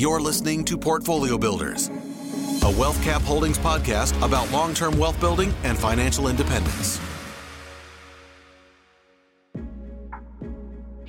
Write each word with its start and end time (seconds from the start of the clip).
You're 0.00 0.18
listening 0.18 0.64
to 0.64 0.78
Portfolio 0.78 1.36
Builders, 1.36 1.90
a 2.62 2.74
Wealth 2.78 2.98
Cap 3.04 3.20
Holdings 3.20 3.58
podcast 3.58 4.16
about 4.24 4.50
long 4.50 4.72
term 4.72 4.96
wealth 4.96 5.20
building 5.20 5.52
and 5.62 5.76
financial 5.76 6.28
independence. 6.28 6.98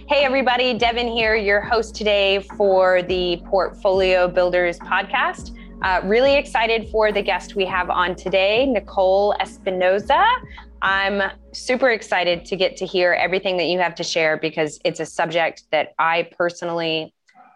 Hey, 0.09 0.25
everybody, 0.25 0.73
Devin 0.73 1.07
here, 1.07 1.37
your 1.37 1.61
host 1.61 1.95
today 1.95 2.41
for 2.57 3.01
the 3.03 3.41
Portfolio 3.45 4.27
Builders 4.27 4.77
podcast. 4.79 5.55
Uh, 5.83 6.01
really 6.03 6.35
excited 6.35 6.89
for 6.89 7.13
the 7.13 7.21
guest 7.21 7.55
we 7.55 7.63
have 7.63 7.89
on 7.89 8.13
today, 8.13 8.65
Nicole 8.65 9.33
Espinoza. 9.39 10.27
I'm 10.81 11.31
super 11.53 11.91
excited 11.91 12.43
to 12.43 12.57
get 12.57 12.75
to 12.75 12.85
hear 12.85 13.13
everything 13.13 13.55
that 13.55 13.67
you 13.67 13.79
have 13.79 13.95
to 13.95 14.03
share 14.03 14.35
because 14.35 14.81
it's 14.83 14.99
a 14.99 15.05
subject 15.05 15.63
that 15.71 15.93
I 15.97 16.27
personally 16.37 17.13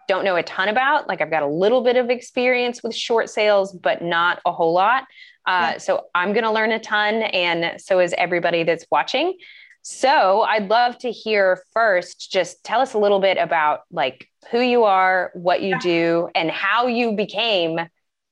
don't 0.08 0.24
know 0.24 0.36
a 0.36 0.42
ton 0.42 0.68
about. 0.68 1.08
Like 1.08 1.20
I've 1.20 1.30
got 1.30 1.42
a 1.42 1.48
little 1.48 1.82
bit 1.82 1.96
of 1.96 2.10
experience 2.10 2.82
with 2.82 2.94
short 2.94 3.30
sales, 3.30 3.72
but 3.72 4.02
not 4.02 4.40
a 4.44 4.52
whole 4.52 4.72
lot. 4.72 5.04
Uh, 5.46 5.72
yeah. 5.72 5.78
So 5.78 6.06
I'm 6.14 6.32
going 6.32 6.44
to 6.44 6.50
learn 6.50 6.72
a 6.72 6.80
ton, 6.80 7.22
and 7.22 7.80
so 7.80 8.00
is 8.00 8.14
everybody 8.18 8.64
that's 8.64 8.84
watching. 8.90 9.36
So 9.82 10.42
I'd 10.42 10.68
love 10.68 10.98
to 10.98 11.12
hear 11.12 11.62
first. 11.72 12.32
Just 12.32 12.64
tell 12.64 12.80
us 12.80 12.94
a 12.94 12.98
little 12.98 13.20
bit 13.20 13.38
about 13.38 13.82
like 13.90 14.28
who 14.50 14.60
you 14.60 14.82
are, 14.82 15.30
what 15.34 15.62
you 15.62 15.78
do, 15.78 16.28
and 16.34 16.50
how 16.50 16.88
you 16.88 17.12
became 17.12 17.78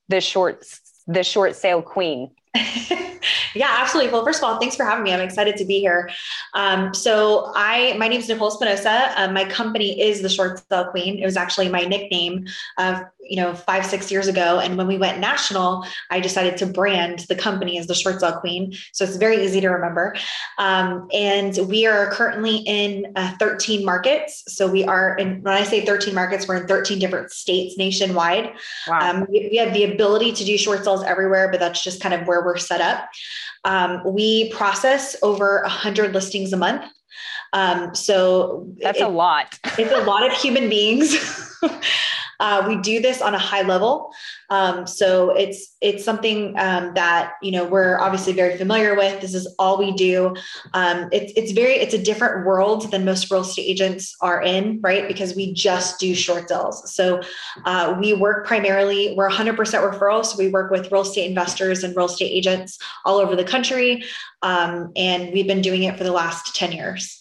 the 0.08 0.20
short 0.20 0.64
the 1.06 1.22
short 1.22 1.54
sale 1.54 1.82
queen. 1.82 2.30
yeah, 3.54 3.76
absolutely. 3.80 4.12
Well, 4.12 4.24
first 4.24 4.42
of 4.42 4.48
all, 4.48 4.58
thanks 4.58 4.76
for 4.76 4.84
having 4.84 5.02
me. 5.02 5.12
I'm 5.12 5.20
excited 5.20 5.56
to 5.56 5.64
be 5.64 5.80
here. 5.80 6.10
Um, 6.54 6.94
so, 6.94 7.52
I 7.54 7.96
my 7.98 8.06
name 8.06 8.20
is 8.20 8.28
Nicole 8.28 8.50
Espinoza. 8.50 9.12
Uh, 9.16 9.32
my 9.32 9.44
company 9.44 10.00
is 10.00 10.22
the 10.22 10.28
Short 10.28 10.62
Sale 10.68 10.86
Queen. 10.86 11.18
It 11.18 11.24
was 11.24 11.36
actually 11.36 11.68
my 11.68 11.80
nickname 11.80 12.46
uh, 12.78 13.04
you 13.28 13.36
know, 13.36 13.54
five, 13.54 13.86
six 13.86 14.10
years 14.10 14.26
ago. 14.26 14.58
And 14.58 14.76
when 14.76 14.86
we 14.86 14.98
went 14.98 15.18
national, 15.18 15.84
I 16.10 16.20
decided 16.20 16.56
to 16.58 16.66
brand 16.66 17.20
the 17.28 17.34
company 17.34 17.78
as 17.78 17.86
the 17.86 17.94
short 17.94 18.20
sale 18.20 18.32
queen. 18.32 18.74
So 18.92 19.04
it's 19.04 19.16
very 19.16 19.44
easy 19.44 19.60
to 19.60 19.68
remember. 19.68 20.14
Um, 20.58 21.08
and 21.12 21.58
we 21.68 21.86
are 21.86 22.10
currently 22.10 22.58
in 22.66 23.12
uh, 23.16 23.34
13 23.38 23.84
markets. 23.84 24.44
So 24.48 24.70
we 24.70 24.84
are 24.84 25.16
in, 25.16 25.42
when 25.42 25.54
I 25.54 25.64
say 25.64 25.84
13 25.84 26.14
markets, 26.14 26.46
we're 26.46 26.56
in 26.56 26.66
13 26.66 26.98
different 26.98 27.30
states 27.30 27.76
nationwide. 27.78 28.52
Wow. 28.86 28.98
Um, 29.00 29.26
we, 29.30 29.48
we, 29.50 29.56
have 29.58 29.72
the 29.72 29.84
ability 29.84 30.32
to 30.32 30.44
do 30.44 30.58
short 30.58 30.84
sales 30.84 31.02
everywhere, 31.04 31.48
but 31.50 31.60
that's 31.60 31.82
just 31.82 32.00
kind 32.00 32.14
of 32.14 32.26
where 32.26 32.44
we're 32.44 32.58
set 32.58 32.80
up. 32.80 33.08
Um, 33.64 34.02
we 34.04 34.50
process 34.50 35.16
over 35.22 35.62
100 35.62 36.12
listings 36.12 36.52
a 36.52 36.56
month. 36.56 36.84
Um, 37.52 37.94
so 37.94 38.66
that's 38.82 38.98
it, 38.98 39.04
a 39.04 39.08
lot. 39.08 39.58
it's 39.78 39.92
a 39.92 40.04
lot 40.04 40.26
of 40.26 40.32
human 40.36 40.68
beings. 40.68 41.16
Uh, 42.40 42.64
we 42.66 42.76
do 42.80 43.00
this 43.00 43.20
on 43.22 43.34
a 43.34 43.38
high 43.38 43.62
level, 43.62 44.12
um, 44.50 44.86
so 44.86 45.30
it's 45.30 45.76
it's 45.80 46.04
something 46.04 46.54
um, 46.58 46.94
that 46.94 47.32
you 47.42 47.50
know 47.50 47.64
we're 47.64 47.98
obviously 47.98 48.32
very 48.32 48.56
familiar 48.56 48.94
with. 48.94 49.20
This 49.20 49.34
is 49.34 49.52
all 49.58 49.78
we 49.78 49.92
do. 49.92 50.34
Um, 50.72 51.08
it's 51.12 51.32
it's 51.36 51.52
very 51.52 51.74
it's 51.74 51.94
a 51.94 52.02
different 52.02 52.46
world 52.46 52.90
than 52.90 53.04
most 53.04 53.30
real 53.30 53.42
estate 53.42 53.62
agents 53.62 54.16
are 54.20 54.42
in, 54.42 54.80
right? 54.82 55.06
Because 55.08 55.34
we 55.34 55.52
just 55.52 55.98
do 55.98 56.14
short 56.14 56.48
sales. 56.48 56.94
So 56.94 57.20
uh, 57.64 57.96
we 58.00 58.14
work 58.14 58.46
primarily 58.46 59.14
we're 59.16 59.30
100% 59.30 59.56
referrals. 59.56 60.26
So 60.26 60.38
we 60.38 60.48
work 60.48 60.70
with 60.70 60.90
real 60.90 61.02
estate 61.02 61.28
investors 61.28 61.84
and 61.84 61.96
real 61.96 62.06
estate 62.06 62.30
agents 62.30 62.78
all 63.04 63.18
over 63.18 63.36
the 63.36 63.44
country, 63.44 64.04
um, 64.42 64.92
and 64.96 65.32
we've 65.32 65.46
been 65.46 65.62
doing 65.62 65.84
it 65.84 65.96
for 65.96 66.04
the 66.04 66.12
last 66.12 66.54
10 66.54 66.72
years. 66.72 67.20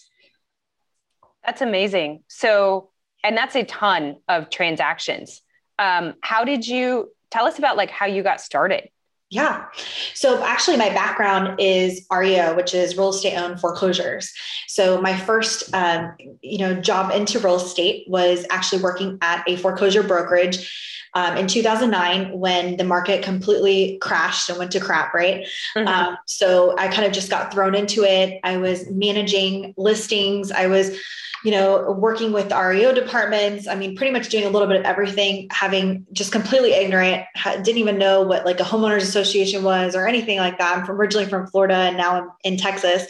That's 1.44 1.60
amazing. 1.60 2.22
So 2.28 2.90
and 3.24 3.36
that's 3.36 3.56
a 3.56 3.64
ton 3.64 4.16
of 4.28 4.50
transactions. 4.50 5.40
Um, 5.78 6.14
how 6.20 6.44
did 6.44 6.66
you 6.66 7.10
tell 7.30 7.46
us 7.46 7.58
about 7.58 7.76
like 7.76 7.90
how 7.90 8.06
you 8.06 8.22
got 8.22 8.40
started? 8.40 8.90
Yeah. 9.30 9.64
So 10.12 10.44
actually, 10.44 10.76
my 10.76 10.90
background 10.90 11.58
is 11.58 12.06
REO, 12.12 12.54
which 12.54 12.74
is 12.74 12.96
real 12.96 13.08
estate 13.08 13.36
owned 13.36 13.58
foreclosures. 13.58 14.32
So 14.68 15.00
my 15.00 15.16
first, 15.18 15.74
um, 15.74 16.14
you 16.40 16.58
know, 16.58 16.74
job 16.74 17.10
into 17.10 17.40
real 17.40 17.56
estate 17.56 18.04
was 18.06 18.46
actually 18.50 18.82
working 18.82 19.18
at 19.22 19.42
a 19.48 19.56
foreclosure 19.56 20.04
brokerage 20.04 20.70
um, 21.14 21.36
in 21.36 21.46
2009 21.46 22.38
when 22.38 22.76
the 22.76 22.84
market 22.84 23.22
completely 23.22 23.98
crashed 24.00 24.48
and 24.48 24.58
went 24.58 24.72
to 24.72 24.80
crap, 24.80 25.14
right? 25.14 25.46
Mm-hmm. 25.76 25.86
Um, 25.86 26.16
so 26.26 26.76
I 26.78 26.88
kind 26.88 27.06
of 27.06 27.12
just 27.12 27.30
got 27.30 27.52
thrown 27.52 27.74
into 27.74 28.04
it. 28.04 28.40
I 28.42 28.56
was 28.56 28.90
managing 28.90 29.74
listings. 29.76 30.50
I 30.50 30.66
was 30.66 30.98
you 31.44 31.50
know, 31.50 31.92
working 31.92 32.32
with 32.32 32.50
REO 32.50 32.94
departments. 32.94 33.68
I 33.68 33.74
mean, 33.74 33.94
pretty 33.96 34.10
much 34.10 34.30
doing 34.30 34.44
a 34.44 34.48
little 34.48 34.66
bit 34.66 34.80
of 34.80 34.86
everything, 34.86 35.46
having 35.50 36.06
just 36.10 36.32
completely 36.32 36.72
ignorant, 36.72 37.26
didn't 37.44 37.76
even 37.76 37.98
know 37.98 38.22
what 38.22 38.46
like 38.46 38.60
a 38.60 38.62
homeowners 38.62 39.02
association 39.02 39.62
was 39.62 39.94
or 39.94 40.08
anything 40.08 40.38
like 40.38 40.58
that. 40.58 40.78
I'm 40.78 40.86
from, 40.86 40.98
originally 40.98 41.26
from 41.26 41.46
Florida 41.46 41.74
and 41.74 41.98
now 41.98 42.16
I'm 42.16 42.30
in 42.44 42.56
Texas. 42.56 43.06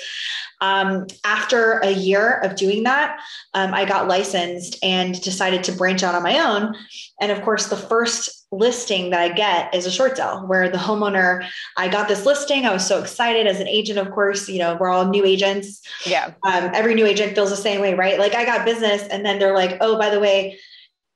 Um, 0.65 1.07
after 1.25 1.79
a 1.81 1.91
year 1.91 2.39
of 2.39 2.57
doing 2.57 2.85
that, 2.85 3.21
um, 3.53 3.75
I 3.75 3.85
got 3.85 4.09
licensed 4.09 4.79
and 4.83 5.21
decided 5.21 5.63
to 5.65 5.73
branch 5.73 6.03
out 6.03 6.15
on 6.15 6.23
my 6.23 6.39
own. 6.39 6.75
And 7.21 7.31
of 7.31 7.43
course, 7.43 7.67
the 7.67 7.77
first 7.77 8.47
listing 8.51 9.11
that 9.11 9.21
I 9.21 9.29
get 9.29 9.75
is 9.75 9.85
a 9.85 9.91
short 9.91 10.17
sale 10.17 10.47
where 10.47 10.71
the 10.71 10.79
homeowner, 10.79 11.47
I 11.77 11.89
got 11.89 12.09
this 12.09 12.25
listing. 12.25 12.65
I 12.65 12.73
was 12.73 12.87
so 12.87 12.99
excited 13.01 13.47
as 13.47 13.61
an 13.61 13.69
agent, 13.69 13.99
of 13.99 14.11
course, 14.11 14.49
you 14.49 14.59
know, 14.59 14.79
we're 14.81 14.89
all 14.89 15.07
new 15.07 15.25
agents. 15.25 15.83
Yeah. 16.07 16.33
Um, 16.45 16.71
every 16.73 16.95
new 16.95 17.05
agent 17.05 17.35
feels 17.35 17.51
the 17.51 17.57
same 17.57 17.83
way, 17.83 17.93
right? 17.93 18.19
Like 18.19 18.35
I 18.35 18.47
got 18.47 18.65
business 18.65 19.03
and 19.09 19.25
then 19.25 19.39
they're 19.39 19.55
like, 19.55 19.77
oh, 19.83 19.99
by 19.99 20.09
the 20.09 20.21
way, 20.21 20.59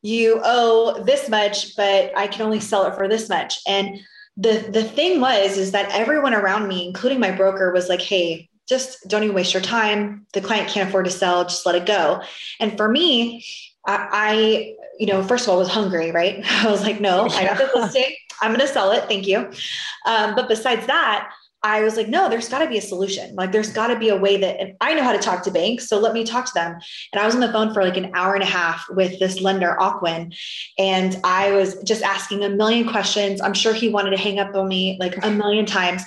you 0.02 0.40
owe 0.44 1.02
this 1.04 1.28
much, 1.28 1.74
but 1.74 2.12
I 2.16 2.26
can 2.26 2.42
only 2.42 2.60
sell 2.60 2.84
it 2.86 2.94
for 2.96 3.08
this 3.08 3.28
much. 3.28 3.60
And 3.66 3.98
the 4.36 4.68
the 4.70 4.84
thing 4.84 5.20
was 5.20 5.58
is 5.58 5.72
that 5.72 5.90
everyone 5.90 6.32
around 6.32 6.68
me, 6.68 6.86
including 6.86 7.18
my 7.18 7.32
broker, 7.32 7.72
was 7.72 7.88
like, 7.88 8.00
hey, 8.00 8.47
just 8.68 9.08
don't 9.08 9.22
even 9.22 9.34
waste 9.34 9.54
your 9.54 9.62
time. 9.62 10.26
The 10.32 10.40
client 10.40 10.68
can't 10.68 10.88
afford 10.88 11.06
to 11.06 11.10
sell, 11.10 11.44
just 11.44 11.64
let 11.66 11.74
it 11.74 11.86
go. 11.86 12.22
And 12.60 12.76
for 12.76 12.88
me, 12.88 13.44
I, 13.86 14.08
I 14.12 14.74
you 14.98 15.06
know, 15.06 15.22
first 15.22 15.44
of 15.44 15.50
all, 15.50 15.58
was 15.58 15.68
hungry, 15.68 16.10
right? 16.10 16.42
I 16.64 16.70
was 16.70 16.82
like, 16.82 17.00
no, 17.00 17.28
I 17.28 17.44
got 17.44 17.58
this 17.58 17.74
listing. 17.74 18.14
I'm 18.40 18.52
going 18.52 18.66
to 18.66 18.72
sell 18.72 18.92
it. 18.92 19.04
Thank 19.04 19.26
you. 19.26 19.50
Um, 20.06 20.34
but 20.34 20.48
besides 20.48 20.86
that, 20.86 21.32
I 21.62 21.82
was 21.82 21.96
like, 21.96 22.08
no, 22.08 22.28
there's 22.28 22.48
got 22.48 22.60
to 22.60 22.68
be 22.68 22.78
a 22.78 22.82
solution. 22.82 23.34
Like, 23.34 23.50
there's 23.50 23.72
got 23.72 23.88
to 23.88 23.98
be 23.98 24.10
a 24.10 24.16
way 24.16 24.36
that 24.36 24.76
I 24.80 24.94
know 24.94 25.02
how 25.02 25.12
to 25.12 25.18
talk 25.18 25.42
to 25.42 25.50
banks. 25.50 25.88
So 25.88 25.98
let 25.98 26.12
me 26.12 26.24
talk 26.24 26.44
to 26.46 26.54
them. 26.54 26.78
And 27.12 27.20
I 27.20 27.26
was 27.26 27.34
on 27.34 27.40
the 27.40 27.52
phone 27.52 27.74
for 27.74 27.82
like 27.82 27.96
an 27.96 28.12
hour 28.14 28.34
and 28.34 28.42
a 28.42 28.46
half 28.46 28.84
with 28.90 29.18
this 29.18 29.40
lender, 29.40 29.76
Ocwen. 29.80 30.36
And 30.78 31.20
I 31.24 31.50
was 31.52 31.82
just 31.82 32.02
asking 32.02 32.44
a 32.44 32.48
million 32.48 32.88
questions. 32.88 33.40
I'm 33.40 33.54
sure 33.54 33.72
he 33.72 33.88
wanted 33.88 34.10
to 34.10 34.18
hang 34.18 34.38
up 34.38 34.54
on 34.54 34.68
me 34.68 34.96
like 35.00 35.16
a 35.24 35.30
million 35.30 35.66
times. 35.66 36.02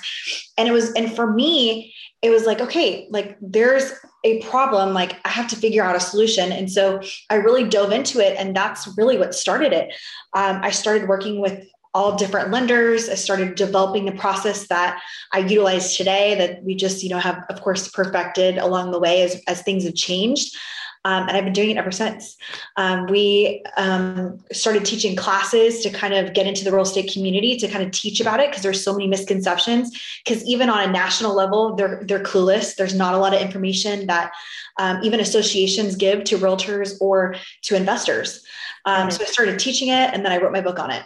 And 0.56 0.66
it 0.68 0.72
was, 0.72 0.92
and 0.94 1.14
for 1.14 1.30
me, 1.30 1.94
it 2.22 2.30
was 2.30 2.46
like, 2.46 2.60
okay, 2.60 3.06
like 3.10 3.36
there's 3.40 3.92
a 4.24 4.40
problem, 4.42 4.94
like 4.94 5.18
I 5.26 5.28
have 5.30 5.48
to 5.48 5.56
figure 5.56 5.82
out 5.82 5.96
a 5.96 6.00
solution. 6.00 6.52
And 6.52 6.70
so 6.70 7.02
I 7.28 7.34
really 7.34 7.64
dove 7.64 7.90
into 7.90 8.20
it. 8.20 8.36
And 8.38 8.54
that's 8.56 8.88
really 8.96 9.18
what 9.18 9.34
started 9.34 9.72
it. 9.72 9.92
Um, 10.34 10.60
I 10.62 10.70
started 10.70 11.08
working 11.08 11.40
with 11.40 11.66
all 11.94 12.16
different 12.16 12.50
lenders. 12.50 13.08
I 13.08 13.14
started 13.14 13.54
developing 13.54 14.06
the 14.06 14.12
process 14.12 14.68
that 14.68 15.00
I 15.32 15.40
utilize 15.40 15.96
today 15.96 16.34
that 16.36 16.62
we 16.62 16.74
just, 16.74 17.02
you 17.02 17.10
know, 17.10 17.18
have 17.18 17.44
of 17.50 17.60
course 17.60 17.88
perfected 17.88 18.58
along 18.58 18.92
the 18.92 18.98
way 18.98 19.22
as, 19.22 19.42
as 19.46 19.62
things 19.62 19.84
have 19.84 19.94
changed. 19.94 20.56
Um, 21.04 21.26
and 21.28 21.36
I've 21.36 21.44
been 21.44 21.52
doing 21.52 21.70
it 21.70 21.76
ever 21.76 21.90
since. 21.90 22.36
Um, 22.76 23.06
we 23.06 23.64
um, 23.76 24.38
started 24.52 24.84
teaching 24.84 25.16
classes 25.16 25.80
to 25.80 25.90
kind 25.90 26.14
of 26.14 26.32
get 26.32 26.46
into 26.46 26.62
the 26.62 26.70
real 26.70 26.82
estate 26.82 27.12
community 27.12 27.56
to 27.56 27.66
kind 27.66 27.84
of 27.84 27.90
teach 27.90 28.20
about 28.20 28.38
it 28.38 28.50
because 28.50 28.62
there's 28.62 28.84
so 28.84 28.92
many 28.92 29.08
misconceptions. 29.08 29.90
Because 30.24 30.44
even 30.44 30.70
on 30.70 30.88
a 30.88 30.92
national 30.92 31.34
level, 31.34 31.74
they're 31.74 32.04
they're 32.06 32.22
clueless. 32.22 32.76
There's 32.76 32.94
not 32.94 33.14
a 33.14 33.18
lot 33.18 33.34
of 33.34 33.40
information 33.40 34.06
that 34.06 34.32
um, 34.78 35.00
even 35.02 35.18
associations 35.18 35.96
give 35.96 36.22
to 36.24 36.38
realtors 36.38 36.96
or 37.00 37.34
to 37.62 37.74
investors. 37.74 38.44
Um, 38.84 39.08
mm-hmm. 39.08 39.10
So 39.10 39.24
I 39.24 39.26
started 39.26 39.58
teaching 39.58 39.88
it, 39.88 40.14
and 40.14 40.24
then 40.24 40.30
I 40.30 40.38
wrote 40.38 40.52
my 40.52 40.60
book 40.60 40.78
on 40.78 40.92
it. 40.92 41.02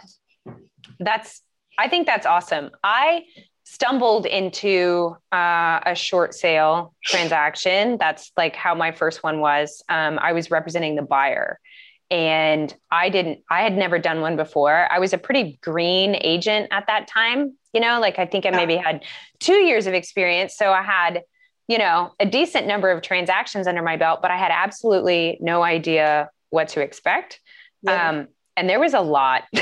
That's 0.99 1.41
I 1.77 1.87
think 1.87 2.07
that's 2.07 2.25
awesome. 2.25 2.71
I 2.83 3.23
stumbled 3.63 4.25
into 4.25 5.15
uh, 5.31 5.79
a 5.85 5.93
short 5.93 6.33
sale 6.33 6.95
transaction. 7.03 7.97
That's 7.99 8.31
like 8.37 8.55
how 8.55 8.73
my 8.73 8.91
first 8.91 9.23
one 9.23 9.39
was. 9.39 9.83
Um, 9.89 10.17
I 10.19 10.33
was 10.33 10.49
representing 10.49 10.95
the 10.95 11.01
buyer 11.01 11.59
and 12.09 12.73
I 12.89 13.09
didn't, 13.09 13.39
I 13.49 13.61
had 13.61 13.77
never 13.77 13.99
done 13.99 14.21
one 14.21 14.37
before. 14.37 14.91
I 14.91 14.99
was 14.99 15.11
a 15.11 15.17
pretty 15.17 15.59
green 15.61 16.15
agent 16.21 16.69
at 16.71 16.87
that 16.87 17.07
time. 17.07 17.57
You 17.73 17.81
know, 17.81 17.99
like 17.99 18.17
I 18.17 18.25
think 18.25 18.45
I 18.45 18.51
maybe 18.51 18.77
had 18.77 19.03
two 19.39 19.57
years 19.57 19.85
of 19.85 19.93
experience. 19.93 20.55
So 20.55 20.71
I 20.71 20.81
had, 20.81 21.21
you 21.67 21.77
know, 21.77 22.13
a 22.19 22.25
decent 22.25 22.65
number 22.65 22.89
of 22.89 23.01
transactions 23.01 23.67
under 23.67 23.83
my 23.83 23.97
belt, 23.97 24.21
but 24.21 24.31
I 24.31 24.37
had 24.37 24.51
absolutely 24.51 25.37
no 25.41 25.61
idea 25.61 26.29
what 26.49 26.69
to 26.69 26.81
expect. 26.81 27.41
Yeah. 27.83 28.09
Um, 28.09 28.27
and 28.55 28.69
there 28.69 28.79
was 28.79 28.93
a 28.93 29.01
lot. 29.01 29.43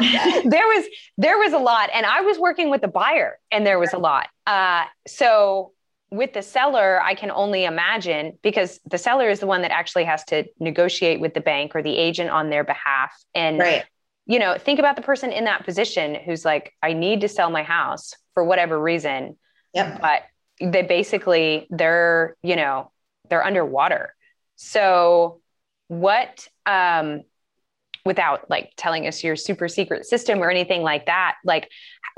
there 0.44 0.66
was 0.66 0.84
there 1.18 1.38
was 1.38 1.52
a 1.52 1.58
lot, 1.58 1.90
and 1.92 2.06
I 2.06 2.20
was 2.20 2.38
working 2.38 2.70
with 2.70 2.80
the 2.80 2.88
buyer, 2.88 3.38
and 3.50 3.66
there 3.66 3.78
was 3.78 3.92
a 3.92 3.98
lot. 3.98 4.28
Uh, 4.46 4.84
so 5.06 5.72
with 6.10 6.32
the 6.32 6.42
seller, 6.42 7.00
I 7.02 7.14
can 7.14 7.30
only 7.30 7.64
imagine 7.64 8.38
because 8.42 8.78
the 8.88 8.98
seller 8.98 9.28
is 9.28 9.40
the 9.40 9.46
one 9.46 9.62
that 9.62 9.72
actually 9.72 10.04
has 10.04 10.24
to 10.24 10.44
negotiate 10.60 11.20
with 11.20 11.34
the 11.34 11.40
bank 11.40 11.74
or 11.74 11.82
the 11.82 11.96
agent 11.96 12.30
on 12.30 12.50
their 12.50 12.64
behalf, 12.64 13.12
and 13.34 13.58
right. 13.58 13.84
you 14.26 14.38
know, 14.38 14.56
think 14.58 14.78
about 14.78 14.96
the 14.96 15.02
person 15.02 15.32
in 15.32 15.44
that 15.44 15.64
position 15.64 16.14
who's 16.14 16.44
like, 16.44 16.74
I 16.82 16.92
need 16.92 17.22
to 17.22 17.28
sell 17.28 17.50
my 17.50 17.62
house 17.62 18.14
for 18.34 18.44
whatever 18.44 18.80
reason. 18.80 19.36
Yep. 19.74 20.00
But 20.00 20.22
they 20.60 20.82
basically 20.82 21.66
they're, 21.70 22.36
you 22.42 22.56
know, 22.56 22.90
they're 23.28 23.44
underwater. 23.44 24.14
So 24.56 25.40
what 25.88 26.48
um 26.64 27.22
without 28.06 28.48
like 28.48 28.72
telling 28.76 29.06
us 29.06 29.22
your 29.22 29.36
super 29.36 29.68
secret 29.68 30.06
system 30.06 30.42
or 30.42 30.50
anything 30.50 30.82
like 30.82 31.06
that, 31.06 31.36
like 31.44 31.68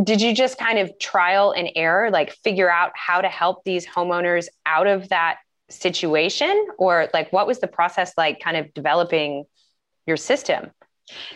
did 0.04 0.20
you 0.20 0.32
just 0.32 0.58
kind 0.58 0.78
of 0.78 0.96
trial 1.00 1.50
and 1.50 1.70
error, 1.74 2.10
like 2.10 2.32
figure 2.32 2.70
out 2.70 2.92
how 2.94 3.20
to 3.20 3.28
help 3.28 3.64
these 3.64 3.86
homeowners 3.86 4.46
out 4.64 4.86
of 4.86 5.08
that 5.08 5.38
situation? 5.70 6.66
Or 6.78 7.08
like 7.12 7.32
what 7.32 7.46
was 7.46 7.58
the 7.58 7.66
process 7.66 8.12
like 8.16 8.38
kind 8.38 8.56
of 8.56 8.72
developing 8.74 9.44
your 10.06 10.16
system? 10.16 10.70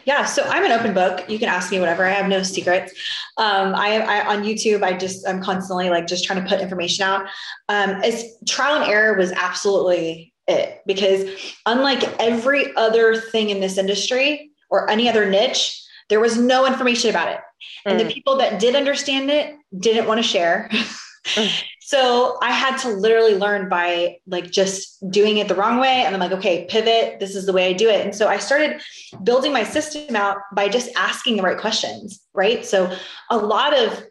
Yeah, 0.04 0.26
so 0.26 0.42
I'm 0.44 0.64
an 0.64 0.72
open 0.72 0.92
book. 0.92 1.28
You 1.30 1.38
can 1.38 1.48
ask 1.48 1.72
me 1.72 1.80
whatever. 1.80 2.04
I 2.04 2.10
have 2.10 2.28
no 2.28 2.42
secrets. 2.42 2.92
Um, 3.38 3.74
I, 3.74 4.00
I 4.00 4.34
on 4.34 4.42
YouTube, 4.42 4.82
I 4.82 4.92
just 4.92 5.26
I'm 5.26 5.42
constantly 5.42 5.88
like 5.88 6.06
just 6.06 6.24
trying 6.24 6.42
to 6.42 6.48
put 6.48 6.60
information 6.60 7.04
out. 7.04 7.22
Um, 7.68 7.90
as 8.02 8.36
trial 8.46 8.80
and 8.80 8.90
error 8.90 9.16
was 9.16 9.32
absolutely 9.32 10.31
it 10.52 10.82
because 10.86 11.28
unlike 11.66 12.02
every 12.20 12.74
other 12.76 13.16
thing 13.16 13.50
in 13.50 13.60
this 13.60 13.78
industry 13.78 14.50
or 14.70 14.88
any 14.88 15.08
other 15.08 15.28
niche, 15.28 15.82
there 16.08 16.20
was 16.20 16.36
no 16.36 16.66
information 16.66 17.10
about 17.10 17.28
it, 17.28 17.40
and 17.84 17.98
mm. 17.98 18.06
the 18.06 18.12
people 18.12 18.36
that 18.36 18.60
did 18.60 18.76
understand 18.76 19.30
it 19.30 19.56
didn't 19.78 20.06
want 20.06 20.18
to 20.18 20.22
share. 20.22 20.68
mm. 21.24 21.64
So 21.92 22.38
I 22.40 22.52
had 22.52 22.78
to 22.78 22.88
literally 22.88 23.34
learn 23.34 23.68
by 23.68 24.16
like 24.26 24.50
just 24.50 24.98
doing 25.10 25.36
it 25.36 25.48
the 25.48 25.54
wrong 25.54 25.78
way. 25.78 26.04
And 26.04 26.14
I'm 26.14 26.20
like, 26.20 26.32
okay, 26.32 26.64
pivot. 26.70 27.20
This 27.20 27.36
is 27.36 27.44
the 27.44 27.52
way 27.52 27.68
I 27.68 27.74
do 27.74 27.90
it. 27.90 28.00
And 28.00 28.14
so 28.14 28.28
I 28.28 28.38
started 28.38 28.80
building 29.22 29.52
my 29.52 29.62
system 29.62 30.16
out 30.16 30.38
by 30.54 30.70
just 30.70 30.88
asking 30.96 31.36
the 31.36 31.42
right 31.42 31.58
questions. 31.58 32.18
Right. 32.32 32.64
So 32.64 32.96
a 33.28 33.36
lot 33.36 33.76
of 33.76 34.06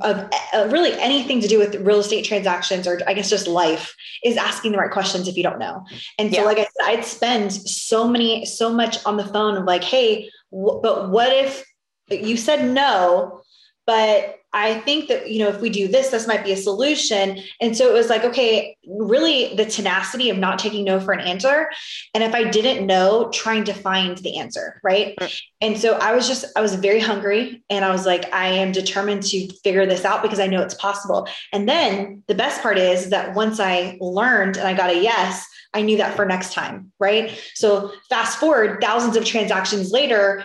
of 0.00 0.30
uh, 0.54 0.68
really 0.70 0.92
anything 0.94 1.40
to 1.40 1.48
do 1.48 1.58
with 1.58 1.74
real 1.76 2.00
estate 2.00 2.24
transactions 2.24 2.86
or 2.86 3.00
I 3.06 3.14
guess 3.14 3.28
just 3.28 3.46
life 3.46 3.94
is 4.24 4.36
asking 4.36 4.72
the 4.72 4.78
right 4.78 4.90
questions 4.90 5.28
if 5.28 5.36
you 5.36 5.42
don't 5.42 5.58
know. 5.58 5.84
And 6.18 6.32
so, 6.32 6.40
yeah. 6.40 6.46
like 6.46 6.58
I 6.58 6.62
said, 6.62 6.84
I'd 6.84 7.04
spend 7.04 7.52
so 7.52 8.08
many, 8.08 8.46
so 8.46 8.72
much 8.72 9.04
on 9.04 9.16
the 9.16 9.26
phone 9.26 9.56
of 9.56 9.64
like, 9.64 9.84
hey, 9.84 10.30
w- 10.50 10.80
but 10.82 11.10
what 11.10 11.32
if 11.32 11.64
you 12.10 12.36
said 12.36 12.70
no, 12.70 13.42
but 13.86 14.40
I 14.54 14.78
think 14.80 15.08
that, 15.08 15.28
you 15.28 15.40
know, 15.40 15.48
if 15.48 15.60
we 15.60 15.68
do 15.68 15.88
this, 15.88 16.10
this 16.10 16.28
might 16.28 16.44
be 16.44 16.52
a 16.52 16.56
solution. 16.56 17.40
And 17.60 17.76
so 17.76 17.88
it 17.90 17.92
was 17.92 18.08
like, 18.08 18.22
okay, 18.22 18.76
really 18.86 19.52
the 19.56 19.64
tenacity 19.64 20.30
of 20.30 20.38
not 20.38 20.60
taking 20.60 20.84
no 20.84 21.00
for 21.00 21.12
an 21.12 21.18
answer. 21.18 21.68
And 22.14 22.22
if 22.22 22.34
I 22.34 22.44
didn't 22.44 22.86
know, 22.86 23.30
trying 23.32 23.64
to 23.64 23.74
find 23.74 24.16
the 24.18 24.38
answer. 24.38 24.80
Right. 24.84 25.16
Mm. 25.16 25.42
And 25.60 25.78
so 25.78 25.94
I 25.94 26.14
was 26.14 26.28
just, 26.28 26.44
I 26.54 26.60
was 26.60 26.76
very 26.76 27.00
hungry 27.00 27.64
and 27.68 27.84
I 27.84 27.90
was 27.90 28.06
like, 28.06 28.32
I 28.32 28.46
am 28.46 28.70
determined 28.70 29.24
to 29.24 29.52
figure 29.64 29.86
this 29.86 30.04
out 30.04 30.22
because 30.22 30.38
I 30.38 30.46
know 30.46 30.62
it's 30.62 30.74
possible. 30.74 31.26
And 31.52 31.68
then 31.68 32.22
the 32.28 32.36
best 32.36 32.62
part 32.62 32.78
is 32.78 33.10
that 33.10 33.34
once 33.34 33.58
I 33.58 33.98
learned 34.00 34.56
and 34.56 34.68
I 34.68 34.74
got 34.74 34.90
a 34.90 35.02
yes, 35.02 35.44
I 35.74 35.82
knew 35.82 35.96
that 35.96 36.14
for 36.14 36.24
next 36.24 36.52
time. 36.52 36.92
Right. 37.00 37.42
So 37.54 37.90
fast 38.08 38.38
forward 38.38 38.80
thousands 38.80 39.16
of 39.16 39.24
transactions 39.24 39.90
later, 39.90 40.44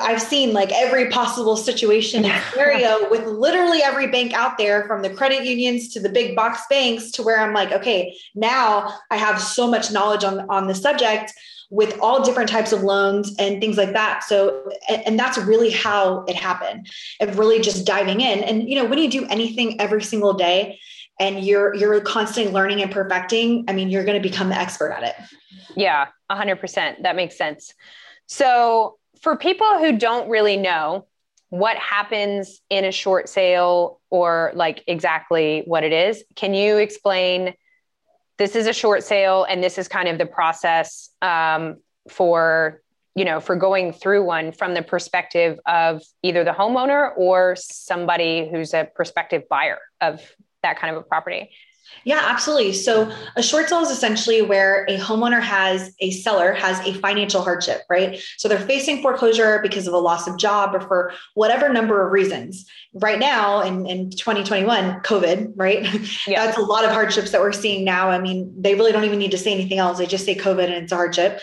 I've 0.00 0.20
seen 0.20 0.52
like 0.52 0.72
every 0.72 1.10
possible 1.10 1.56
situation 1.56 2.24
and 2.24 2.42
scenario 2.50 3.08
with 3.10 3.26
literally 3.26 3.82
every 3.82 4.08
bank 4.08 4.32
out 4.32 4.58
there, 4.58 4.84
from 4.86 5.02
the 5.02 5.10
credit 5.10 5.44
unions 5.44 5.88
to 5.94 6.00
the 6.00 6.08
big 6.08 6.34
box 6.34 6.62
banks, 6.68 7.10
to 7.12 7.22
where 7.22 7.40
I'm 7.40 7.54
like, 7.54 7.72
okay, 7.72 8.16
now 8.34 8.92
I 9.10 9.16
have 9.16 9.40
so 9.40 9.68
much 9.68 9.92
knowledge 9.92 10.24
on 10.24 10.48
on 10.50 10.66
the 10.66 10.74
subject 10.74 11.32
with 11.70 11.98
all 12.00 12.24
different 12.24 12.48
types 12.48 12.72
of 12.72 12.82
loans 12.82 13.34
and 13.38 13.60
things 13.60 13.76
like 13.76 13.92
that. 13.92 14.22
So, 14.22 14.70
and, 14.88 15.02
and 15.06 15.18
that's 15.18 15.36
really 15.36 15.70
how 15.70 16.24
it 16.24 16.36
happened. 16.36 16.88
Of 17.20 17.38
really 17.38 17.60
just 17.60 17.86
diving 17.86 18.20
in, 18.20 18.42
and 18.42 18.68
you 18.68 18.76
know, 18.76 18.84
when 18.84 18.98
you 18.98 19.10
do 19.10 19.26
anything 19.26 19.80
every 19.80 20.02
single 20.02 20.32
day, 20.32 20.78
and 21.20 21.44
you're 21.44 21.74
you're 21.74 22.00
constantly 22.00 22.52
learning 22.52 22.82
and 22.82 22.90
perfecting, 22.90 23.64
I 23.68 23.72
mean, 23.72 23.88
you're 23.88 24.04
going 24.04 24.20
to 24.20 24.28
become 24.28 24.48
the 24.48 24.58
expert 24.58 24.90
at 24.90 25.02
it. 25.02 25.14
Yeah, 25.76 26.06
hundred 26.30 26.56
percent. 26.56 27.02
That 27.02 27.16
makes 27.16 27.36
sense. 27.36 27.72
So 28.26 28.98
for 29.26 29.34
people 29.34 29.80
who 29.80 29.98
don't 29.98 30.28
really 30.28 30.56
know 30.56 31.04
what 31.48 31.76
happens 31.78 32.60
in 32.70 32.84
a 32.84 32.92
short 32.92 33.28
sale 33.28 34.00
or 34.08 34.52
like 34.54 34.84
exactly 34.86 35.64
what 35.66 35.82
it 35.82 35.92
is, 35.92 36.22
can 36.36 36.54
you 36.54 36.76
explain? 36.76 37.52
This 38.38 38.54
is 38.54 38.68
a 38.68 38.72
short 38.72 39.02
sale, 39.02 39.42
and 39.42 39.64
this 39.64 39.78
is 39.78 39.88
kind 39.88 40.06
of 40.06 40.18
the 40.18 40.26
process 40.26 41.10
um, 41.22 41.78
for 42.08 42.80
you 43.16 43.24
know 43.24 43.40
for 43.40 43.56
going 43.56 43.92
through 43.92 44.24
one 44.24 44.52
from 44.52 44.74
the 44.74 44.82
perspective 44.82 45.58
of 45.66 46.02
either 46.22 46.44
the 46.44 46.52
homeowner 46.52 47.10
or 47.16 47.56
somebody 47.56 48.48
who's 48.48 48.74
a 48.74 48.88
prospective 48.94 49.48
buyer 49.48 49.80
of 50.00 50.22
that 50.62 50.78
kind 50.78 50.94
of 50.94 51.02
a 51.02 51.04
property. 51.04 51.50
Yeah, 52.04 52.20
absolutely. 52.22 52.72
So 52.72 53.10
a 53.34 53.42
short 53.42 53.68
sale 53.68 53.80
is 53.80 53.90
essentially 53.90 54.40
where 54.40 54.84
a 54.88 54.96
homeowner 54.96 55.40
has 55.40 55.92
a 56.00 56.12
seller 56.12 56.52
has 56.52 56.78
a 56.86 56.94
financial 56.94 57.42
hardship, 57.42 57.82
right? 57.90 58.20
So 58.36 58.48
they're 58.48 58.60
facing 58.60 59.02
foreclosure 59.02 59.58
because 59.60 59.88
of 59.88 59.94
a 59.94 59.98
loss 59.98 60.28
of 60.28 60.36
job 60.36 60.74
or 60.74 60.80
for 60.80 61.12
whatever 61.34 61.68
number 61.68 62.06
of 62.06 62.12
reasons. 62.12 62.64
Right 62.94 63.18
now 63.18 63.60
in, 63.60 63.86
in 63.86 64.10
2021, 64.10 65.00
COVID, 65.00 65.52
right? 65.56 65.86
Yeah. 66.26 66.44
That's 66.46 66.58
a 66.58 66.62
lot 66.62 66.84
of 66.84 66.90
hardships 66.90 67.30
that 67.30 67.40
we're 67.40 67.52
seeing 67.52 67.84
now. 67.84 68.08
I 68.08 68.18
mean, 68.18 68.52
they 68.58 68.74
really 68.74 68.90
don't 68.90 69.04
even 69.04 69.18
need 69.18 69.30
to 69.32 69.38
say 69.38 69.52
anything 69.52 69.78
else. 69.78 69.98
They 69.98 70.06
just 70.06 70.24
say 70.24 70.34
COVID 70.34 70.64
and 70.64 70.84
it's 70.84 70.92
a 70.92 70.96
hardship. 70.96 71.40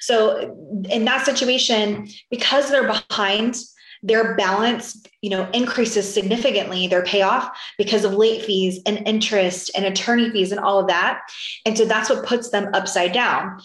So 0.00 0.84
in 0.88 1.04
that 1.04 1.24
situation, 1.26 2.08
because 2.30 2.70
they're 2.70 2.86
behind 2.86 3.56
their 4.02 4.34
balance 4.34 5.02
you 5.20 5.30
know 5.30 5.48
increases 5.52 6.12
significantly 6.12 6.88
their 6.88 7.04
payoff 7.04 7.56
because 7.78 8.04
of 8.04 8.14
late 8.14 8.42
fees 8.42 8.80
and 8.86 9.06
interest 9.06 9.70
and 9.76 9.84
attorney 9.84 10.30
fees 10.30 10.52
and 10.52 10.60
all 10.60 10.78
of 10.78 10.88
that. 10.88 11.20
And 11.64 11.76
so 11.76 11.84
that's 11.84 12.10
what 12.10 12.26
puts 12.26 12.50
them 12.50 12.68
upside 12.74 13.12
down. 13.12 13.60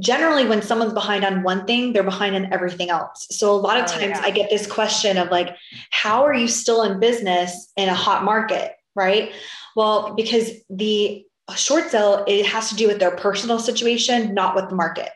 Generally 0.00 0.46
when 0.46 0.62
someone's 0.62 0.92
behind 0.92 1.24
on 1.24 1.42
one 1.42 1.64
thing 1.66 1.92
they're 1.92 2.02
behind 2.02 2.34
on 2.34 2.52
everything 2.52 2.90
else. 2.90 3.26
So 3.30 3.52
a 3.52 3.56
lot 3.56 3.78
of 3.78 3.84
oh, 3.84 3.98
times 3.98 4.18
yeah. 4.18 4.22
i 4.22 4.30
get 4.30 4.50
this 4.50 4.66
question 4.66 5.16
of 5.16 5.30
like 5.30 5.56
how 5.90 6.24
are 6.24 6.34
you 6.34 6.48
still 6.48 6.82
in 6.82 6.98
business 6.98 7.72
in 7.76 7.88
a 7.88 7.94
hot 7.94 8.24
market 8.24 8.72
right? 8.94 9.32
Well 9.76 10.14
because 10.14 10.50
the 10.70 11.24
short 11.54 11.90
sale 11.90 12.24
it 12.26 12.44
has 12.46 12.70
to 12.70 12.74
do 12.74 12.88
with 12.88 12.98
their 12.98 13.12
personal 13.12 13.60
situation 13.60 14.34
not 14.34 14.56
with 14.56 14.68
the 14.68 14.74
market 14.74 15.10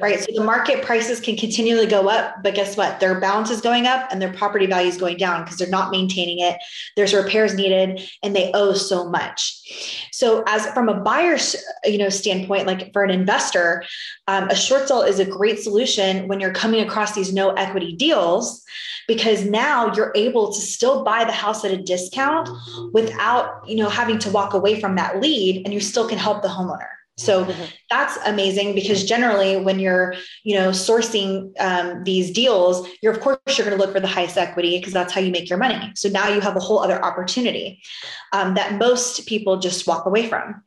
right? 0.00 0.20
So 0.20 0.26
the 0.34 0.44
market 0.44 0.84
prices 0.84 1.20
can 1.20 1.36
continually 1.36 1.86
go 1.86 2.08
up, 2.08 2.42
but 2.42 2.54
guess 2.54 2.76
what? 2.76 3.00
Their 3.00 3.20
balance 3.20 3.50
is 3.50 3.60
going 3.60 3.86
up 3.86 4.08
and 4.10 4.20
their 4.20 4.32
property 4.32 4.66
value 4.66 4.88
is 4.88 4.96
going 4.96 5.16
down 5.16 5.44
because 5.44 5.58
they're 5.58 5.68
not 5.68 5.90
maintaining 5.90 6.40
it. 6.40 6.56
There's 6.96 7.14
repairs 7.14 7.54
needed 7.54 8.00
and 8.22 8.34
they 8.34 8.50
owe 8.52 8.74
so 8.74 9.08
much. 9.08 10.08
So 10.12 10.42
as 10.46 10.66
from 10.68 10.88
a 10.88 11.00
buyer's 11.00 11.56
you 11.84 11.98
know 11.98 12.08
standpoint, 12.08 12.66
like 12.66 12.92
for 12.92 13.04
an 13.04 13.10
investor, 13.10 13.84
um, 14.28 14.48
a 14.48 14.56
short 14.56 14.88
sale 14.88 15.02
is 15.02 15.18
a 15.18 15.24
great 15.24 15.58
solution 15.58 16.28
when 16.28 16.40
you're 16.40 16.52
coming 16.52 16.80
across 16.80 17.14
these 17.14 17.32
no 17.32 17.50
equity 17.50 17.94
deals 17.94 18.64
because 19.06 19.44
now 19.44 19.92
you're 19.94 20.12
able 20.14 20.52
to 20.52 20.60
still 20.60 21.04
buy 21.04 21.24
the 21.24 21.32
house 21.32 21.64
at 21.64 21.70
a 21.70 21.76
discount 21.76 22.48
without 22.92 23.68
you 23.68 23.76
know 23.76 23.88
having 23.88 24.18
to 24.18 24.30
walk 24.30 24.54
away 24.54 24.80
from 24.80 24.96
that 24.96 25.20
lead 25.20 25.62
and 25.64 25.72
you 25.72 25.80
still 25.80 26.08
can 26.08 26.18
help 26.18 26.42
the 26.42 26.48
homeowner 26.48 26.88
so 27.18 27.46
mm-hmm. 27.46 27.64
that's 27.88 28.18
amazing 28.26 28.74
because 28.74 29.02
generally 29.04 29.56
when 29.56 29.78
you're, 29.78 30.14
you 30.44 30.54
know, 30.54 30.68
sourcing 30.68 31.50
um, 31.58 32.04
these 32.04 32.30
deals, 32.30 32.86
you're 33.00 33.12
of 33.12 33.20
course 33.20 33.38
you're 33.56 33.66
going 33.66 33.76
to 33.76 33.82
look 33.82 33.94
for 33.94 34.00
the 34.00 34.06
highest 34.06 34.36
equity 34.36 34.78
because 34.78 34.92
that's 34.92 35.14
how 35.14 35.22
you 35.22 35.32
make 35.32 35.48
your 35.48 35.58
money. 35.58 35.92
So 35.94 36.10
now 36.10 36.28
you 36.28 36.42
have 36.42 36.56
a 36.56 36.60
whole 36.60 36.78
other 36.78 37.02
opportunity 37.02 37.80
um, 38.34 38.52
that 38.54 38.74
most 38.74 39.26
people 39.26 39.58
just 39.58 39.86
walk 39.86 40.04
away 40.04 40.28
from. 40.28 40.62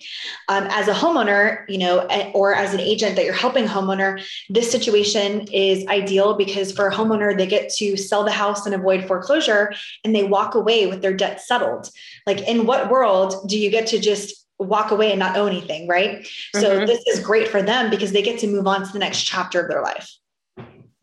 Um, 0.48 0.66
as 0.72 0.88
a 0.88 0.94
homeowner, 0.94 1.70
you 1.70 1.78
know, 1.78 2.08
or 2.34 2.56
as 2.56 2.74
an 2.74 2.80
agent 2.80 3.16
that 3.16 3.26
you're 3.26 3.34
helping 3.36 3.66
homeowner, 3.66 4.26
this 4.50 4.72
situation 4.72 5.42
is 5.54 5.86
ideal 5.86 6.34
because 6.34 6.72
for 6.72 6.88
a 6.88 6.94
homeowner 6.94 7.38
they 7.38 7.46
get 7.46 7.72
to 7.76 7.96
sell 7.96 8.24
the 8.24 8.32
house 8.32 8.66
and 8.66 8.74
avoid 8.74 9.06
foreclosure, 9.06 9.72
and 10.04 10.16
they 10.16 10.24
walk 10.24 10.56
away 10.56 10.88
with 10.88 11.04
their 11.04 11.14
debt 11.14 11.42
settled. 11.42 11.92
Like 12.26 12.42
in 12.48 12.66
what 12.66 12.90
world 12.90 13.48
do 13.48 13.60
you 13.60 13.70
get 13.70 13.86
to 13.88 14.00
just 14.00 14.48
walk 14.60 14.92
away 14.92 15.12
and 15.12 15.20
not 15.20 15.38
owe 15.38 15.48
anything, 15.48 15.88
right? 15.88 16.20
Mm-hmm. 16.20 16.60
So 16.60 16.86
this 16.86 17.02
is 17.08 17.20
great 17.20 17.48
for 17.48 17.62
them 17.62 17.90
because 17.90 18.12
they 18.12 18.22
get 18.22 18.40
to 18.40 18.48
move 18.48 18.68
on 18.68 18.86
to 18.86 18.92
the 18.92 19.00
next 19.00 19.24
chapter 19.24 19.62
of 19.62 19.70
their 19.70 19.82
life. 19.82 20.12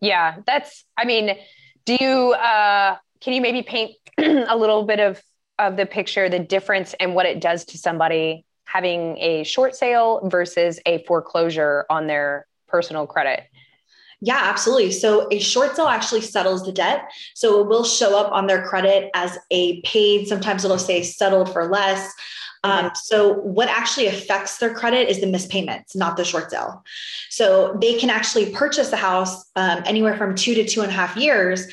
Yeah, 0.00 0.36
that's 0.46 0.84
I 0.96 1.04
mean, 1.04 1.36
do 1.84 1.96
you 1.98 2.32
uh 2.32 2.96
can 3.20 3.32
you 3.32 3.40
maybe 3.40 3.62
paint 3.62 3.92
a 4.18 4.56
little 4.56 4.84
bit 4.84 5.00
of 5.00 5.20
of 5.58 5.76
the 5.76 5.86
picture 5.86 6.28
the 6.28 6.38
difference 6.38 6.94
and 7.00 7.14
what 7.14 7.24
it 7.24 7.40
does 7.40 7.64
to 7.64 7.78
somebody 7.78 8.44
having 8.64 9.16
a 9.18 9.42
short 9.44 9.74
sale 9.74 10.28
versus 10.28 10.78
a 10.84 11.02
foreclosure 11.04 11.86
on 11.88 12.06
their 12.06 12.46
personal 12.68 13.06
credit? 13.06 13.44
Yeah, 14.20 14.40
absolutely. 14.42 14.92
So 14.92 15.28
a 15.30 15.38
short 15.38 15.76
sale 15.76 15.86
actually 15.86 16.22
settles 16.22 16.64
the 16.64 16.72
debt. 16.72 17.10
So 17.34 17.60
it 17.60 17.68
will 17.68 17.84
show 17.84 18.18
up 18.18 18.32
on 18.32 18.46
their 18.46 18.66
credit 18.66 19.10
as 19.14 19.38
a 19.50 19.80
paid, 19.82 20.26
sometimes 20.26 20.64
it'll 20.64 20.78
say 20.78 21.02
settled 21.02 21.52
for 21.52 21.68
less 21.68 22.12
Um, 22.66 22.90
so, 22.94 23.34
what 23.34 23.68
actually 23.68 24.06
affects 24.06 24.58
their 24.58 24.72
credit 24.74 25.08
is 25.08 25.20
the 25.20 25.26
missed 25.26 25.50
payments, 25.50 25.94
not 25.94 26.16
the 26.16 26.24
short 26.24 26.50
sale. 26.50 26.84
So, 27.30 27.76
they 27.80 27.98
can 27.98 28.10
actually 28.10 28.50
purchase 28.50 28.90
the 28.90 28.96
house 28.96 29.44
um, 29.56 29.82
anywhere 29.86 30.16
from 30.16 30.34
two 30.34 30.54
to 30.54 30.64
two 30.64 30.82
and 30.82 30.90
a 30.90 30.94
half 30.94 31.16
years 31.16 31.66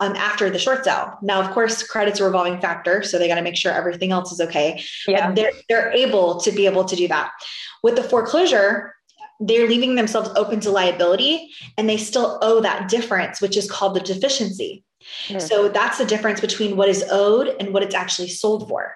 um, 0.00 0.14
after 0.16 0.48
the 0.50 0.58
short 0.58 0.84
sale. 0.84 1.18
Now, 1.22 1.40
of 1.40 1.50
course, 1.50 1.82
credit's 1.82 2.20
a 2.20 2.24
revolving 2.24 2.60
factor, 2.60 3.02
so 3.02 3.18
they 3.18 3.28
got 3.28 3.36
to 3.36 3.42
make 3.42 3.56
sure 3.56 3.72
everything 3.72 4.12
else 4.12 4.32
is 4.32 4.40
okay. 4.40 4.82
Yeah, 5.06 5.32
they're 5.32 5.52
they're 5.68 5.92
able 5.92 6.40
to 6.40 6.52
be 6.52 6.66
able 6.66 6.84
to 6.84 6.96
do 6.96 7.08
that. 7.08 7.32
With 7.82 7.96
the 7.96 8.02
foreclosure, 8.02 8.94
they're 9.40 9.68
leaving 9.68 9.94
themselves 9.94 10.30
open 10.36 10.60
to 10.60 10.70
liability, 10.70 11.50
and 11.76 11.88
they 11.88 11.96
still 11.96 12.38
owe 12.42 12.60
that 12.60 12.88
difference, 12.88 13.40
which 13.40 13.56
is 13.56 13.70
called 13.70 13.94
the 13.94 14.00
deficiency. 14.00 14.84
Mm-hmm. 15.26 15.40
So 15.40 15.68
that's 15.68 15.98
the 15.98 16.04
difference 16.04 16.40
between 16.40 16.76
what 16.76 16.88
is 16.88 17.04
owed 17.10 17.54
and 17.60 17.72
what 17.72 17.82
it's 17.82 17.94
actually 17.94 18.28
sold 18.28 18.68
for. 18.68 18.94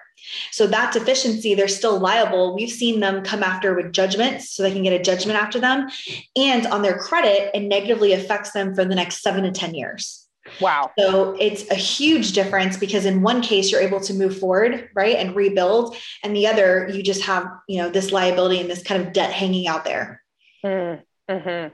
So 0.51 0.67
that 0.67 0.93
deficiency, 0.93 1.53
they're 1.53 1.67
still 1.67 1.99
liable. 1.99 2.55
We've 2.55 2.69
seen 2.69 2.99
them 2.99 3.23
come 3.23 3.43
after 3.43 3.73
with 3.73 3.91
judgments 3.91 4.51
so 4.51 4.63
they 4.63 4.71
can 4.71 4.83
get 4.83 4.99
a 4.99 5.03
judgment 5.03 5.37
after 5.37 5.59
them. 5.59 5.89
And 6.35 6.65
on 6.67 6.81
their 6.81 6.97
credit, 6.97 7.51
it 7.53 7.61
negatively 7.61 8.13
affects 8.13 8.51
them 8.51 8.73
for 8.73 8.85
the 8.85 8.95
next 8.95 9.21
seven 9.21 9.43
to 9.43 9.51
10 9.51 9.75
years. 9.75 10.27
Wow. 10.59 10.91
So 10.97 11.35
it's 11.39 11.69
a 11.71 11.75
huge 11.75 12.33
difference 12.33 12.77
because 12.77 13.05
in 13.05 13.21
one 13.21 13.41
case 13.41 13.71
you're 13.71 13.81
able 13.81 14.01
to 14.01 14.13
move 14.13 14.37
forward, 14.37 14.89
right, 14.93 15.15
and 15.15 15.35
rebuild, 15.35 15.95
and 16.21 16.35
the 16.35 16.47
other 16.47 16.89
you 16.91 17.01
just 17.01 17.23
have, 17.23 17.47
you 17.67 17.81
know, 17.81 17.89
this 17.89 18.11
liability 18.11 18.59
and 18.59 18.69
this 18.69 18.83
kind 18.83 19.05
of 19.05 19.13
debt 19.13 19.31
hanging 19.31 19.67
out 19.67 19.85
there. 19.85 20.21
Mm-hmm. 20.65 21.73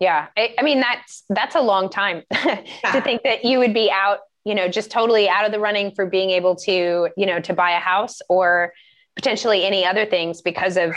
Yeah, 0.00 0.28
I, 0.36 0.54
I, 0.58 0.62
mean 0.62 0.80
that's 0.80 1.24
that's 1.28 1.54
a 1.54 1.60
long 1.60 1.90
time 1.90 2.22
yeah. 2.32 2.62
to 2.92 3.02
think 3.02 3.22
that 3.22 3.44
you 3.44 3.58
would 3.58 3.74
be 3.74 3.90
out, 3.90 4.20
you 4.44 4.54
know, 4.54 4.66
just 4.66 4.90
totally 4.90 5.28
out 5.28 5.44
of 5.44 5.52
the 5.52 5.60
running 5.60 5.92
for 5.94 6.06
being 6.06 6.30
able 6.30 6.56
to, 6.56 7.10
you 7.16 7.26
know, 7.26 7.38
to 7.40 7.52
buy 7.52 7.72
a 7.72 7.78
house 7.78 8.20
or 8.30 8.72
potentially 9.14 9.64
any 9.64 9.84
other 9.84 10.06
things 10.06 10.40
because 10.40 10.78
of 10.78 10.94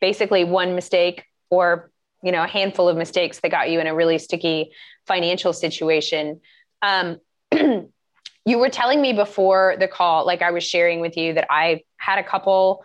basically 0.00 0.42
one 0.42 0.74
mistake 0.74 1.24
or 1.50 1.90
you 2.22 2.32
know 2.32 2.42
a 2.42 2.46
handful 2.46 2.88
of 2.88 2.96
mistakes 2.96 3.40
that 3.40 3.50
got 3.50 3.70
you 3.70 3.78
in 3.80 3.86
a 3.86 3.94
really 3.94 4.18
sticky 4.18 4.70
financial 5.06 5.52
situation. 5.52 6.40
Um, 6.80 7.18
you 7.52 8.58
were 8.58 8.70
telling 8.70 9.02
me 9.02 9.12
before 9.12 9.76
the 9.78 9.88
call, 9.88 10.24
like 10.24 10.40
I 10.40 10.50
was 10.50 10.64
sharing 10.64 11.00
with 11.00 11.18
you 11.18 11.34
that 11.34 11.46
I 11.50 11.82
had 11.98 12.18
a 12.18 12.24
couple 12.24 12.84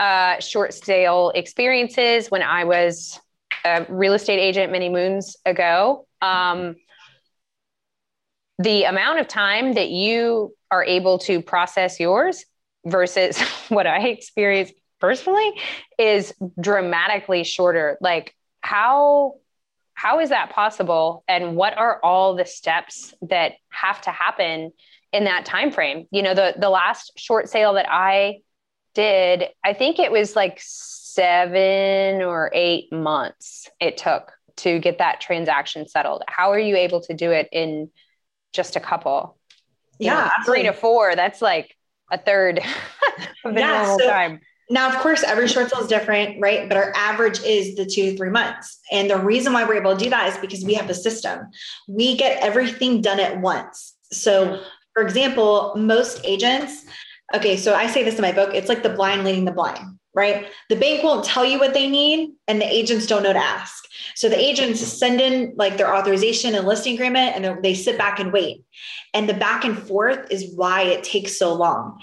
uh, 0.00 0.40
short 0.40 0.72
sale 0.72 1.30
experiences 1.34 2.30
when 2.30 2.42
I 2.42 2.64
was 2.64 3.20
a 3.76 3.86
real 3.88 4.14
estate 4.14 4.38
agent 4.38 4.72
many 4.72 4.88
moons 4.88 5.36
ago. 5.44 6.06
Um, 6.22 6.76
the 8.58 8.84
amount 8.84 9.20
of 9.20 9.28
time 9.28 9.74
that 9.74 9.90
you 9.90 10.54
are 10.70 10.84
able 10.84 11.18
to 11.18 11.40
process 11.40 12.00
yours 12.00 12.44
versus 12.84 13.38
what 13.68 13.86
I 13.86 14.08
experienced 14.08 14.74
personally 15.00 15.60
is 15.98 16.34
dramatically 16.60 17.44
shorter. 17.44 17.98
Like, 18.00 18.34
how 18.60 19.34
how 19.94 20.20
is 20.20 20.28
that 20.28 20.50
possible 20.50 21.24
and 21.26 21.56
what 21.56 21.76
are 21.76 21.98
all 22.04 22.36
the 22.36 22.46
steps 22.46 23.12
that 23.22 23.54
have 23.70 24.00
to 24.00 24.10
happen 24.10 24.70
in 25.12 25.24
that 25.24 25.44
time 25.44 25.72
frame 25.72 26.06
you 26.10 26.22
know 26.22 26.34
the 26.34 26.54
the 26.58 26.68
last 26.68 27.12
short 27.16 27.48
sale 27.48 27.74
that 27.74 27.86
i 27.90 28.38
did 28.94 29.44
i 29.64 29.72
think 29.72 29.98
it 29.98 30.12
was 30.12 30.36
like 30.36 30.60
7 31.18 32.22
or 32.22 32.50
8 32.54 32.92
months 32.92 33.68
it 33.80 33.96
took 33.96 34.32
to 34.58 34.78
get 34.78 34.98
that 34.98 35.20
transaction 35.20 35.88
settled 35.88 36.22
how 36.28 36.52
are 36.52 36.58
you 36.58 36.76
able 36.76 37.00
to 37.00 37.14
do 37.14 37.32
it 37.32 37.48
in 37.50 37.90
just 38.52 38.76
a 38.76 38.80
couple 38.80 39.36
yeah 39.98 40.30
know, 40.38 40.44
3 40.44 40.62
to 40.64 40.72
4 40.72 41.16
that's 41.16 41.42
like 41.42 41.74
a 42.12 42.18
third 42.18 42.58
of 43.44 43.54
the 43.54 43.60
yeah, 43.60 43.82
normal 43.82 43.98
so, 43.98 44.08
time 44.08 44.40
now, 44.70 44.88
of 44.88 44.96
course, 44.96 45.22
every 45.22 45.48
short 45.48 45.70
sale 45.70 45.80
is 45.80 45.86
different, 45.86 46.40
right? 46.40 46.68
But 46.68 46.76
our 46.76 46.92
average 46.94 47.40
is 47.42 47.74
the 47.74 47.86
two 47.86 48.10
to 48.10 48.16
three 48.16 48.28
months. 48.28 48.80
And 48.92 49.08
the 49.08 49.18
reason 49.18 49.54
why 49.54 49.64
we're 49.64 49.80
able 49.80 49.96
to 49.96 50.04
do 50.04 50.10
that 50.10 50.28
is 50.28 50.36
because 50.38 50.62
we 50.62 50.74
have 50.74 50.90
a 50.90 50.94
system. 50.94 51.48
We 51.88 52.16
get 52.16 52.42
everything 52.42 53.00
done 53.00 53.18
at 53.18 53.40
once. 53.40 53.94
So, 54.12 54.46
mm-hmm. 54.46 54.62
for 54.92 55.02
example, 55.02 55.72
most 55.76 56.20
agents, 56.22 56.84
okay, 57.34 57.56
so 57.56 57.74
I 57.74 57.86
say 57.86 58.02
this 58.02 58.16
in 58.16 58.22
my 58.22 58.32
book, 58.32 58.50
it's 58.52 58.68
like 58.68 58.82
the 58.82 58.90
blind 58.90 59.24
leading 59.24 59.46
the 59.46 59.52
blind, 59.52 59.98
right? 60.18 60.48
The 60.68 60.76
bank 60.76 61.02
won't 61.02 61.24
tell 61.24 61.44
you 61.44 61.58
what 61.58 61.72
they 61.72 61.88
need, 61.88 62.32
and 62.46 62.60
the 62.60 62.66
agents 62.66 63.06
don't 63.06 63.22
know 63.22 63.32
to 63.32 63.38
ask. 63.38 63.84
So 64.14 64.28
the 64.28 64.38
agents 64.38 64.80
send 64.80 65.20
in 65.20 65.54
like 65.56 65.76
their 65.76 65.94
authorization 65.94 66.54
and 66.54 66.66
listing 66.66 66.94
agreement 66.94 67.36
and 67.36 67.62
they 67.62 67.74
sit 67.74 67.96
back 67.96 68.18
and 68.18 68.32
wait. 68.32 68.64
And 69.14 69.28
the 69.28 69.34
back 69.34 69.64
and 69.64 69.78
forth 69.78 70.30
is 70.30 70.52
why 70.54 70.82
it 70.82 71.04
takes 71.04 71.38
so 71.38 71.54
long. 71.54 72.00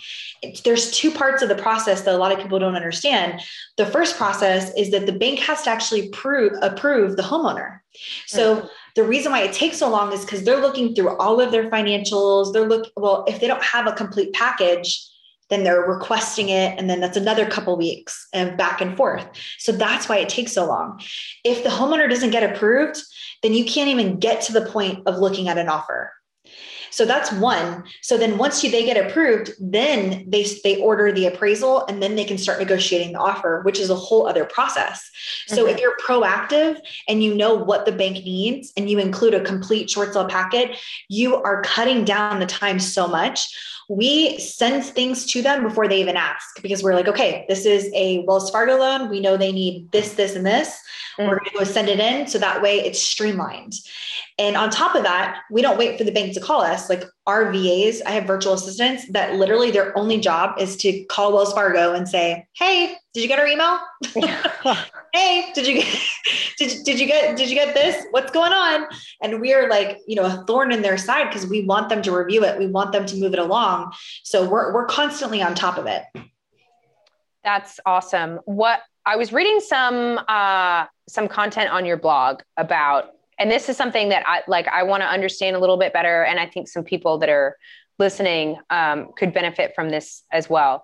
there's 0.64 0.92
two 0.92 1.12
parts 1.12 1.42
of 1.42 1.50
the 1.50 1.56
process 1.56 2.02
that 2.02 2.16
a 2.16 2.18
lot 2.18 2.32
of 2.32 2.40
people 2.40 2.60
don't 2.60 2.76
understand. 2.76 3.42
The 3.78 3.86
first 3.86 4.18
process 4.18 4.74
is 4.76 4.92
that 4.92 5.06
the 5.06 5.14
bank 5.14 5.40
has 5.40 5.64
to 5.64 5.70
actually 5.70 6.10
prove, 6.10 6.54
approve 6.62 7.16
the 7.16 7.24
homeowner. 7.24 7.80
So 8.28 8.62
right. 8.62 8.70
the 8.96 9.04
reason 9.04 9.32
why 9.32 9.42
it 9.42 9.54
takes 9.54 9.78
so 9.78 9.90
long 9.90 10.12
is 10.12 10.22
because 10.22 10.44
they're 10.44 10.62
looking 10.62 10.96
through 10.96 11.18
all 11.18 11.40
of 11.40 11.52
their 11.52 11.70
financials. 11.70 12.54
They're 12.54 12.68
looking, 12.68 12.92
well, 12.96 13.24
if 13.28 13.40
they 13.40 13.48
don't 13.48 13.64
have 13.64 13.88
a 13.88 13.94
complete 13.94 14.34
package, 14.34 15.06
then 15.50 15.64
they're 15.64 15.82
requesting 15.82 16.50
it 16.50 16.78
and 16.78 16.90
then 16.90 17.00
that's 17.00 17.18
another 17.18 17.46
couple 17.46 17.78
weeks 17.78 18.28
and 18.34 18.58
back 18.58 18.82
and 18.82 18.98
forth 18.98 19.26
so 19.58 19.72
that's 19.72 20.10
why 20.10 20.18
it 20.18 20.30
takes 20.30 20.54
so 20.54 20.66
long 20.66 21.00
if 21.44 21.64
the 21.64 21.70
homeowner 21.70 22.10
doesn't 22.10 22.32
get 22.32 22.50
approved 22.56 23.02
then 23.44 23.54
you 23.54 23.66
can't 23.66 23.90
even 23.90 24.20
get 24.20 24.42
to 24.42 24.54
the 24.54 24.66
point 24.66 25.02
of 25.06 25.18
looking 25.18 25.48
at 25.48 25.58
an 25.58 25.70
offer 25.70 26.12
so 26.96 27.04
that's 27.04 27.30
one. 27.34 27.84
So 28.02 28.18
then 28.18 28.38
once 28.38 28.64
you, 28.64 28.72
they 28.72 28.86
get 28.86 28.96
approved, 28.96 29.52
then 29.60 30.24
they, 30.30 30.46
they 30.64 30.78
order 30.78 31.12
the 31.12 31.26
appraisal 31.26 31.86
and 31.88 32.02
then 32.02 32.16
they 32.16 32.24
can 32.24 32.38
start 32.38 32.58
negotiating 32.58 33.12
the 33.12 33.20
offer, 33.20 33.62
which 33.64 33.82
is 33.82 33.90
a 33.90 33.96
whole 33.96 34.30
other 34.30 34.46
process. 34.46 35.12
So 35.48 35.66
mm-hmm. 35.66 35.76
if 35.76 35.82
you're 35.82 35.98
proactive 35.98 36.80
and 37.10 37.22
you 37.22 37.36
know 37.36 37.54
what 37.54 37.86
the 37.86 37.92
bank 37.92 38.24
needs 38.24 38.72
and 38.78 38.90
you 38.90 39.00
include 39.00 39.34
a 39.34 39.44
complete 39.44 39.90
short 39.90 40.14
sale 40.14 40.30
packet, 40.30 40.78
you 41.10 41.36
are 41.36 41.62
cutting 41.64 42.06
down 42.06 42.40
the 42.40 42.46
time 42.46 42.80
so 42.80 43.10
much 43.10 43.54
we 43.90 44.38
send 44.40 44.84
things 44.84 45.26
to 45.28 45.42
them 45.42 45.64
before 45.64 45.88
they 45.88 46.00
even 46.02 46.18
ask 46.18 46.62
because 46.62 46.84
we're 46.84 46.96
like, 46.96 47.08
okay, 47.08 47.46
this 47.48 47.66
is 47.66 47.90
a 47.94 48.20
Wells 48.26 48.50
Fargo 48.50 48.78
loan. 48.78 49.10
We 49.10 49.20
know 49.20 49.38
they 49.38 49.52
need 49.52 49.92
this, 49.92 50.14
this, 50.14 50.36
and 50.36 50.46
this. 50.46 50.80
Mm. 51.18 51.28
We're 51.28 51.40
going 51.40 51.52
to 51.52 51.58
go 51.60 51.64
send 51.64 51.90
it 51.90 52.00
in. 52.00 52.28
So 52.28 52.40
that 52.40 52.62
way 52.62 52.80
it's 52.80 53.02
streamlined. 53.02 53.74
And 54.38 54.58
on 54.58 54.70
top 54.70 54.96
of 54.96 55.04
that, 55.04 55.42
we 55.52 55.62
don't 55.62 55.78
wait 55.78 55.98
for 55.98 56.04
the 56.04 56.12
bank 56.12 56.34
to 56.34 56.40
call 56.40 56.62
us. 56.62 56.90
Like 56.90 57.04
our 57.28 57.52
VAs, 57.52 58.02
I 58.06 58.12
have 58.12 58.26
virtual 58.26 58.54
assistants 58.54 59.08
that 59.10 59.36
literally 59.36 59.72
their 59.72 59.98
only 59.98 60.20
job 60.20 60.60
is 60.60 60.78
to 60.78 61.04
call 61.06 61.34
Wells 61.34 61.54
Fargo 61.54 61.94
and 61.94 62.08
say, 62.08 62.48
"Hey, 62.54 62.96
did 63.14 63.22
you 63.22 63.28
get 63.28 63.40
our 63.40 63.48
email? 63.48 63.80
hey, 65.14 65.52
did 65.56 65.66
you 65.66 65.76
get 65.76 66.00
did, 66.58 66.84
did 66.84 67.00
you 67.00 67.08
get 67.08 67.36
did 67.36 67.50
you 67.50 67.56
get 67.56 67.74
this? 67.74 68.06
What's 68.12 68.32
going 68.32 68.54
on?" 68.54 68.86
And 69.22 69.42
we 69.42 69.54
are 69.54 69.68
like, 69.70 70.00
you 70.08 70.16
know, 70.16 70.26
a 70.26 70.44
thorn 70.46 70.72
in 70.72 70.84
their 70.84 70.98
side 70.98 71.30
because 71.30 71.48
we 71.48 71.66
want 71.66 71.90
them 71.90 72.04
to 72.04 72.16
review 72.16 72.44
it. 72.44 72.60
We 72.60 72.68
want 72.68 72.92
them 72.92 73.08
to 73.08 73.16
move 73.18 73.34
it 73.34 73.40
along. 73.40 73.94
So 74.24 74.48
we're 74.48 74.72
we're 74.74 74.86
constantly 74.86 75.42
on 75.42 75.56
top 75.56 75.78
of 75.78 75.88
it. 75.88 76.04
That's 77.44 77.80
awesome. 77.86 78.40
What 78.46 78.82
I 79.04 79.16
was 79.16 79.34
reading 79.34 79.60
some 79.62 80.20
uh 80.28 80.86
some 81.08 81.28
content 81.28 81.72
on 81.72 81.86
your 81.86 81.98
blog 81.98 82.42
about 82.58 83.15
and 83.38 83.52
this 83.52 83.70
is 83.70 83.78
something 83.78 84.10
that 84.10 84.24
I 84.26 84.42
like 84.48 84.68
I 84.68 84.84
want 84.84 85.02
to 85.02 85.08
understand 85.08 85.56
a 85.56 85.60
little 85.60 85.78
bit 85.78 85.94
better 85.94 86.24
and 86.24 86.40
I 86.40 86.48
think 86.48 86.68
some 86.68 86.84
people 86.84 87.18
that 87.20 87.30
are 87.30 87.58
listening 88.00 88.58
um, 88.70 89.10
could 89.16 89.34
benefit 89.34 89.74
from 89.76 89.90
this 89.90 90.24
as 90.32 90.50
well. 90.50 90.84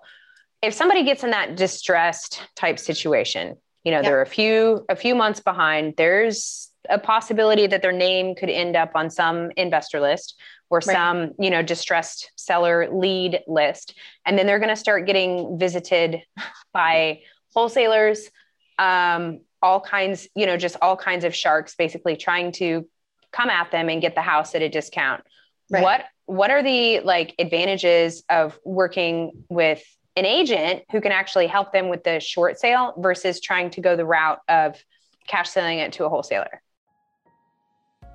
If 0.62 0.74
somebody 0.74 1.04
gets 1.04 1.24
in 1.24 1.30
that 1.30 1.56
distressed 1.56 2.42
type 2.56 2.78
situation, 2.78 3.56
you 3.84 3.90
know, 3.90 3.98
yep. 3.98 4.04
they're 4.04 4.22
a 4.22 4.26
few 4.26 4.84
a 4.88 4.96
few 4.96 5.14
months 5.14 5.40
behind, 5.40 5.94
there's 5.96 6.70
a 6.88 6.98
possibility 6.98 7.66
that 7.66 7.82
their 7.82 7.92
name 7.92 8.34
could 8.34 8.50
end 8.50 8.76
up 8.76 8.92
on 8.94 9.08
some 9.10 9.50
investor 9.56 10.00
list 10.00 10.40
or 10.68 10.78
right. 10.78 10.94
some, 10.94 11.32
you 11.38 11.50
know, 11.50 11.62
distressed 11.62 12.30
seller 12.36 12.88
lead 12.92 13.40
list 13.46 13.94
and 14.26 14.38
then 14.38 14.46
they're 14.46 14.58
going 14.58 14.68
to 14.68 14.76
start 14.76 15.06
getting 15.06 15.58
visited 15.58 16.22
by 16.72 17.20
wholesalers 17.54 18.30
um, 18.78 19.40
all 19.62 19.80
kinds, 19.80 20.28
you 20.34 20.46
know, 20.46 20.56
just 20.56 20.76
all 20.82 20.96
kinds 20.96 21.24
of 21.24 21.34
sharks 21.34 21.74
basically 21.74 22.16
trying 22.16 22.52
to 22.52 22.88
come 23.30 23.48
at 23.48 23.70
them 23.70 23.88
and 23.88 24.00
get 24.00 24.14
the 24.14 24.22
house 24.22 24.54
at 24.54 24.62
a 24.62 24.68
discount. 24.68 25.22
Right. 25.70 25.82
What 25.82 26.04
what 26.26 26.50
are 26.50 26.62
the 26.62 27.00
like 27.00 27.34
advantages 27.38 28.22
of 28.28 28.58
working 28.64 29.44
with 29.48 29.82
an 30.16 30.24
agent 30.24 30.82
who 30.90 31.00
can 31.00 31.12
actually 31.12 31.46
help 31.46 31.72
them 31.72 31.88
with 31.88 32.04
the 32.04 32.20
short 32.20 32.58
sale 32.58 32.94
versus 32.98 33.40
trying 33.40 33.70
to 33.70 33.80
go 33.80 33.96
the 33.96 34.04
route 34.04 34.40
of 34.48 34.82
cash 35.26 35.50
selling 35.50 35.78
it 35.78 35.92
to 35.94 36.04
a 36.04 36.08
wholesaler? 36.08 36.62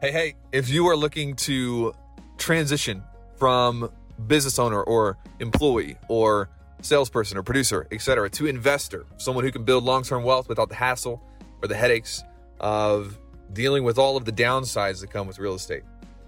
Hey, 0.01 0.11
hey, 0.11 0.35
if 0.51 0.69
you 0.69 0.87
are 0.87 0.95
looking 0.95 1.35
to 1.37 1.93
transition 2.37 3.03
from 3.35 3.89
business 4.27 4.59
owner 4.59 4.81
or 4.83 5.17
employee 5.39 5.97
or 6.07 6.49
salesperson 6.81 7.37
or 7.37 7.43
producer, 7.43 7.87
etc., 7.91 8.29
to 8.29 8.45
investor, 8.45 9.05
someone 9.17 9.43
who 9.43 9.51
can 9.51 9.63
build 9.63 9.83
long-term 9.83 10.23
wealth 10.23 10.47
without 10.47 10.69
the 10.69 10.75
hassle 10.75 11.21
or 11.61 11.67
the 11.67 11.75
headaches 11.75 12.23
of 12.59 13.17
dealing 13.53 13.83
with 13.83 13.97
all 13.97 14.17
of 14.17 14.25
the 14.25 14.31
downsides 14.31 15.01
that 15.01 15.09
come 15.09 15.27
with 15.27 15.39
real 15.39 15.55
estate, 15.55 15.83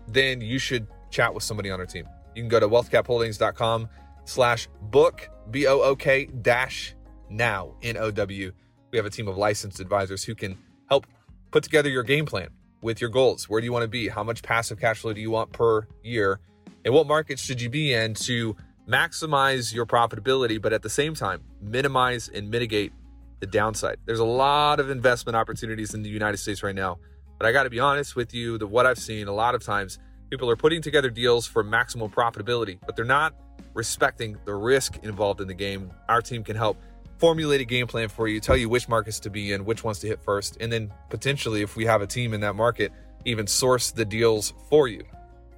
then 0.08 0.42
you 0.42 0.60
should 0.60 0.88
chat 1.12 1.34
with 1.34 1.44
somebody 1.44 1.70
on 1.70 1.80
our 1.80 1.86
team. 1.86 2.08
You 2.36 2.44
can 2.44 2.50
go 2.50 2.60
to 2.60 2.68
wealthcapholdings.com 2.68 3.90
slash 4.26 4.68
book, 4.82 5.30
B 5.50 5.68
O 5.68 5.82
O 5.82 5.96
K 5.96 6.26
dash 6.26 6.96
now, 7.30 7.76
N 7.82 7.98
O 7.98 8.12
W. 8.12 8.52
We 8.92 8.98
have 8.98 9.06
a 9.06 9.10
team 9.10 9.28
of 9.28 9.38
licensed 9.38 9.80
advisors 9.80 10.24
who 10.24 10.36
can 10.36 10.58
help 10.90 11.06
put 11.52 11.64
together 11.64 11.90
your 11.90 12.04
game 12.04 12.26
plan 12.26 12.50
with 12.82 13.02
your 13.02 13.10
goals. 13.10 13.50
Where 13.50 13.62
do 13.62 13.66
you 13.66 13.74
want 13.74 13.84
to 13.84 13.90
be? 13.90 14.08
How 14.08 14.24
much 14.24 14.42
passive 14.42 14.80
cash 14.80 15.00
flow 15.00 15.14
do 15.14 15.22
you 15.22 15.32
want 15.32 15.52
per 15.52 15.88
year? 16.04 16.40
And 16.86 16.94
what 16.94 17.08
markets 17.08 17.42
should 17.42 17.62
you 17.62 17.70
be 17.70 17.94
in 17.94 18.14
to 18.16 18.56
maximize 18.88 19.74
your 19.74 19.86
profitability, 19.86 20.62
but 20.62 20.74
at 20.74 20.82
the 20.82 20.90
same 20.90 21.14
time, 21.14 21.44
minimize 21.62 22.30
and 22.30 22.50
mitigate 22.50 22.94
the 23.40 23.48
downside? 23.48 23.98
There's 24.06 24.20
a 24.20 24.26
lot 24.26 24.80
of 24.80 24.90
investment 24.90 25.36
opportunities 25.36 25.94
in 25.94 26.02
the 26.02 26.10
United 26.10 26.38
States 26.38 26.64
right 26.64 26.76
now. 26.76 26.98
But 27.38 27.48
I 27.48 27.52
got 27.52 27.64
to 27.64 27.70
be 27.70 27.80
honest 27.80 28.16
with 28.16 28.34
you 28.34 28.58
that 28.58 28.68
what 28.68 28.86
I've 28.86 28.98
seen 28.98 29.28
a 29.28 29.34
lot 29.34 29.56
of 29.56 29.64
times, 29.64 29.98
people 30.30 30.50
are 30.50 30.58
putting 30.58 30.82
together 30.82 31.10
deals 31.10 31.48
for 31.48 31.64
maximum 31.64 32.12
profitability, 32.12 32.80
but 32.86 32.96
they're 32.96 33.06
not 33.06 33.34
respecting 33.74 34.38
the 34.46 34.54
risk 34.54 35.00
involved 35.04 35.40
in 35.40 35.48
the 35.48 35.54
game. 35.54 35.92
Our 36.10 36.22
team 36.22 36.44
can 36.44 36.56
help 36.56 36.78
formulate 37.18 37.62
a 37.62 37.66
game 37.66 37.88
plan 37.88 38.10
for 38.10 38.28
you, 38.28 38.40
tell 38.40 38.58
you 38.58 38.70
which 38.70 38.90
markets 38.90 39.20
to 39.22 39.30
be 39.30 39.52
in, 39.52 39.66
which 39.66 39.84
ones 39.84 40.00
to 40.00 40.08
hit 40.08 40.22
first, 40.24 40.58
and 40.60 40.72
then 40.72 40.92
potentially, 41.10 41.62
if 41.62 41.76
we 41.76 41.86
have 41.86 42.02
a 42.02 42.08
team 42.08 42.34
in 42.34 42.42
that 42.42 42.56
market, 42.56 42.92
even 43.26 43.46
source 43.46 43.92
the 43.92 44.06
deals 44.06 44.54
for 44.70 44.88
you. 44.88 45.04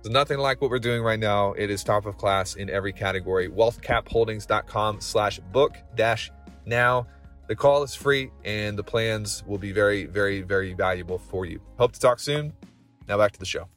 There's 0.02 0.14
nothing 0.14 0.40
like 0.40 0.62
what 0.62 0.72
we're 0.72 0.80
doing 0.80 1.04
right 1.04 1.20
now. 1.20 1.54
It 1.54 1.70
is 1.70 1.84
top 1.84 2.08
of 2.08 2.18
class 2.18 2.56
in 2.56 2.72
every 2.72 2.92
category. 2.92 3.50
Wealthcapholdings.com 3.50 5.00
slash 5.00 5.40
book 5.52 5.78
dash 5.96 6.32
now. 6.66 7.06
The 7.52 7.58
call 7.58 7.84
is 7.84 7.94
free 7.94 8.32
and 8.46 8.80
the 8.80 8.84
plans 8.84 9.44
will 9.46 9.58
be 9.58 9.74
very, 9.74 10.06
very, 10.06 10.40
very 10.40 10.72
valuable 10.72 11.18
for 11.18 11.46
you. 11.46 11.60
Hope 11.78 11.92
to 11.92 12.00
talk 12.00 12.22
soon. 12.22 12.54
Now 13.10 13.18
back 13.18 13.34
to 13.34 13.40
the 13.40 13.46
show. 13.46 13.68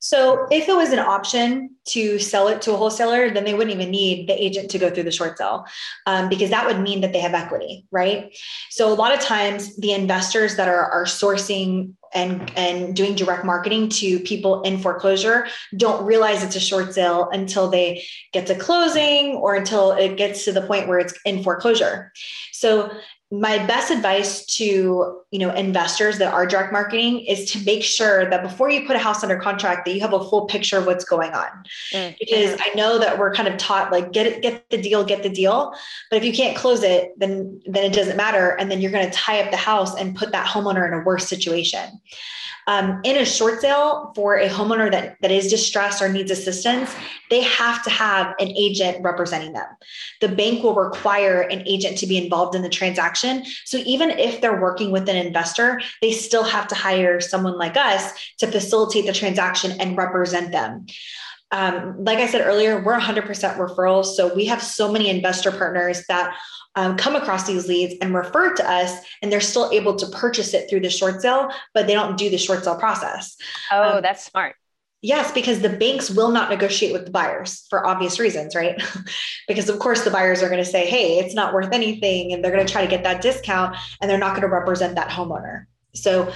So 0.00 0.46
if 0.50 0.68
it 0.68 0.76
was 0.76 0.92
an 0.92 0.98
option 0.98 1.70
to 1.86 2.18
sell 2.18 2.48
it 2.48 2.60
to 2.60 2.74
a 2.74 2.76
wholesaler, 2.76 3.30
then 3.30 3.44
they 3.44 3.54
wouldn't 3.54 3.74
even 3.74 3.90
need 3.90 4.28
the 4.28 4.34
agent 4.34 4.70
to 4.72 4.78
go 4.78 4.90
through 4.90 5.04
the 5.04 5.10
short 5.10 5.38
sale 5.38 5.64
um, 6.04 6.28
because 6.28 6.50
that 6.50 6.66
would 6.66 6.78
mean 6.78 7.00
that 7.00 7.14
they 7.14 7.20
have 7.20 7.32
equity, 7.32 7.86
right? 7.90 8.36
So 8.68 8.92
a 8.92 8.94
lot 8.94 9.14
of 9.14 9.20
times 9.20 9.74
the 9.78 9.92
investors 9.92 10.56
that 10.56 10.68
are, 10.68 10.90
are 10.90 11.06
sourcing 11.06 11.94
and, 12.14 12.50
and 12.56 12.94
doing 12.94 13.14
direct 13.14 13.44
marketing 13.44 13.88
to 13.88 14.18
people 14.20 14.62
in 14.62 14.78
foreclosure 14.78 15.46
don't 15.76 16.04
realize 16.04 16.42
it's 16.42 16.56
a 16.56 16.60
short 16.60 16.94
sale 16.94 17.28
until 17.32 17.68
they 17.68 18.04
get 18.32 18.46
to 18.46 18.54
closing 18.54 19.34
or 19.36 19.54
until 19.54 19.92
it 19.92 20.16
gets 20.16 20.44
to 20.44 20.52
the 20.52 20.62
point 20.62 20.88
where 20.88 20.98
it's 20.98 21.14
in 21.24 21.42
foreclosure. 21.42 22.12
So 22.52 22.90
my 23.32 23.58
best 23.66 23.90
advice 23.90 24.46
to 24.46 25.20
you 25.32 25.38
know 25.40 25.52
investors 25.52 26.18
that 26.18 26.32
are 26.32 26.46
direct 26.46 26.72
marketing 26.72 27.18
is 27.26 27.50
to 27.50 27.64
make 27.64 27.82
sure 27.82 28.30
that 28.30 28.40
before 28.40 28.70
you 28.70 28.86
put 28.86 28.94
a 28.94 29.00
house 29.00 29.24
under 29.24 29.36
contract 29.36 29.84
that 29.84 29.92
you 29.92 30.00
have 30.00 30.12
a 30.12 30.20
full 30.28 30.46
picture 30.46 30.78
of 30.78 30.86
what's 30.86 31.04
going 31.04 31.32
on 31.32 31.48
mm-hmm. 31.92 32.14
because 32.20 32.56
i 32.60 32.72
know 32.76 33.00
that 33.00 33.18
we're 33.18 33.34
kind 33.34 33.48
of 33.48 33.56
taught 33.56 33.90
like 33.90 34.12
get 34.12 34.26
it 34.26 34.42
get 34.42 34.70
the 34.70 34.80
deal 34.80 35.04
get 35.04 35.24
the 35.24 35.28
deal 35.28 35.74
but 36.08 36.18
if 36.18 36.24
you 36.24 36.32
can't 36.32 36.56
close 36.56 36.84
it 36.84 37.18
then 37.18 37.60
then 37.66 37.82
it 37.82 37.92
doesn't 37.92 38.16
matter 38.16 38.50
and 38.60 38.70
then 38.70 38.80
you're 38.80 38.92
going 38.92 39.04
to 39.04 39.12
tie 39.12 39.42
up 39.42 39.50
the 39.50 39.56
house 39.56 39.96
and 39.96 40.14
put 40.14 40.30
that 40.30 40.46
homeowner 40.46 40.86
in 40.86 40.94
a 40.94 41.02
worse 41.02 41.26
situation 41.26 42.00
um, 42.68 43.00
in 43.04 43.16
a 43.16 43.24
short 43.24 43.60
sale 43.60 44.12
for 44.16 44.36
a 44.36 44.48
homeowner 44.48 44.90
that, 44.90 45.16
that 45.22 45.30
is 45.30 45.48
distressed 45.48 46.02
or 46.02 46.08
needs 46.08 46.32
assistance, 46.32 46.94
they 47.30 47.42
have 47.42 47.82
to 47.84 47.90
have 47.90 48.34
an 48.40 48.48
agent 48.56 49.02
representing 49.02 49.52
them. 49.52 49.66
The 50.20 50.28
bank 50.28 50.64
will 50.64 50.74
require 50.74 51.42
an 51.42 51.62
agent 51.66 51.96
to 51.98 52.06
be 52.06 52.16
involved 52.16 52.56
in 52.56 52.62
the 52.62 52.68
transaction. 52.68 53.25
So 53.64 53.78
even 53.78 54.10
if 54.10 54.40
they're 54.40 54.60
working 54.60 54.90
with 54.90 55.08
an 55.08 55.16
investor, 55.16 55.80
they 56.02 56.12
still 56.12 56.44
have 56.44 56.68
to 56.68 56.74
hire 56.74 57.20
someone 57.20 57.58
like 57.58 57.76
us 57.76 58.12
to 58.38 58.46
facilitate 58.46 59.06
the 59.06 59.12
transaction 59.12 59.72
and 59.80 59.96
represent 59.96 60.52
them. 60.52 60.86
Um, 61.52 62.04
like 62.04 62.18
I 62.18 62.26
said 62.26 62.44
earlier, 62.44 62.82
we're 62.82 62.98
100% 62.98 63.24
referrals. 63.56 64.06
So 64.16 64.34
we 64.34 64.46
have 64.46 64.62
so 64.62 64.90
many 64.90 65.08
investor 65.08 65.52
partners 65.52 66.04
that 66.08 66.34
um, 66.74 66.96
come 66.96 67.16
across 67.16 67.46
these 67.46 67.68
leads 67.68 67.94
and 68.02 68.14
refer 68.14 68.54
to 68.54 68.70
us, 68.70 68.98
and 69.22 69.32
they're 69.32 69.40
still 69.40 69.70
able 69.72 69.96
to 69.96 70.06
purchase 70.08 70.52
it 70.54 70.68
through 70.68 70.80
the 70.80 70.90
short 70.90 71.22
sale, 71.22 71.50
but 71.72 71.86
they 71.86 71.94
don't 71.94 72.18
do 72.18 72.28
the 72.28 72.36
short 72.36 72.64
sale 72.64 72.76
process. 72.76 73.36
Oh, 73.72 73.96
um, 73.96 74.02
that's 74.02 74.24
smart. 74.24 74.56
Yes, 75.06 75.30
because 75.30 75.60
the 75.60 75.68
banks 75.68 76.10
will 76.10 76.32
not 76.32 76.50
negotiate 76.50 76.92
with 76.92 77.04
the 77.04 77.12
buyers 77.12 77.64
for 77.70 77.86
obvious 77.86 78.18
reasons, 78.18 78.56
right? 78.56 78.82
because 79.46 79.68
of 79.68 79.78
course 79.78 80.02
the 80.02 80.10
buyers 80.10 80.42
are 80.42 80.48
going 80.48 80.62
to 80.62 80.68
say, 80.68 80.84
"Hey, 80.84 81.20
it's 81.20 81.32
not 81.32 81.54
worth 81.54 81.72
anything," 81.72 82.32
and 82.32 82.42
they're 82.42 82.50
going 82.50 82.66
to 82.66 82.72
try 82.72 82.82
to 82.82 82.90
get 82.90 83.04
that 83.04 83.22
discount, 83.22 83.76
and 84.00 84.10
they're 84.10 84.18
not 84.18 84.30
going 84.30 84.42
to 84.42 84.48
represent 84.48 84.96
that 84.96 85.08
homeowner. 85.08 85.66
So, 85.94 86.32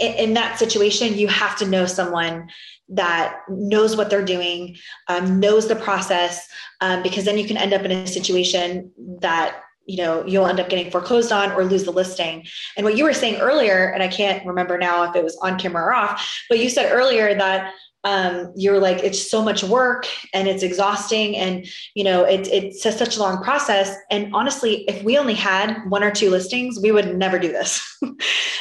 in, 0.00 0.32
that 0.32 0.58
situation, 0.58 1.18
you 1.18 1.28
have 1.28 1.58
to 1.58 1.66
know 1.66 1.84
someone 1.84 2.48
that 2.88 3.42
knows 3.46 3.94
what 3.94 4.08
they're 4.08 4.24
doing, 4.24 4.78
um, 5.08 5.38
knows 5.38 5.68
the 5.68 5.76
process, 5.76 6.48
um, 6.80 7.02
because 7.02 7.26
then 7.26 7.36
you 7.36 7.46
can 7.46 7.58
end 7.58 7.74
up 7.74 7.82
in 7.82 7.92
a 7.92 8.06
situation 8.06 8.90
that 9.20 9.60
you 9.84 9.98
know 9.98 10.24
you'll 10.24 10.46
end 10.46 10.60
up 10.60 10.70
getting 10.70 10.90
foreclosed 10.90 11.30
on 11.30 11.52
or 11.52 11.62
lose 11.62 11.84
the 11.84 11.90
listing 11.90 12.46
and 12.76 12.84
what 12.84 12.96
you 12.96 13.04
were 13.04 13.14
saying 13.14 13.36
earlier 13.40 13.90
and 13.94 14.02
i 14.02 14.06
can't 14.06 14.44
remember 14.44 14.76
now 14.76 15.02
if 15.04 15.16
it 15.16 15.24
was 15.24 15.34
on 15.38 15.58
camera 15.58 15.82
or 15.82 15.94
off 15.94 16.44
but 16.50 16.58
you 16.58 16.68
said 16.68 16.92
earlier 16.92 17.34
that 17.34 17.72
um, 18.04 18.52
you're 18.54 18.78
like 18.78 19.02
it's 19.02 19.30
so 19.30 19.42
much 19.42 19.64
work 19.64 20.06
and 20.32 20.46
it's 20.48 20.62
exhausting 20.62 21.36
and 21.36 21.66
you 21.94 22.04
know 22.04 22.24
it, 22.24 22.46
it's 22.48 22.84
a, 22.86 22.92
such 22.92 23.16
a 23.16 23.20
long 23.20 23.42
process. 23.42 23.94
And 24.10 24.32
honestly 24.34 24.84
if 24.88 25.02
we 25.02 25.18
only 25.18 25.34
had 25.34 25.76
one 25.88 26.04
or 26.04 26.10
two 26.10 26.30
listings 26.30 26.78
we 26.80 26.92
would 26.92 27.16
never 27.16 27.38
do 27.38 27.48
this. 27.48 27.84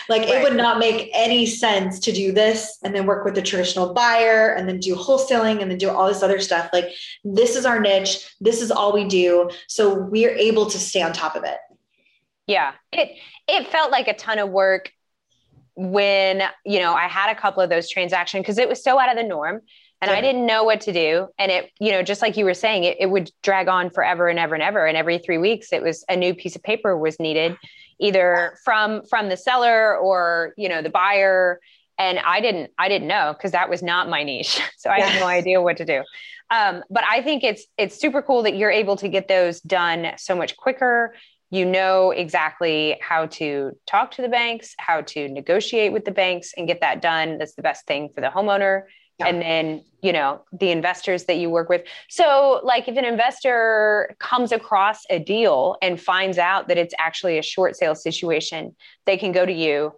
Like 0.10 0.24
right. 0.24 0.36
it 0.36 0.44
would 0.44 0.56
not 0.56 0.80
make 0.80 1.10
any 1.14 1.46
sense 1.46 2.00
to 2.00 2.12
do 2.12 2.32
this 2.32 2.78
and 2.84 2.96
then 2.96 3.06
work 3.06 3.26
with 3.26 3.36
the 3.36 3.42
traditional 3.42 3.94
buyer 3.94 4.54
and 4.54 4.68
then 4.68 4.80
do 4.80 4.96
wholesaling 4.96 5.62
and 5.62 5.70
then 5.70 5.78
do 5.78 5.90
all 5.90 6.08
this 6.08 6.24
other 6.24 6.40
stuff. 6.40 6.70
Like 6.72 6.90
this 7.24 7.56
is 7.56 7.66
our 7.66 7.80
niche. 7.80 8.36
This 8.40 8.62
is 8.62 8.72
all 8.72 8.94
we 8.94 9.06
do. 9.06 9.50
So 9.68 9.94
we're 9.94 10.36
able 10.36 10.68
to 10.68 10.80
stay 10.80 11.02
on 11.02 11.14
top 11.14 11.36
of 11.36 11.44
it. 11.44 11.58
Yeah. 12.46 12.74
It 12.92 13.18
it 13.48 13.68
felt 13.68 13.92
like 13.92 14.08
a 14.08 14.14
ton 14.14 14.40
of 14.40 14.50
work 14.50 14.92
when 15.78 16.42
you 16.66 16.80
know 16.80 16.94
i 16.94 17.08
had 17.08 17.30
a 17.30 17.40
couple 17.40 17.62
of 17.62 17.70
those 17.70 17.88
transactions 17.88 18.42
because 18.42 18.58
it 18.58 18.68
was 18.68 18.84
so 18.84 19.00
out 19.00 19.10
of 19.10 19.16
the 19.16 19.24
norm 19.24 19.62
and 20.02 20.12
yeah. 20.12 20.18
i 20.18 20.22
didn't 20.22 20.46
know 20.46 20.64
what 20.64 20.82
to 20.82 20.94
do. 20.94 21.28
And 21.38 21.52
it 21.52 21.72
you 21.80 21.92
know 21.92 22.04
just 22.04 22.22
like 22.22 22.38
you 22.38 22.46
were 22.46 22.54
saying 22.54 22.84
it, 22.84 22.98
it 23.00 23.08
would 23.08 23.32
drag 23.44 23.68
on 23.68 23.90
forever 23.90 24.28
and 24.28 24.40
ever 24.40 24.56
and 24.56 24.64
ever. 24.64 24.86
And 24.86 24.98
every 24.98 25.18
three 25.20 25.38
weeks 25.38 25.74
it 25.74 25.82
was 25.82 26.04
a 26.10 26.16
new 26.16 26.34
piece 26.34 26.56
of 26.56 26.64
paper 26.64 26.98
was 26.98 27.20
needed 27.20 27.56
either 28.00 28.58
from 28.64 29.04
from 29.06 29.30
the 29.30 29.38
seller 29.38 29.98
or 29.98 30.54
you 30.58 30.70
know 30.70 30.82
the 30.82 30.90
buyer. 30.90 31.60
And 32.00 32.20
i 32.20 32.42
didn't 32.42 32.72
i 32.78 32.90
didn't 32.90 33.08
know 33.08 33.34
because 33.34 33.52
that 33.52 33.70
was 33.70 33.82
not 33.82 34.10
my 34.10 34.24
niche. 34.24 34.62
So 34.78 34.90
i 34.90 35.00
had 35.02 35.20
no 35.20 35.28
idea 35.28 35.62
what 35.62 35.78
to 35.78 35.86
do. 35.86 36.04
Um, 36.50 36.84
but 36.90 37.04
i 37.10 37.22
think 37.22 37.44
it's 37.44 37.66
it's 37.78 38.00
super 38.00 38.22
cool 38.22 38.44
that 38.44 38.56
you're 38.56 38.72
able 38.72 38.96
to 38.98 39.10
get 39.10 39.28
those 39.28 39.60
done 39.62 40.14
so 40.18 40.36
much 40.36 40.56
quicker 40.58 41.14
you 41.50 41.66
know 41.66 42.12
exactly 42.12 42.98
how 43.02 43.28
to 43.28 43.72
talk 43.86 44.12
to 44.12 44.22
the 44.22 44.30
banks, 44.30 44.76
how 44.78 45.02
to 45.02 45.28
negotiate 45.30 45.94
with 45.94 46.06
the 46.06 46.12
banks 46.12 46.54
and 46.58 46.68
get 46.68 46.82
that 46.82 47.02
done. 47.02 47.38
That's 47.38 47.56
the 47.56 47.62
best 47.62 47.86
thing 47.86 48.10
for 48.14 48.22
the 48.22 48.28
homeowner. 48.28 48.84
Yeah. 49.20 49.28
And 49.28 49.42
then, 49.42 49.84
you 50.04 50.14
know, 50.14 50.44
the 50.52 50.70
investors 50.70 51.26
that 51.26 51.38
you 51.38 51.50
work 51.50 51.70
with. 51.70 51.84
So, 52.08 52.62
like, 52.64 52.88
if 52.88 52.98
an 52.98 53.06
investor 53.06 54.16
comes 54.20 54.52
across 54.52 55.00
a 55.10 55.18
deal 55.18 55.76
and 55.82 56.00
finds 56.00 56.38
out 56.38 56.68
that 56.68 56.78
it's 56.78 56.94
actually 57.00 57.40
a 57.40 57.42
short 57.42 57.76
sale 57.76 57.96
situation, 57.96 58.76
they 59.06 59.18
can 59.18 59.32
go 59.32 59.44
to 59.44 59.52
you 59.52 59.94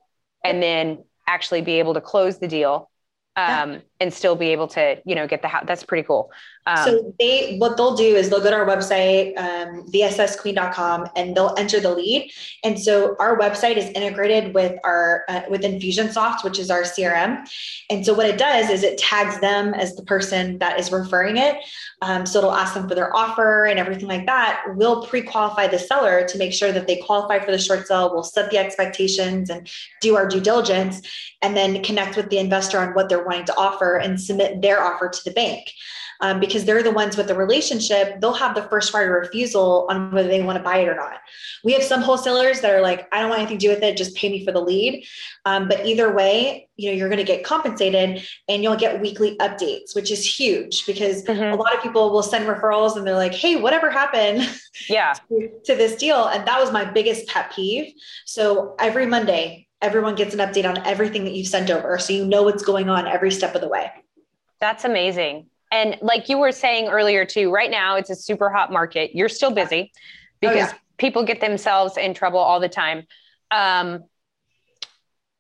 and 0.46 0.64
then 0.64 1.04
actually 1.28 1.62
be 1.62 1.80
able 1.80 1.96
to 1.96 2.02
close 2.02 2.40
the 2.40 2.48
deal 2.48 2.90
um, 3.36 3.74
yeah. 3.74 3.80
And 4.00 4.14
still 4.14 4.36
be 4.36 4.48
able 4.48 4.68
to, 4.68 4.98
you 5.06 5.16
know, 5.16 5.28
get 5.28 5.42
the 5.42 5.48
house. 5.48 5.66
That's 5.68 5.84
pretty 5.84 6.06
cool. 6.06 6.32
Um, 6.66 6.78
so 6.86 7.16
they, 7.20 7.58
what 7.58 7.78
they'll 7.78 7.96
do 7.96 8.16
is 8.16 8.30
they'll 8.30 8.42
go 8.42 8.52
to 8.52 8.56
our 8.56 8.66
website, 8.66 9.38
um, 9.38 9.86
vssqueen.com, 9.92 11.10
and 11.16 11.36
they'll 11.36 11.56
enter 11.58 11.80
the 11.80 11.94
lead. 11.94 12.32
And 12.64 12.80
so 12.80 13.16
our 13.20 13.38
website 13.40 13.78
is 13.78 13.90
integrated 13.92 14.54
with 14.54 14.78
our 14.84 15.24
uh, 15.28 15.42
with 15.50 15.62
Infusionsoft, 15.62 16.44
which 16.44 16.60
is 16.60 16.70
our 16.70 16.84
CRM. 16.84 17.48
And 17.90 18.06
so 18.06 18.14
what 18.14 18.28
it 18.28 18.38
does 18.38 18.70
is 18.70 18.84
it 18.84 18.98
tags 18.98 19.40
them 19.40 19.74
as 19.74 19.96
the 19.96 20.04
person 20.04 20.60
that 20.60 20.80
is 20.80 20.92
referring 20.92 21.38
it. 21.38 21.58
Um, 22.02 22.26
so 22.26 22.40
it'll 22.40 22.54
ask 22.54 22.74
them 22.76 22.88
for 22.88 22.96
their 22.96 23.16
offer 23.16 23.66
and 23.66 23.80
everything 23.80 24.08
like 24.08 24.26
that. 24.26 24.64
We'll 24.76 25.06
pre-qualify 25.06 25.68
the 25.68 25.80
seller 25.80 26.26
to 26.28 26.38
make 26.38 26.54
sure 26.54 26.72
that 26.72 26.88
they 26.88 26.98
qualify 26.98 27.40
for 27.40 27.52
the 27.52 27.58
short 27.58 27.88
sale. 27.88 28.14
We'll 28.14 28.24
set 28.24 28.52
the 28.52 28.58
expectations 28.58 29.50
and 29.50 29.70
do 30.02 30.16
our 30.16 30.28
due 30.28 30.40
diligence, 30.40 31.02
and 31.42 31.58
then 31.58 31.84
connect 31.84 32.16
with 32.16 32.30
the 32.30 32.38
investor 32.38 32.80
on 32.80 32.94
what 32.94 33.10
they're 33.10 33.24
wanting 33.24 33.46
to 33.46 33.56
offer 33.90 33.98
and 33.98 34.20
submit 34.20 34.62
their 34.62 34.84
offer 34.84 35.10
to 35.10 35.24
the 35.24 35.32
bank 35.32 35.72
um, 36.22 36.40
because 36.40 36.66
they're 36.66 36.84
the 36.84 36.92
ones 36.92 37.16
with 37.16 37.28
the 37.28 37.36
relationship, 37.36 38.20
they'll 38.20 38.34
have 38.34 38.54
the 38.54 38.64
first 38.64 38.94
right 38.94 39.08
of 39.08 39.12
refusal 39.12 39.88
on 39.90 40.12
whether 40.12 40.28
they 40.28 40.42
want 40.42 40.58
to 40.58 40.64
buy 40.64 40.80
it 40.80 40.90
or 40.90 40.96
not. 40.96 41.20
We 41.64 41.72
have 41.74 41.84
some 41.84 42.02
wholesalers 42.02 42.60
that 42.60 42.72
are 42.72 42.82
like, 42.82 43.08
I 43.14 43.22
don't 43.22 43.30
want 43.30 43.42
anything 43.42 43.58
to 43.58 43.68
do 43.68 43.74
with 43.74 43.84
it, 43.84 43.96
just 43.96 44.16
pay 44.18 44.30
me 44.30 44.44
for 44.44 44.52
the 44.52 44.60
lead. 44.60 45.06
Um, 45.46 45.70
but 45.70 45.86
either 45.86 46.14
way, 46.14 46.68
you 46.76 46.90
know, 46.90 46.98
you're 46.98 47.08
going 47.08 47.20
to 47.20 47.24
get 47.24 47.46
compensated 47.46 48.26
and 48.50 48.64
you'll 48.64 48.76
get 48.76 49.00
weekly 49.00 49.38
updates, 49.38 49.96
which 49.96 50.12
is 50.12 50.26
huge 50.26 50.86
because 50.86 51.24
mm-hmm. 51.24 51.54
a 51.54 51.56
lot 51.56 51.74
of 51.74 51.82
people 51.82 52.12
will 52.12 52.24
send 52.24 52.48
referrals 52.48 52.98
and 52.98 53.08
they're 53.08 53.16
like, 53.16 53.34
hey, 53.34 53.56
whatever 53.56 53.90
happened 53.90 54.50
yeah. 54.90 55.14
to, 55.30 55.50
to 55.66 55.76
this 55.76 55.96
deal? 55.96 56.26
And 56.26 56.46
that 56.46 56.60
was 56.60 56.72
my 56.74 56.84
biggest 56.84 57.28
pet 57.28 57.54
peeve. 57.56 57.94
So 58.26 58.76
every 58.78 59.06
Monday, 59.06 59.69
everyone 59.82 60.16
gets 60.16 60.34
an 60.34 60.40
update 60.40 60.68
on 60.68 60.78
everything 60.86 61.24
that 61.24 61.34
you've 61.34 61.48
sent 61.48 61.70
over. 61.70 61.98
So 61.98 62.14
you 62.14 62.26
know 62.26 62.44
what's 62.44 62.64
going 62.64 62.90
on 62.90 63.08
every 63.08 63.32
step 63.32 63.56
of 63.56 63.62
the 63.62 63.70
way. 63.70 63.92
That's 64.60 64.84
amazing. 64.84 65.48
And 65.72 65.98
like 66.02 66.30
you 66.30 66.38
were 66.38 66.52
saying 66.52 66.90
earlier 66.90 67.26
too, 67.26 67.52
right 67.52 67.70
now 67.70 67.96
it's 67.96 68.10
a 68.10 68.16
super 68.16 68.50
hot 68.50 68.72
market. 68.72 69.16
You're 69.16 69.30
still 69.30 69.52
busy 69.52 69.92
because 70.42 70.70
oh, 70.70 70.74
yeah. 70.74 70.74
people 70.98 71.24
get 71.24 71.42
themselves 71.42 71.98
in 71.98 72.14
trouble 72.14 72.40
all 72.40 72.60
the 72.60 72.70
time. 72.70 73.06
Um, 73.52 74.04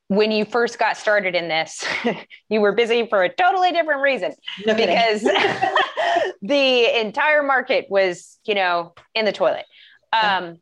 when 0.07 0.31
you 0.31 0.43
first 0.43 0.79
got 0.79 0.97
started 0.97 1.35
in 1.35 1.49
this, 1.49 1.85
you 2.49 2.61
were 2.61 2.71
busy 2.71 3.07
for 3.07 3.23
a 3.23 3.29
totally 3.29 3.71
different 3.71 4.01
reason 4.01 4.33
no 4.65 4.73
because 4.73 5.21
the 6.41 6.99
entire 6.99 7.43
market 7.43 7.87
was, 7.89 8.39
you 8.45 8.55
know, 8.55 8.93
in 9.13 9.25
the 9.25 9.31
toilet. 9.31 9.65
Um, 10.11 10.57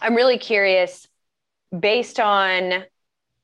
I'm 0.00 0.14
really 0.14 0.38
curious, 0.38 1.06
based 1.78 2.18
on 2.18 2.84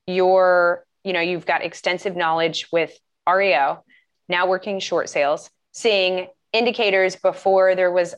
your, 0.07 0.85
you 1.03 1.13
know, 1.13 1.21
you've 1.21 1.47
got 1.47 1.65
extensive 1.65 2.17
knowledge 2.17 2.69
with 2.73 2.97
REO, 3.29 3.85
now 4.29 4.47
working 4.47 4.81
short 4.81 5.09
sales, 5.09 5.51
seeing 5.73 6.29
indicators 6.53 7.17
before 7.17 7.75
there 7.75 7.91
was 7.91 8.15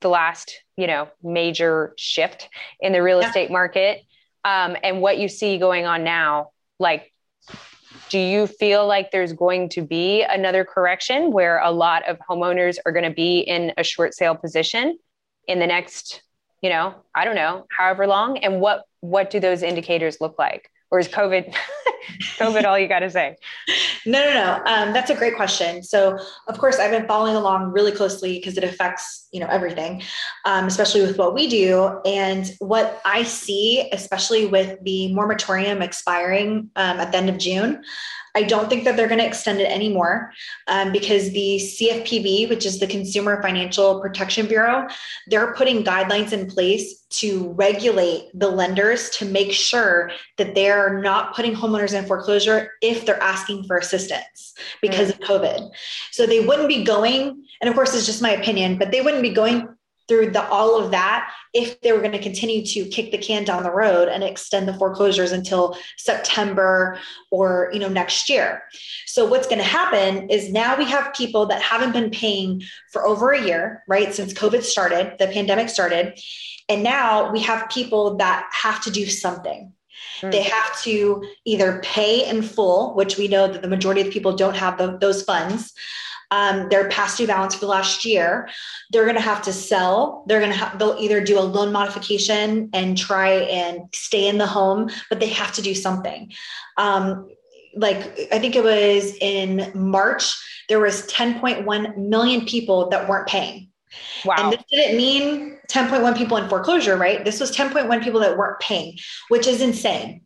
the 0.00 0.08
last, 0.08 0.62
you 0.76 0.86
know, 0.86 1.08
major 1.22 1.94
shift 1.96 2.48
in 2.80 2.92
the 2.92 3.02
real 3.02 3.20
yeah. 3.20 3.28
estate 3.28 3.50
market 3.50 4.02
um, 4.44 4.76
and 4.82 5.00
what 5.00 5.18
you 5.18 5.28
see 5.28 5.58
going 5.58 5.86
on 5.86 6.04
now, 6.04 6.50
like, 6.78 7.10
do 8.10 8.18
you 8.18 8.46
feel 8.46 8.86
like 8.86 9.10
there's 9.10 9.32
going 9.32 9.70
to 9.70 9.82
be 9.82 10.22
another 10.22 10.64
correction 10.64 11.32
where 11.32 11.58
a 11.60 11.70
lot 11.70 12.06
of 12.08 12.18
homeowners 12.18 12.76
are 12.84 12.92
going 12.92 13.04
to 13.04 13.14
be 13.14 13.40
in 13.40 13.72
a 13.78 13.82
short 13.82 14.14
sale 14.14 14.34
position 14.34 14.98
in 15.48 15.58
the 15.58 15.66
next, 15.66 16.22
you 16.60 16.68
know, 16.68 16.94
I 17.14 17.24
don't 17.24 17.34
know, 17.34 17.66
however 17.76 18.06
long? 18.06 18.38
And 18.38 18.60
what 18.60 18.84
what 19.00 19.30
do 19.30 19.40
those 19.40 19.62
indicators 19.62 20.20
look 20.20 20.38
like? 20.38 20.70
Or 20.90 20.98
is 20.98 21.08
COVID 21.08 21.54
COVID 22.38 22.64
all 22.64 22.78
you 22.78 22.88
got 22.88 23.00
to 23.00 23.10
say? 23.10 23.36
No, 24.06 24.22
no, 24.22 24.34
no. 24.34 24.62
Um, 24.66 24.92
that's 24.92 25.08
a 25.08 25.14
great 25.14 25.34
question. 25.34 25.82
So, 25.82 26.18
of 26.46 26.58
course, 26.58 26.78
I've 26.78 26.90
been 26.90 27.06
following 27.06 27.36
along 27.36 27.72
really 27.72 27.90
closely 27.90 28.34
because 28.38 28.58
it 28.58 28.62
affects 28.62 29.26
you 29.32 29.40
know 29.40 29.46
everything, 29.46 30.02
um, 30.44 30.66
especially 30.66 31.00
with 31.00 31.16
what 31.16 31.32
we 31.32 31.48
do 31.48 32.00
and 32.04 32.54
what 32.58 33.00
I 33.06 33.22
see, 33.22 33.88
especially 33.92 34.44
with 34.44 34.78
the 34.84 35.12
moratorium 35.14 35.80
expiring 35.80 36.70
um, 36.76 37.00
at 37.00 37.12
the 37.12 37.16
end 37.18 37.30
of 37.30 37.38
June. 37.38 37.82
I 38.36 38.42
don't 38.42 38.68
think 38.68 38.84
that 38.84 38.96
they're 38.96 39.08
going 39.08 39.20
to 39.20 39.26
extend 39.26 39.60
it 39.60 39.70
anymore 39.70 40.32
um, 40.66 40.90
because 40.90 41.30
the 41.30 41.60
CFPB, 41.62 42.48
which 42.48 42.66
is 42.66 42.80
the 42.80 42.86
Consumer 42.86 43.40
Financial 43.40 44.00
Protection 44.00 44.46
Bureau, 44.46 44.88
they're 45.28 45.54
putting 45.54 45.84
guidelines 45.84 46.32
in 46.32 46.48
place 46.48 47.04
to 47.10 47.52
regulate 47.52 48.28
the 48.34 48.48
lenders 48.48 49.08
to 49.10 49.24
make 49.24 49.52
sure 49.52 50.10
that 50.36 50.56
they're 50.56 51.00
not 51.00 51.36
putting 51.36 51.54
homeowners 51.54 51.93
in 51.94 52.04
foreclosure 52.06 52.72
if 52.82 53.06
they're 53.06 53.22
asking 53.22 53.64
for 53.64 53.76
assistance 53.76 54.54
because 54.82 55.10
mm. 55.10 55.14
of 55.14 55.20
COVID. 55.20 55.70
So 56.10 56.26
they 56.26 56.40
wouldn't 56.40 56.68
be 56.68 56.84
going, 56.84 57.44
and 57.60 57.68
of 57.68 57.74
course, 57.74 57.94
it's 57.94 58.06
just 58.06 58.22
my 58.22 58.32
opinion, 58.32 58.78
but 58.78 58.90
they 58.90 59.00
wouldn't 59.00 59.22
be 59.22 59.32
going 59.32 59.68
through 60.06 60.30
the 60.30 60.46
all 60.48 60.76
of 60.82 60.90
that 60.90 61.32
if 61.54 61.80
they 61.80 61.92
were 61.92 62.00
going 62.00 62.12
to 62.12 62.18
continue 62.18 62.64
to 62.64 62.84
kick 62.86 63.10
the 63.10 63.18
can 63.18 63.44
down 63.44 63.62
the 63.62 63.70
road 63.70 64.08
and 64.08 64.22
extend 64.22 64.68
the 64.68 64.74
foreclosures 64.74 65.32
until 65.32 65.76
September 65.96 66.98
or 67.30 67.70
you 67.72 67.78
know 67.78 67.88
next 67.88 68.28
year. 68.28 68.62
So 69.06 69.24
what's 69.24 69.46
going 69.46 69.58
to 69.58 69.64
happen 69.64 70.28
is 70.28 70.52
now 70.52 70.76
we 70.76 70.84
have 70.86 71.14
people 71.14 71.46
that 71.46 71.62
haven't 71.62 71.92
been 71.92 72.10
paying 72.10 72.62
for 72.92 73.06
over 73.06 73.32
a 73.32 73.42
year, 73.42 73.82
right? 73.88 74.12
Since 74.12 74.34
COVID 74.34 74.62
started, 74.62 75.16
the 75.18 75.28
pandemic 75.28 75.68
started, 75.68 76.18
and 76.68 76.82
now 76.82 77.32
we 77.32 77.40
have 77.40 77.70
people 77.70 78.16
that 78.16 78.48
have 78.52 78.82
to 78.84 78.90
do 78.90 79.06
something. 79.06 79.72
Hmm. 80.20 80.30
They 80.30 80.42
have 80.42 80.80
to 80.82 81.24
either 81.44 81.80
pay 81.82 82.28
in 82.28 82.42
full, 82.42 82.94
which 82.94 83.16
we 83.16 83.28
know 83.28 83.46
that 83.46 83.62
the 83.62 83.68
majority 83.68 84.00
of 84.00 84.10
people 84.10 84.36
don't 84.36 84.56
have 84.56 84.78
the, 84.78 84.98
those 84.98 85.22
funds, 85.22 85.72
um, 86.30 86.68
their 86.68 86.88
past 86.88 87.18
due 87.18 87.26
balance 87.26 87.54
for 87.54 87.60
the 87.60 87.66
last 87.66 88.04
year, 88.04 88.48
they're 88.90 89.04
going 89.04 89.16
to 89.16 89.20
have 89.20 89.42
to 89.42 89.52
sell. 89.52 90.24
They're 90.26 90.40
going 90.40 90.52
to 90.52 90.58
have, 90.58 90.78
they'll 90.78 90.96
either 90.98 91.22
do 91.22 91.38
a 91.38 91.42
loan 91.42 91.72
modification 91.72 92.70
and 92.72 92.98
try 92.98 93.30
and 93.30 93.82
stay 93.94 94.28
in 94.28 94.38
the 94.38 94.46
home, 94.46 94.90
but 95.08 95.20
they 95.20 95.28
have 95.28 95.52
to 95.52 95.62
do 95.62 95.74
something. 95.74 96.32
Um, 96.76 97.28
like 97.76 98.28
I 98.32 98.38
think 98.38 98.56
it 98.56 98.64
was 98.64 99.16
in 99.20 99.70
March, 99.74 100.34
there 100.68 100.80
was 100.80 101.06
10.1 101.08 101.96
million 101.96 102.46
people 102.46 102.88
that 102.90 103.08
weren't 103.08 103.28
paying. 103.28 103.68
Wow. 104.24 104.36
And 104.38 104.52
this 104.52 104.64
didn't 104.70 104.96
mean 104.96 105.53
10.1 105.70 106.16
people 106.16 106.36
in 106.36 106.48
foreclosure, 106.48 106.96
right? 106.96 107.24
This 107.24 107.40
was 107.40 107.54
10.1 107.54 108.02
people 108.02 108.20
that 108.20 108.36
weren't 108.36 108.60
paying, 108.60 108.98
which 109.28 109.46
is 109.46 109.60
insane. 109.60 110.22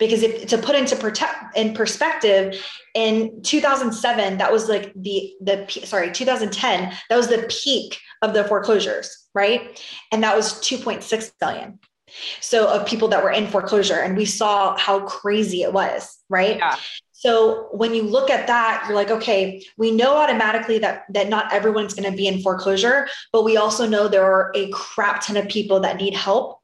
Because 0.00 0.22
if 0.22 0.46
to 0.48 0.58
put 0.58 0.76
into 0.76 0.96
protect 0.96 1.56
in 1.56 1.74
perspective, 1.74 2.64
in 2.94 3.42
2007, 3.42 4.38
that 4.38 4.50
was 4.50 4.68
like 4.68 4.92
the 4.94 5.34
the 5.42 5.66
sorry 5.84 6.10
2010, 6.10 6.94
that 7.10 7.16
was 7.16 7.28
the 7.28 7.46
peak 7.62 7.98
of 8.22 8.32
the 8.32 8.44
foreclosures, 8.44 9.28
right? 9.34 9.82
And 10.10 10.22
that 10.22 10.34
was 10.34 10.54
2.6 10.62 11.32
billion. 11.38 11.78
So 12.40 12.66
of 12.68 12.86
people 12.86 13.08
that 13.08 13.22
were 13.22 13.30
in 13.30 13.46
foreclosure, 13.46 14.00
and 14.00 14.16
we 14.16 14.24
saw 14.24 14.76
how 14.78 15.00
crazy 15.00 15.62
it 15.62 15.72
was, 15.72 16.16
right? 16.30 16.56
Yeah. 16.56 16.76
So 17.18 17.66
when 17.72 17.94
you 17.94 18.04
look 18.04 18.30
at 18.30 18.46
that, 18.46 18.84
you're 18.86 18.94
like, 18.94 19.10
okay, 19.10 19.66
we 19.76 19.90
know 19.90 20.16
automatically 20.16 20.78
that 20.78 21.04
that 21.10 21.28
not 21.28 21.52
everyone's 21.52 21.92
going 21.92 22.08
to 22.08 22.16
be 22.16 22.28
in 22.28 22.40
foreclosure, 22.40 23.08
but 23.32 23.42
we 23.42 23.56
also 23.56 23.88
know 23.88 24.06
there 24.06 24.22
are 24.22 24.52
a 24.54 24.70
crap 24.70 25.26
ton 25.26 25.36
of 25.36 25.48
people 25.48 25.80
that 25.80 25.96
need 25.96 26.14
help 26.14 26.57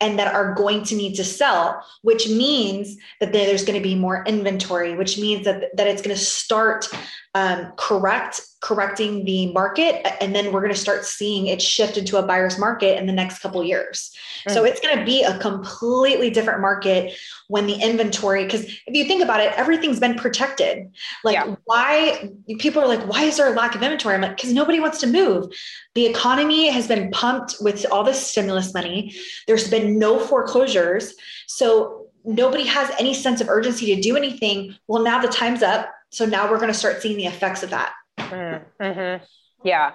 and 0.00 0.18
that 0.18 0.32
are 0.34 0.54
going 0.54 0.82
to 0.84 0.96
need 0.96 1.14
to 1.14 1.24
sell, 1.24 1.84
which 2.02 2.28
means 2.28 2.96
that 3.20 3.32
there's 3.32 3.64
going 3.64 3.78
to 3.78 3.86
be 3.86 3.94
more 3.94 4.24
inventory, 4.26 4.96
which 4.96 5.18
means 5.18 5.44
that 5.44 5.76
that 5.76 5.86
it's 5.86 6.02
going 6.02 6.16
to 6.16 6.22
start 6.22 6.88
um, 7.34 7.72
correct 7.76 8.40
correcting 8.62 9.24
the 9.26 9.52
market 9.52 10.04
and 10.22 10.34
then 10.34 10.50
we're 10.50 10.60
going 10.60 10.72
to 10.72 10.78
start 10.78 11.04
seeing 11.04 11.46
it 11.46 11.60
shift 11.60 11.98
into 11.98 12.16
a 12.16 12.22
buyer's 12.22 12.58
market 12.58 12.98
in 12.98 13.06
the 13.06 13.12
next 13.12 13.40
couple 13.40 13.62
years. 13.62 14.10
Mm. 14.48 14.54
so 14.54 14.64
it's 14.64 14.80
going 14.80 14.98
to 14.98 15.04
be 15.04 15.22
a 15.22 15.38
completely 15.38 16.30
different 16.30 16.60
market 16.60 17.14
when 17.48 17.66
the 17.66 17.74
inventory 17.74 18.44
because 18.44 18.64
if 18.64 18.94
you 18.94 19.04
think 19.04 19.22
about 19.22 19.40
it 19.40 19.52
everything's 19.56 20.00
been 20.00 20.16
protected. 20.16 20.90
Like 21.22 21.34
yeah. 21.34 21.54
why 21.64 22.30
people 22.58 22.82
are 22.82 22.88
like 22.88 23.06
why 23.06 23.24
is 23.24 23.36
there 23.36 23.52
a 23.52 23.54
lack 23.54 23.74
of 23.74 23.82
inventory? 23.82 24.14
I'm 24.14 24.22
like 24.22 24.36
because 24.36 24.54
nobody 24.54 24.80
wants 24.80 24.98
to 25.00 25.06
move. 25.06 25.52
The 25.94 26.06
economy 26.06 26.70
has 26.70 26.88
been 26.88 27.10
pumped 27.10 27.56
with 27.60 27.84
all 27.92 28.02
this 28.02 28.26
stimulus 28.26 28.72
money 28.72 29.14
there's 29.46 29.68
been 29.68 29.98
no 29.98 30.18
foreclosures 30.18 31.14
so 31.46 32.06
nobody 32.24 32.64
has 32.64 32.90
any 32.98 33.14
sense 33.14 33.40
of 33.40 33.48
urgency 33.48 33.94
to 33.94 34.00
do 34.00 34.16
anything 34.16 34.74
well 34.88 35.02
now 35.02 35.20
the 35.20 35.28
time's 35.28 35.62
up 35.62 35.90
so 36.10 36.24
now 36.24 36.50
we're 36.50 36.58
going 36.58 36.72
to 36.72 36.78
start 36.78 37.02
seeing 37.02 37.16
the 37.16 37.26
effects 37.26 37.62
of 37.62 37.70
that. 37.70 37.92
Mm-hmm. 38.18 39.24
Yeah. 39.64 39.92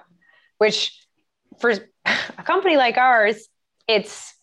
Which 0.57 0.95
for 1.59 1.73
a 2.05 2.43
company 2.43 2.77
like 2.77 2.97
ours, 2.97 3.47
it's, 3.87 4.33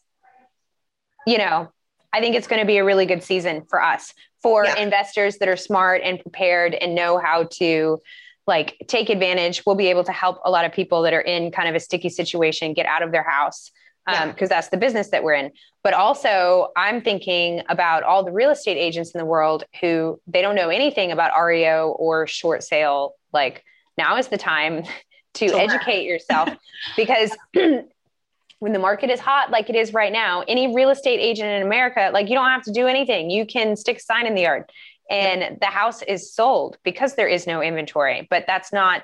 you 1.27 1.39
know, 1.39 1.71
I 2.13 2.21
think 2.21 2.35
it's 2.37 2.47
going 2.47 2.61
to 2.61 2.67
be 2.67 2.79
a 2.79 2.85
really 2.85 3.07
good 3.07 3.23
season 3.23 3.65
for 3.69 3.83
us, 3.83 4.15
for 4.43 4.65
yeah. 4.65 4.77
investors 4.77 5.39
that 5.39 5.49
are 5.49 5.57
smart 5.57 6.03
and 6.03 6.19
prepared 6.19 6.75
and 6.75 6.95
know 6.95 7.19
how 7.19 7.45
to 7.59 8.01
like 8.47 8.83
take 8.89 9.11
advantage. 9.11 9.65
We'll 9.67 9.77
be 9.77 9.89
able 9.89 10.05
to 10.05 10.13
help 10.13 10.41
a 10.45 10.51
lot 10.51 10.65
of 10.65 10.73
people 10.73 11.03
that 11.03 11.13
are 11.13 11.21
in 11.21 11.53
kind 11.53 11.69
of 11.69 11.75
a 11.75 11.81
sticky 11.81 12.09
situation 12.09 12.73
get 12.73 12.87
out 12.87 13.03
of 13.03 13.13
their 13.13 13.29
house 13.29 13.71
because 14.09 14.31
um, 14.31 14.35
yeah. 14.41 14.47
that's 14.47 14.69
the 14.69 14.77
business 14.77 15.11
that 15.11 15.23
we're 15.23 15.35
in. 15.35 15.53
But 15.85 15.93
also, 15.93 16.69
I'm 16.77 17.03
thinking 17.03 17.63
about 17.69 18.03
all 18.03 18.25
the 18.25 18.33
real 18.33 18.51
estate 18.51 18.79
agents 18.79 19.11
in 19.13 19.19
the 19.19 19.25
world 19.25 19.65
who 19.81 20.21
they 20.27 20.41
don't 20.41 20.55
know 20.55 20.71
anything 20.71 21.13
about 21.13 21.39
REO 21.39 21.95
or 21.99 22.27
short 22.27 22.63
sale. 22.63 23.15
Like, 23.33 23.65
now 23.97 24.17
is 24.17 24.29
the 24.29 24.39
time 24.39 24.85
to 25.35 25.49
sure. 25.49 25.61
educate 25.61 26.05
yourself 26.05 26.49
because 26.97 27.37
when 27.53 28.73
the 28.73 28.79
market 28.79 29.11
is 29.11 29.21
hot 29.21 29.51
like 29.51 29.69
it 29.69 29.77
is 29.77 29.93
right 29.93 30.13
now, 30.13 30.43
any 30.49 30.75
real 30.75 30.89
estate 30.89 31.21
agent 31.21 31.49
in 31.49 31.63
America, 31.63 32.11
like, 32.13 32.29
you 32.29 32.35
don't 32.35 32.49
have 32.49 32.63
to 32.63 32.73
do 32.73 32.87
anything. 32.87 33.31
You 33.31 33.47
can 33.47 33.77
stick 33.77 33.99
a 33.99 34.01
sign 34.01 34.27
in 34.27 34.35
the 34.35 34.43
yard 34.43 34.65
and 35.11 35.59
the 35.61 35.67
house 35.67 36.03
is 36.03 36.33
sold 36.33 36.79
because 36.83 37.15
there 37.15 37.29
is 37.29 37.47
no 37.47 37.63
inventory. 37.63 38.27
But 38.31 38.45
that's 38.47 38.73
not 38.73 39.03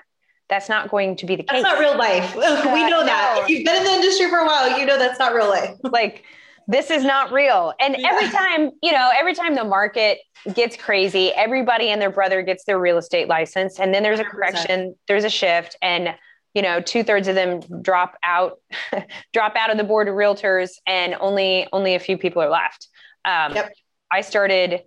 that's 0.49 0.69
not 0.69 0.91
going 0.91 1.17
to 1.17 1.27
be 1.27 1.37
the 1.37 1.43
case. 1.43 1.63
That's 1.63 1.75
not 1.75 1.79
real 1.79 1.97
life. 1.97 2.35
we 2.37 2.89
know 2.89 3.05
that. 3.05 3.41
If 3.43 3.49
you've 3.49 3.65
been 3.65 3.77
in 3.77 3.85
the 3.85 3.91
industry 3.91 4.29
for 4.29 4.39
a 4.39 4.47
while, 4.47 4.79
you 4.79 4.87
know 4.87 4.99
that's 4.99 5.19
not 5.19 5.35
real 5.35 5.49
life. 5.49 5.77
like 5.85 6.25
this 6.67 6.91
is 6.91 7.05
not 7.05 7.33
real. 7.33 7.73
And 7.81 7.97
yeah. 7.99 8.09
every 8.11 8.29
time, 8.31 8.71
you 8.83 8.93
know, 8.93 9.11
every 9.15 9.35
time 9.35 9.55
the 9.55 9.65
market 9.65 10.19
gets 10.55 10.77
crazy, 10.77 11.31
everybody 11.33 11.89
and 11.89 12.01
their 12.01 12.11
brother 12.11 12.43
gets 12.43 12.65
their 12.65 12.79
real 12.79 12.99
estate 12.99 13.29
license. 13.29 13.79
And 13.79 13.95
then 13.95 14.03
there's 14.03 14.21
a 14.21 14.25
correction, 14.25 14.91
100%. 14.91 14.95
there's 15.09 15.25
a 15.25 15.31
shift, 15.31 15.77
and 15.83 16.15
you 16.55 16.63
know, 16.63 16.81
two 16.81 17.03
thirds 17.03 17.27
of 17.27 17.35
them 17.35 17.61
drop 17.83 18.17
out, 18.23 18.61
drop 19.33 19.57
out 19.57 19.71
of 19.71 19.77
the 19.77 19.83
board 19.83 20.09
of 20.09 20.15
realtors, 20.15 20.71
and 20.87 21.17
only 21.21 21.67
only 21.73 21.95
a 21.95 21.99
few 21.99 22.17
people 22.17 22.43
are 22.43 22.51
left. 22.51 22.89
Um, 23.25 23.55
yep. 23.55 23.73
I 24.13 24.21
started 24.21 24.83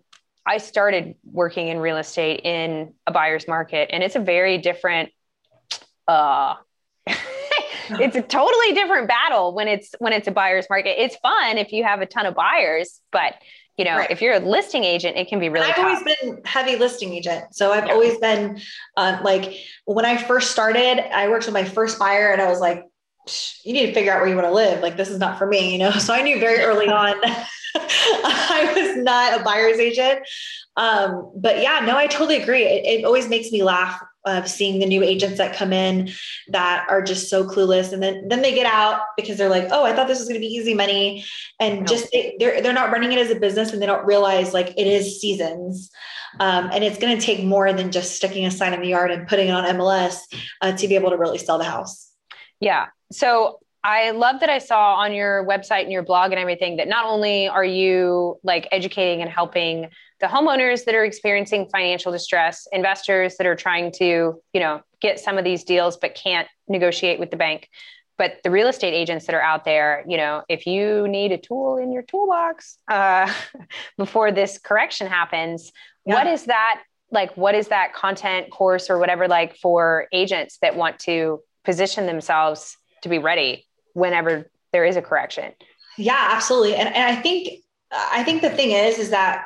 I 0.45 0.59
started 0.59 1.15
working 1.29 1.67
in 1.67 1.79
real 1.79 1.97
estate 1.97 2.41
in 2.45 2.93
a 3.05 3.11
buyer's 3.11 3.47
market, 3.47 3.89
and 3.91 4.01
it's 4.01 4.15
a 4.15 4.19
very 4.19 4.57
different 4.57 5.09
uh 6.07 6.55
it's 7.07 8.15
a 8.15 8.21
totally 8.21 8.73
different 8.73 9.07
battle 9.07 9.53
when 9.53 9.67
it's 9.67 9.95
when 9.99 10.13
it's 10.13 10.27
a 10.27 10.31
buyer's 10.31 10.67
market. 10.69 11.01
It's 11.01 11.15
fun 11.17 11.57
if 11.57 11.71
you 11.71 11.83
have 11.83 12.01
a 12.01 12.05
ton 12.05 12.25
of 12.25 12.35
buyers, 12.35 12.99
but 13.11 13.35
you 13.77 13.85
know, 13.85 13.97
right. 13.97 14.09
if 14.09 14.21
you're 14.21 14.33
a 14.33 14.39
listing 14.39 14.83
agent, 14.83 15.17
it 15.17 15.27
can 15.27 15.39
be 15.39 15.49
really. 15.49 15.67
I've 15.67 15.75
tough. 15.75 15.85
always 15.85 16.17
been 16.19 16.41
heavy 16.45 16.75
listing 16.75 17.13
agent, 17.13 17.55
so 17.55 17.71
I've 17.71 17.85
yeah. 17.85 17.93
always 17.93 18.17
been 18.17 18.59
uh, 18.97 19.19
like 19.23 19.53
when 19.85 20.05
I 20.05 20.17
first 20.17 20.51
started, 20.51 20.99
I 21.15 21.29
worked 21.29 21.45
with 21.45 21.53
my 21.53 21.63
first 21.63 21.99
buyer, 21.99 22.31
and 22.31 22.41
I 22.41 22.49
was 22.49 22.59
like, 22.59 22.83
"You 23.63 23.73
need 23.73 23.85
to 23.85 23.93
figure 23.93 24.11
out 24.11 24.19
where 24.19 24.29
you 24.29 24.35
want 24.35 24.47
to 24.47 24.53
live. 24.53 24.81
Like 24.81 24.97
this 24.97 25.09
is 25.09 25.19
not 25.19 25.37
for 25.37 25.45
me," 25.45 25.71
you 25.71 25.77
know. 25.77 25.91
So 25.99 26.13
I 26.13 26.23
knew 26.23 26.39
very 26.39 26.59
early 26.59 26.87
on 26.87 27.15
I 27.75 28.73
was 28.75 29.03
not 29.03 29.39
a 29.39 29.43
buyer's 29.43 29.77
agent. 29.77 30.27
Um, 30.75 31.31
but 31.35 31.61
yeah, 31.61 31.83
no, 31.85 31.97
I 31.97 32.07
totally 32.07 32.41
agree. 32.41 32.63
It, 32.63 32.99
it 32.99 33.05
always 33.05 33.29
makes 33.29 33.51
me 33.51 33.63
laugh 33.63 33.99
of 34.27 34.47
seeing 34.47 34.79
the 34.79 34.85
new 34.85 35.03
agents 35.03 35.37
that 35.37 35.55
come 35.55 35.73
in 35.73 36.09
that 36.49 36.85
are 36.89 37.01
just 37.01 37.29
so 37.29 37.45
clueless. 37.45 37.93
And 37.93 38.01
then 38.01 38.27
then 38.27 38.41
they 38.41 38.53
get 38.53 38.65
out 38.65 39.01
because 39.15 39.37
they're 39.37 39.49
like 39.49 39.67
oh 39.71 39.85
i 39.85 39.93
thought 39.93 40.07
this 40.07 40.19
was 40.19 40.27
going 40.27 40.39
to 40.39 40.45
be 40.45 40.53
easy 40.53 40.73
money. 40.73 41.25
And 41.59 41.81
no. 41.81 41.85
just 41.85 42.11
they, 42.11 42.35
they're 42.39 42.61
they're 42.61 42.73
not 42.73 42.91
running 42.91 43.13
it 43.13 43.19
as 43.19 43.31
a 43.31 43.39
business 43.39 43.73
and 43.73 43.81
they 43.81 43.85
don't 43.85 44.05
realize 44.05 44.53
like 44.53 44.69
it 44.77 44.87
is 44.87 45.19
seasons. 45.21 45.91
Um, 46.39 46.69
and 46.71 46.83
it's 46.83 46.99
going 46.99 47.17
to 47.17 47.25
take 47.25 47.43
more 47.43 47.71
than 47.73 47.91
just 47.91 48.15
sticking 48.15 48.45
a 48.45 48.51
sign 48.51 48.73
in 48.73 48.81
the 48.81 48.89
yard 48.89 49.11
and 49.11 49.27
putting 49.27 49.47
it 49.47 49.51
on 49.51 49.63
mls 49.63 50.17
uh, 50.61 50.71
to 50.73 50.87
be 50.87 50.95
able 50.95 51.09
to 51.09 51.17
really 51.17 51.37
sell 51.37 51.57
the 51.57 51.63
house. 51.63 52.11
Yeah. 52.59 52.87
So 53.11 53.59
I 53.83 54.11
love 54.11 54.41
that 54.41 54.49
I 54.49 54.57
saw 54.57 54.95
on 54.95 55.13
your 55.13 55.45
website 55.45 55.83
and 55.83 55.91
your 55.91 56.03
blog 56.03 56.31
and 56.31 56.39
everything 56.39 56.77
that 56.77 56.87
not 56.87 57.05
only 57.05 57.47
are 57.47 57.63
you 57.63 58.37
like 58.43 58.67
educating 58.71 59.21
and 59.21 59.31
helping 59.31 59.89
the 60.19 60.27
homeowners 60.27 60.85
that 60.85 60.95
are 60.95 61.05
experiencing 61.05 61.67
financial 61.71 62.11
distress, 62.11 62.67
investors 62.71 63.35
that 63.37 63.45
are 63.45 63.55
trying 63.55 63.91
to, 63.93 64.41
you 64.53 64.59
know, 64.59 64.81
get 64.99 65.19
some 65.19 65.37
of 65.37 65.43
these 65.43 65.63
deals 65.63 65.97
but 65.97 66.15
can't 66.15 66.47
negotiate 66.67 67.19
with 67.19 67.31
the 67.31 67.37
bank. 67.37 67.69
But 68.17 68.37
the 68.43 68.49
real 68.49 68.67
estate 68.67 68.95
agents 68.95 69.27
that 69.27 69.35
are 69.35 69.41
out 69.41 69.63
there, 69.63 70.03
you 70.07 70.17
know, 70.17 70.43
if 70.49 70.65
you 70.65 71.07
need 71.07 71.31
a 71.31 71.37
tool 71.37 71.77
in 71.77 71.91
your 71.91 72.01
toolbox 72.01 72.77
uh, 72.87 73.31
before 73.97 74.31
this 74.31 74.57
correction 74.57 75.05
happens, 75.05 75.71
yeah. 76.05 76.15
what 76.15 76.25
is 76.25 76.45
that 76.45 76.81
like? 77.11 77.37
What 77.37 77.53
is 77.53 77.67
that 77.67 77.93
content 77.93 78.49
course 78.49 78.89
or 78.89 78.97
whatever 78.97 79.27
like 79.27 79.55
for 79.57 80.07
agents 80.11 80.57
that 80.63 80.75
want 80.75 80.97
to 80.99 81.41
position 81.63 82.07
themselves 82.07 82.75
to 83.03 83.09
be 83.09 83.19
ready 83.19 83.67
whenever 83.93 84.49
there 84.73 84.83
is 84.83 84.95
a 84.95 85.01
correction? 85.01 85.53
Yeah, 85.97 86.29
absolutely. 86.31 86.75
And, 86.75 86.87
and 86.89 87.17
I 87.17 87.21
think 87.21 87.63
I 87.91 88.23
think 88.23 88.41
the 88.41 88.49
thing 88.49 88.71
is, 88.71 88.97
is 88.97 89.11
that 89.11 89.45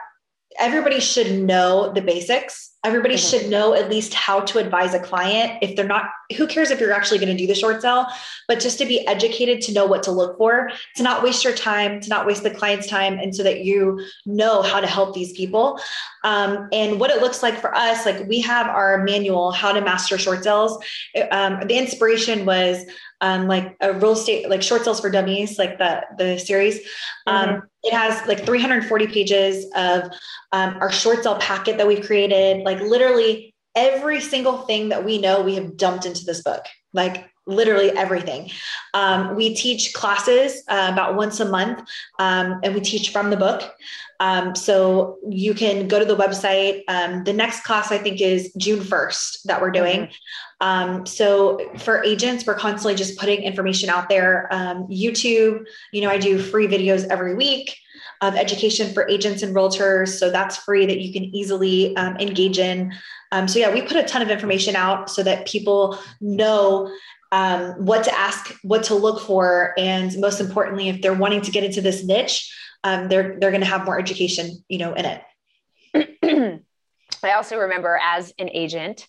everybody 0.59 0.99
should 0.99 1.31
know 1.31 1.91
the 1.93 2.01
basics. 2.01 2.70
Everybody 2.83 3.15
mm-hmm. 3.15 3.37
should 3.37 3.49
know 3.49 3.73
at 3.73 3.89
least 3.89 4.13
how 4.13 4.39
to 4.41 4.57
advise 4.57 4.93
a 4.93 4.99
client 4.99 5.59
if 5.61 5.75
they're 5.75 5.85
not, 5.85 6.05
who 6.35 6.47
cares 6.47 6.71
if 6.71 6.79
you're 6.79 6.91
actually 6.91 7.19
going 7.19 7.35
to 7.35 7.37
do 7.37 7.45
the 7.45 7.53
short 7.53 7.81
sale, 7.81 8.07
but 8.47 8.59
just 8.59 8.77
to 8.79 8.85
be 8.85 9.05
educated 9.07 9.61
to 9.61 9.73
know 9.73 9.85
what 9.85 10.01
to 10.03 10.11
look 10.11 10.37
for, 10.37 10.71
to 10.95 11.03
not 11.03 11.23
waste 11.23 11.43
your 11.43 11.53
time, 11.53 11.99
to 12.01 12.09
not 12.09 12.25
waste 12.25 12.43
the 12.43 12.49
client's 12.49 12.87
time, 12.87 13.19
and 13.19 13.35
so 13.35 13.43
that 13.43 13.63
you 13.63 14.03
know 14.25 14.61
how 14.61 14.79
to 14.79 14.87
help 14.87 15.13
these 15.13 15.31
people. 15.33 15.79
Um, 16.23 16.69
and 16.71 16.99
what 16.99 17.11
it 17.11 17.21
looks 17.21 17.43
like 17.43 17.59
for 17.59 17.75
us, 17.75 18.05
like 18.05 18.27
we 18.27 18.41
have 18.41 18.67
our 18.67 19.03
manual, 19.03 19.51
How 19.51 19.71
to 19.71 19.81
Master 19.81 20.17
Short 20.17 20.43
Sales. 20.43 20.83
Um, 21.31 21.59
the 21.67 21.77
inspiration 21.77 22.45
was 22.45 22.85
um, 23.21 23.47
like 23.47 23.75
a 23.81 23.93
real 23.93 24.13
estate, 24.13 24.49
like 24.49 24.63
short 24.63 24.83
sales 24.83 24.99
for 24.99 25.09
dummies, 25.09 25.57
like 25.57 25.77
the 25.77 26.03
the 26.17 26.37
series. 26.39 26.79
Um, 27.27 27.47
mm-hmm. 27.47 27.59
It 27.83 27.93
has 27.93 28.27
like 28.27 28.45
340 28.45 29.07
pages 29.07 29.65
of 29.75 30.11
um, 30.51 30.77
our 30.79 30.91
short 30.91 31.23
sale 31.23 31.37
packet 31.37 31.77
that 31.77 31.87
we've 31.87 32.05
created. 32.05 32.63
Like 32.63 32.70
literally 32.79 33.53
every 33.75 34.21
single 34.21 34.59
thing 34.59 34.89
that 34.89 35.03
we 35.05 35.17
know, 35.17 35.41
we 35.41 35.55
have 35.55 35.77
dumped 35.77 36.05
into 36.05 36.23
this 36.25 36.41
book. 36.41 36.65
Like 36.93 37.31
literally 37.47 37.89
everything. 37.91 38.51
Um, 38.93 39.35
we 39.35 39.55
teach 39.55 39.93
classes 39.93 40.63
uh, 40.67 40.89
about 40.91 41.15
once 41.15 41.39
a 41.39 41.45
month, 41.45 41.79
um, 42.19 42.59
and 42.63 42.73
we 42.73 42.81
teach 42.81 43.11
from 43.11 43.29
the 43.29 43.37
book. 43.37 43.73
Um, 44.19 44.55
so 44.55 45.17
you 45.27 45.55
can 45.55 45.87
go 45.87 45.97
to 45.97 46.05
the 46.05 46.15
website. 46.15 46.83
Um, 46.87 47.23
the 47.23 47.33
next 47.33 47.63
class, 47.63 47.91
I 47.91 47.97
think, 47.97 48.21
is 48.21 48.53
June 48.57 48.79
1st 48.79 49.43
that 49.45 49.59
we're 49.61 49.71
doing. 49.71 50.01
Mm-hmm. 50.01 50.67
Um, 50.67 51.05
so 51.07 51.59
for 51.79 52.03
agents, 52.03 52.45
we're 52.45 52.53
constantly 52.53 52.95
just 52.95 53.17
putting 53.17 53.41
information 53.41 53.89
out 53.89 54.09
there. 54.09 54.47
Um, 54.51 54.87
YouTube, 54.87 55.65
you 55.91 56.01
know, 56.01 56.09
I 56.09 56.19
do 56.19 56.37
free 56.37 56.67
videos 56.67 57.07
every 57.09 57.33
week 57.33 57.75
of 58.21 58.35
education 58.35 58.93
for 58.93 59.07
agents 59.09 59.41
and 59.41 59.55
realtors. 59.55 60.09
So 60.09 60.29
that's 60.29 60.57
free 60.57 60.85
that 60.85 60.99
you 60.99 61.11
can 61.11 61.23
easily 61.35 61.95
um, 61.97 62.17
engage 62.17 62.59
in. 62.59 62.93
Um, 63.31 63.47
so 63.47 63.59
yeah, 63.59 63.73
we 63.73 63.81
put 63.81 63.97
a 63.97 64.03
ton 64.03 64.21
of 64.21 64.29
information 64.29 64.75
out 64.75 65.09
so 65.09 65.23
that 65.23 65.47
people 65.47 65.97
know 66.19 66.93
um, 67.31 67.71
what 67.85 68.03
to 68.03 68.17
ask, 68.17 68.53
what 68.61 68.83
to 68.83 68.95
look 68.95 69.21
for, 69.21 69.73
and 69.77 70.17
most 70.19 70.41
importantly, 70.41 70.89
if 70.89 71.01
they're 71.01 71.13
wanting 71.13 71.41
to 71.41 71.51
get 71.51 71.63
into 71.63 71.81
this 71.81 72.03
niche, 72.03 72.53
um, 72.83 73.07
they're 73.07 73.37
they're 73.39 73.51
going 73.51 73.61
to 73.61 73.67
have 73.67 73.85
more 73.85 73.97
education, 73.97 74.63
you 74.67 74.77
know, 74.79 74.93
in 74.93 75.05
it. 75.05 76.61
I 77.23 77.33
also 77.33 77.57
remember 77.57 77.99
as 78.03 78.33
an 78.37 78.49
agent, 78.51 79.07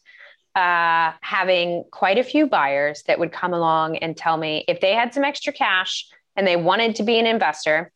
uh, 0.54 1.12
having 1.20 1.84
quite 1.90 2.18
a 2.18 2.24
few 2.24 2.46
buyers 2.46 3.02
that 3.06 3.18
would 3.18 3.32
come 3.32 3.54
along 3.54 3.96
and 3.96 4.16
tell 4.16 4.36
me 4.36 4.64
if 4.68 4.80
they 4.80 4.94
had 4.94 5.14
some 5.14 5.24
extra 5.24 5.52
cash 5.52 6.06
and 6.36 6.46
they 6.46 6.56
wanted 6.56 6.96
to 6.96 7.02
be 7.02 7.18
an 7.18 7.26
investor, 7.26 7.90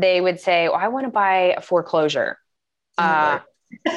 they 0.00 0.20
would 0.20 0.40
say, 0.40 0.68
oh, 0.68 0.72
I 0.72 0.88
want 0.88 1.06
to 1.06 1.10
buy 1.10 1.54
a 1.56 1.60
foreclosure. 1.60 2.38
Uh, 2.98 3.40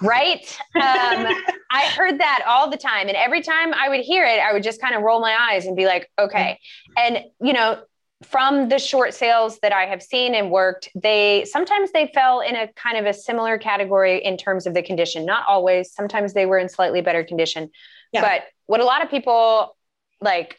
right? 0.00 0.58
Um, 0.74 1.26
I 1.70 1.86
heard 1.96 2.20
that 2.20 2.44
all 2.46 2.70
the 2.70 2.76
time. 2.76 3.08
And 3.08 3.16
every 3.16 3.42
time 3.42 3.72
I 3.74 3.88
would 3.88 4.00
hear 4.00 4.24
it, 4.24 4.40
I 4.40 4.52
would 4.52 4.62
just 4.62 4.80
kind 4.80 4.94
of 4.94 5.02
roll 5.02 5.20
my 5.20 5.36
eyes 5.38 5.66
and 5.66 5.76
be 5.76 5.86
like, 5.86 6.10
okay. 6.18 6.58
And, 6.96 7.20
you 7.40 7.52
know, 7.52 7.82
from 8.22 8.68
the 8.68 8.78
short 8.78 9.14
sales 9.14 9.58
that 9.60 9.72
I 9.72 9.86
have 9.86 10.02
seen 10.02 10.34
and 10.34 10.50
worked, 10.50 10.88
they 10.94 11.44
sometimes 11.44 11.92
they 11.92 12.10
fell 12.14 12.40
in 12.40 12.56
a 12.56 12.68
kind 12.72 12.96
of 12.96 13.06
a 13.06 13.12
similar 13.12 13.58
category 13.58 14.24
in 14.24 14.36
terms 14.36 14.66
of 14.66 14.74
the 14.74 14.82
condition. 14.82 15.26
Not 15.26 15.44
always. 15.46 15.92
Sometimes 15.92 16.32
they 16.32 16.46
were 16.46 16.58
in 16.58 16.68
slightly 16.68 17.00
better 17.00 17.24
condition. 17.24 17.70
Yeah. 18.12 18.22
But 18.22 18.44
what 18.66 18.80
a 18.80 18.84
lot 18.84 19.02
of 19.02 19.10
people 19.10 19.76
like, 20.20 20.58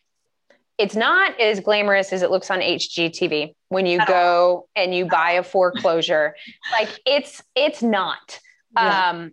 it's 0.77 0.95
not 0.95 1.39
as 1.39 1.59
glamorous 1.59 2.11
as 2.11 2.21
it 2.21 2.31
looks 2.31 2.51
on 2.51 2.59
HGTV 2.59 3.53
when 3.69 3.85
you 3.85 4.05
go 4.05 4.67
and 4.75 4.93
you 4.93 5.05
buy 5.05 5.31
a 5.31 5.43
foreclosure. 5.43 6.35
like 6.71 6.89
it's 7.05 7.41
it's 7.55 7.81
not. 7.81 8.39
Yeah. 8.75 9.09
Um, 9.09 9.31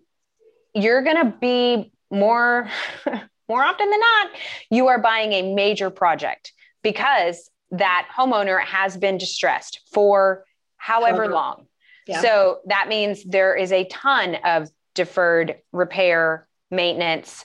you're 0.74 1.02
gonna 1.02 1.34
be 1.40 1.92
more 2.10 2.68
more 3.48 3.62
often 3.64 3.90
than 3.90 4.00
not, 4.00 4.30
you 4.70 4.88
are 4.88 4.98
buying 4.98 5.32
a 5.32 5.54
major 5.54 5.90
project 5.90 6.52
because 6.82 7.50
that 7.72 8.08
homeowner 8.16 8.62
has 8.62 8.96
been 8.96 9.18
distressed 9.18 9.80
for 9.92 10.44
however 10.76 11.28
long. 11.28 11.66
Yeah. 12.06 12.20
So 12.20 12.60
that 12.66 12.88
means 12.88 13.24
there 13.24 13.54
is 13.54 13.72
a 13.72 13.84
ton 13.84 14.36
of 14.44 14.70
deferred 14.94 15.56
repair, 15.72 16.48
maintenance. 16.70 17.44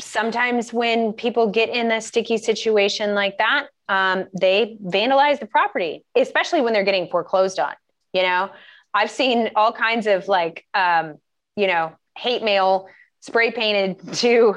Sometimes 0.00 0.72
when 0.72 1.12
people 1.12 1.50
get 1.50 1.68
in 1.68 1.90
a 1.92 2.00
sticky 2.00 2.38
situation 2.38 3.14
like 3.14 3.38
that, 3.38 3.68
um, 3.88 4.26
they 4.38 4.76
vandalize 4.84 5.40
the 5.40 5.46
property, 5.46 6.04
especially 6.16 6.60
when 6.60 6.72
they're 6.72 6.84
getting 6.84 7.08
foreclosed 7.08 7.58
on. 7.58 7.74
You 8.12 8.22
know, 8.22 8.50
I've 8.92 9.10
seen 9.10 9.50
all 9.54 9.72
kinds 9.72 10.06
of 10.06 10.28
like, 10.28 10.64
um, 10.74 11.16
you 11.56 11.66
know, 11.66 11.92
hate 12.16 12.42
mail 12.42 12.88
spray 13.20 13.50
painted 13.50 14.12
to 14.14 14.54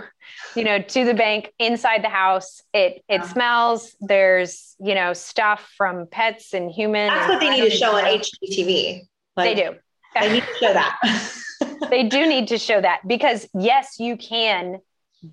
you 0.55 0.63
know 0.63 0.81
to 0.81 1.05
the 1.05 1.13
bank 1.13 1.53
inside 1.59 2.03
the 2.03 2.09
house. 2.09 2.61
It 2.73 3.03
it 3.07 3.21
yeah. 3.21 3.21
smells. 3.21 3.95
There's 4.01 4.75
you 4.79 4.95
know 4.95 5.13
stuff 5.13 5.71
from 5.77 6.07
pets 6.07 6.53
and 6.53 6.69
humans. 6.71 7.11
That's 7.11 7.29
what 7.29 7.39
they 7.39 7.49
need 7.49 7.69
to 7.69 7.75
show 7.75 7.95
on 7.95 8.03
hgtv 8.03 9.01
like, 9.35 9.55
they 9.55 9.63
do. 9.63 9.75
they 10.19 10.33
need 10.33 10.43
to 10.43 10.53
show 10.59 10.73
that. 10.73 10.99
They 11.89 12.03
do 12.03 12.27
need 12.27 12.49
to 12.49 12.57
show 12.57 12.81
that 12.81 13.07
because 13.07 13.47
yes 13.53 13.95
you 13.99 14.17
can 14.17 14.79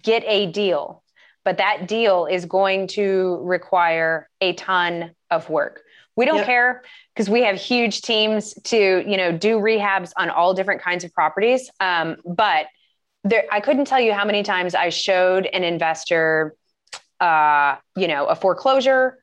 get 0.02 0.22
a 0.26 0.50
deal 0.50 1.02
but 1.44 1.58
that 1.58 1.86
deal 1.86 2.26
is 2.26 2.46
going 2.46 2.86
to 2.86 3.38
require 3.42 4.28
a 4.40 4.52
ton 4.54 5.10
of 5.30 5.48
work 5.50 5.82
we 6.16 6.24
don't 6.24 6.36
yep. 6.36 6.46
care 6.46 6.82
because 7.14 7.28
we 7.28 7.42
have 7.42 7.56
huge 7.56 8.02
teams 8.02 8.54
to 8.64 9.04
you 9.08 9.16
know 9.16 9.32
do 9.32 9.58
rehabs 9.58 10.12
on 10.16 10.30
all 10.30 10.54
different 10.54 10.82
kinds 10.82 11.04
of 11.04 11.12
properties 11.12 11.70
um, 11.80 12.16
but 12.24 12.66
there, 13.24 13.44
I 13.50 13.60
couldn't 13.60 13.86
tell 13.86 14.00
you 14.00 14.12
how 14.12 14.24
many 14.24 14.42
times 14.42 14.74
I 14.74 14.90
showed 14.90 15.46
an 15.46 15.64
investor, 15.64 16.54
uh, 17.20 17.76
you 17.96 18.06
know, 18.06 18.26
a 18.26 18.36
foreclosure 18.36 19.18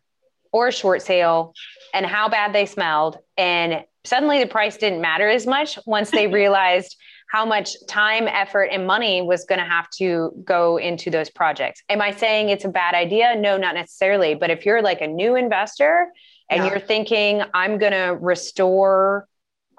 or 0.51 0.67
a 0.67 0.71
short 0.71 1.03
sale 1.03 1.53
and 1.93 2.05
how 2.05 2.27
bad 2.27 2.51
they 2.51 2.65
smelled. 2.65 3.19
And 3.37 3.85
suddenly 4.03 4.39
the 4.39 4.47
price 4.47 4.75
didn't 4.77 5.01
matter 5.01 5.29
as 5.29 5.45
much 5.45 5.77
once 5.85 6.09
they 6.09 6.27
realized 6.41 6.97
how 7.31 7.45
much 7.45 7.75
time, 7.87 8.27
effort, 8.27 8.69
and 8.71 8.85
money 8.85 9.21
was 9.21 9.45
going 9.45 9.59
to 9.59 9.65
have 9.65 9.89
to 9.99 10.31
go 10.43 10.77
into 10.77 11.09
those 11.09 11.29
projects. 11.29 11.81
Am 11.87 12.01
I 12.01 12.11
saying 12.11 12.49
it's 12.49 12.65
a 12.65 12.69
bad 12.69 12.93
idea? 12.93 13.35
No, 13.35 13.57
not 13.57 13.73
necessarily. 13.73 14.35
But 14.35 14.49
if 14.49 14.65
you're 14.65 14.81
like 14.81 14.99
a 14.99 15.07
new 15.07 15.35
investor 15.35 16.11
and 16.49 16.63
yeah. 16.63 16.69
you're 16.69 16.79
thinking, 16.79 17.41
I'm 17.53 17.77
going 17.77 17.93
to 17.93 18.17
restore 18.19 19.27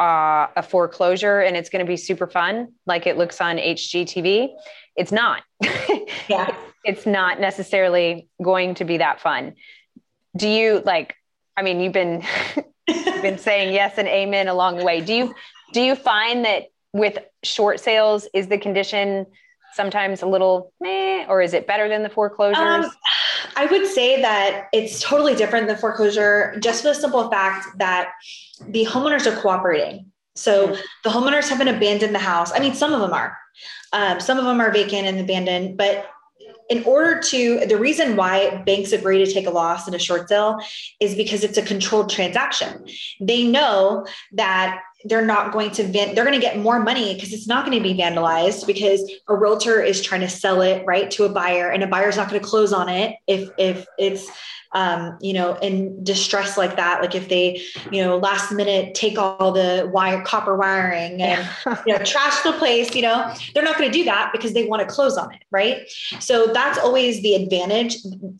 uh, 0.00 0.46
a 0.56 0.62
foreclosure 0.62 1.40
and 1.40 1.56
it's 1.56 1.68
going 1.68 1.84
to 1.84 1.88
be 1.88 1.98
super 1.98 2.26
fun, 2.26 2.72
like 2.86 3.06
it 3.06 3.18
looks 3.18 3.40
on 3.40 3.58
HGTV. 3.58 4.48
It's 4.96 5.12
not. 5.12 5.42
Yeah. 6.28 6.54
it's 6.84 7.04
not 7.04 7.40
necessarily 7.40 8.28
going 8.42 8.74
to 8.76 8.84
be 8.84 8.98
that 8.98 9.20
fun. 9.20 9.54
Do 10.36 10.48
you 10.48 10.80
like, 10.84 11.16
I 11.56 11.62
mean, 11.62 11.80
you've 11.80 11.92
been 11.92 12.22
You've 12.88 13.22
been 13.22 13.38
saying 13.38 13.72
yes 13.72 13.94
and 13.98 14.08
amen 14.08 14.48
along 14.48 14.78
the 14.78 14.84
way. 14.84 15.00
Do 15.00 15.14
you 15.14 15.34
do 15.72 15.80
you 15.80 15.94
find 15.94 16.44
that 16.44 16.64
with 16.92 17.18
short 17.42 17.80
sales 17.80 18.28
is 18.34 18.48
the 18.48 18.58
condition 18.58 19.26
sometimes 19.74 20.22
a 20.22 20.26
little 20.26 20.72
meh, 20.80 21.24
or 21.28 21.40
is 21.40 21.54
it 21.54 21.66
better 21.66 21.88
than 21.88 22.02
the 22.02 22.10
foreclosures? 22.10 22.58
Um, 22.58 22.90
I 23.56 23.66
would 23.66 23.86
say 23.86 24.20
that 24.20 24.68
it's 24.72 25.00
totally 25.00 25.34
different 25.34 25.66
than 25.66 25.76
foreclosure, 25.76 26.58
just 26.60 26.82
for 26.82 26.88
the 26.88 26.94
simple 26.94 27.30
fact 27.30 27.66
that 27.78 28.10
the 28.66 28.84
homeowners 28.84 29.26
are 29.26 29.40
cooperating. 29.40 30.06
So 30.34 30.76
the 31.04 31.10
homeowners 31.10 31.48
haven't 31.48 31.68
abandoned 31.68 32.14
the 32.14 32.18
house. 32.18 32.52
I 32.54 32.58
mean, 32.58 32.74
some 32.74 32.92
of 32.92 33.00
them 33.00 33.12
are. 33.12 33.36
Um, 33.92 34.20
some 34.20 34.38
of 34.38 34.44
them 34.44 34.60
are 34.60 34.70
vacant 34.70 35.06
and 35.06 35.20
abandoned, 35.20 35.76
but 35.76 36.06
in 36.70 36.82
order 36.84 37.20
to 37.20 37.66
the 37.66 37.76
reason 37.76 38.16
why 38.16 38.62
banks 38.64 38.92
agree 38.92 39.22
to 39.22 39.30
take 39.30 39.46
a 39.46 39.50
loss 39.50 39.86
in 39.86 39.94
a 39.94 39.98
short 39.98 40.28
sale 40.28 40.58
is 41.00 41.14
because 41.14 41.44
it's 41.44 41.58
a 41.58 41.62
controlled 41.62 42.08
transaction. 42.08 42.86
They 43.20 43.46
know 43.46 44.06
that 44.32 44.80
they're 45.04 45.24
not 45.24 45.52
going 45.52 45.70
to 45.72 45.84
van- 45.84 46.14
they're 46.14 46.24
going 46.24 46.38
to 46.38 46.44
get 46.44 46.58
more 46.58 46.78
money 46.78 47.14
because 47.14 47.32
it's 47.32 47.46
not 47.46 47.64
going 47.64 47.76
to 47.76 47.82
be 47.82 47.94
vandalized 47.94 48.66
because 48.66 49.10
a 49.28 49.36
realtor 49.36 49.82
is 49.82 50.00
trying 50.00 50.20
to 50.20 50.28
sell 50.28 50.60
it 50.62 50.84
right 50.86 51.10
to 51.10 51.24
a 51.24 51.28
buyer 51.28 51.70
and 51.70 51.82
a 51.82 51.86
buyer's 51.86 52.16
not 52.16 52.28
going 52.28 52.40
to 52.40 52.46
close 52.46 52.72
on 52.72 52.88
it 52.88 53.16
if 53.26 53.50
if 53.58 53.86
it's 53.98 54.30
um, 54.74 55.18
you 55.20 55.32
know, 55.32 55.54
in 55.56 56.02
distress 56.02 56.56
like 56.56 56.76
that, 56.76 57.00
like 57.02 57.14
if 57.14 57.28
they, 57.28 57.62
you 57.90 58.02
know, 58.02 58.16
last 58.16 58.52
minute 58.52 58.94
take 58.94 59.18
all 59.18 59.52
the 59.52 59.88
wire, 59.92 60.22
copper 60.22 60.56
wiring 60.56 61.20
and, 61.20 61.48
you 61.86 61.92
know, 61.92 61.98
trash 62.04 62.40
the 62.42 62.52
place, 62.52 62.94
you 62.94 63.02
know, 63.02 63.32
they're 63.54 63.64
not 63.64 63.76
going 63.76 63.90
to 63.90 63.96
do 63.96 64.04
that 64.04 64.30
because 64.32 64.54
they 64.54 64.64
want 64.64 64.80
to 64.80 64.92
close 64.92 65.18
on 65.18 65.32
it. 65.34 65.42
Right. 65.50 65.90
So 66.20 66.46
that's 66.46 66.78
always 66.78 67.22
the 67.22 67.34
advantage 67.34 67.96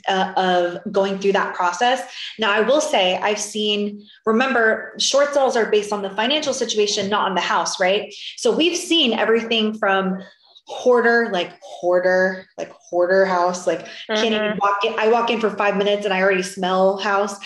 uh, 0.09 0.33
of 0.37 0.93
going 0.93 1.19
through 1.19 1.33
that 1.33 1.55
process. 1.55 2.03
Now, 2.39 2.51
I 2.51 2.61
will 2.61 2.81
say 2.81 3.19
I've 3.19 3.41
seen, 3.41 4.07
remember, 4.25 4.95
short 4.99 5.35
sales 5.35 5.57
are 5.57 5.71
based 5.71 5.93
on 5.93 6.01
the 6.01 6.11
financial 6.11 6.52
situation, 6.53 7.11
not 7.11 7.29
on 7.29 7.35
the 7.35 7.41
house. 7.41 7.81
Right. 7.81 8.15
So 8.37 8.55
we've 8.55 8.77
seen 8.77 9.13
everything 9.13 9.75
from, 9.75 10.23
hoarder, 10.67 11.29
like 11.33 11.53
hoarder, 11.61 12.47
like 12.57 12.71
hoarder 12.71 13.27
house, 13.27 13.67
like 13.67 13.81
mm-hmm. 13.81 14.15
can't 14.15 14.35
even 14.35 14.41
mm-hmm. 14.41 14.59
walk 14.59 14.85
in. 14.85 14.95
I 14.99 15.09
walk 15.09 15.31
in 15.31 15.41
for 15.41 15.51
five 15.51 15.77
minutes 15.77 16.05
and 16.05 16.15
I 16.15 16.23
already 16.23 16.43
smell 16.43 16.99
house. 16.99 17.37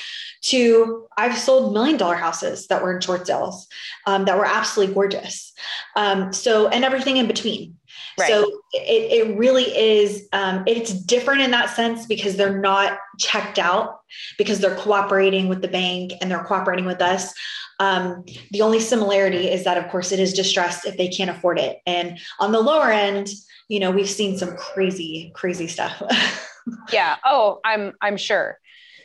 To 0.42 1.08
I've 1.16 1.36
sold 1.36 1.72
million 1.72 1.96
dollar 1.96 2.14
houses 2.14 2.68
that 2.68 2.80
were 2.80 2.94
in 2.94 3.00
short 3.00 3.26
sales 3.26 3.66
um, 4.06 4.26
that 4.26 4.38
were 4.38 4.44
absolutely 4.44 4.94
gorgeous. 4.94 5.52
Um, 5.96 6.32
so 6.32 6.68
and 6.68 6.84
everything 6.84 7.16
in 7.16 7.26
between. 7.26 7.76
Right. 8.18 8.28
So 8.30 8.44
it, 8.72 9.28
it 9.28 9.36
really 9.36 9.64
is, 9.64 10.26
um, 10.32 10.64
it's 10.66 10.92
different 10.92 11.42
in 11.42 11.50
that 11.50 11.70
sense 11.70 12.06
because 12.06 12.36
they're 12.36 12.58
not 12.58 12.98
checked 13.18 13.58
out 13.58 14.00
because 14.38 14.60
they're 14.60 14.76
cooperating 14.76 15.48
with 15.48 15.60
the 15.60 15.68
bank 15.68 16.12
and 16.20 16.30
they're 16.30 16.44
cooperating 16.44 16.86
with 16.86 17.02
us. 17.02 17.34
Um, 17.78 18.24
the 18.52 18.62
only 18.62 18.80
similarity 18.80 19.50
is 19.50 19.64
that, 19.64 19.76
of 19.76 19.90
course, 19.90 20.12
it 20.12 20.20
is 20.20 20.32
distressed 20.32 20.86
if 20.86 20.96
they 20.96 21.08
can't 21.08 21.30
afford 21.30 21.58
it. 21.58 21.80
And 21.86 22.18
on 22.40 22.52
the 22.52 22.60
lower 22.60 22.90
end, 22.90 23.28
you 23.68 23.80
know, 23.80 23.90
we've 23.90 24.08
seen 24.08 24.38
some 24.38 24.56
crazy, 24.56 25.30
crazy 25.34 25.66
stuff. 25.66 26.00
yeah. 26.92 27.16
Oh, 27.24 27.60
I'm, 27.64 27.92
I'm 28.00 28.16
sure. 28.16 28.58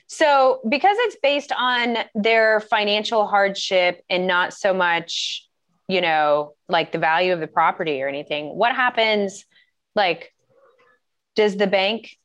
So 0.08 0.62
because 0.68 0.98
it's 1.00 1.18
based 1.24 1.52
on 1.58 1.98
their 2.16 2.60
financial 2.60 3.28
hardship 3.28 4.04
and 4.10 4.28
not 4.28 4.54
so 4.54 4.74
much 4.74 5.48
you 5.92 6.00
know, 6.00 6.54
like 6.70 6.94
the 6.94 6.98
value 6.98 7.34
of 7.34 7.42
the 7.42 7.48
property 7.48 8.02
or 8.02 8.08
anything. 8.08 8.56
What 8.56 8.74
happens? 8.74 9.44
Like, 9.94 10.34
does 11.36 11.58
the 11.58 11.68
bank 11.68 12.18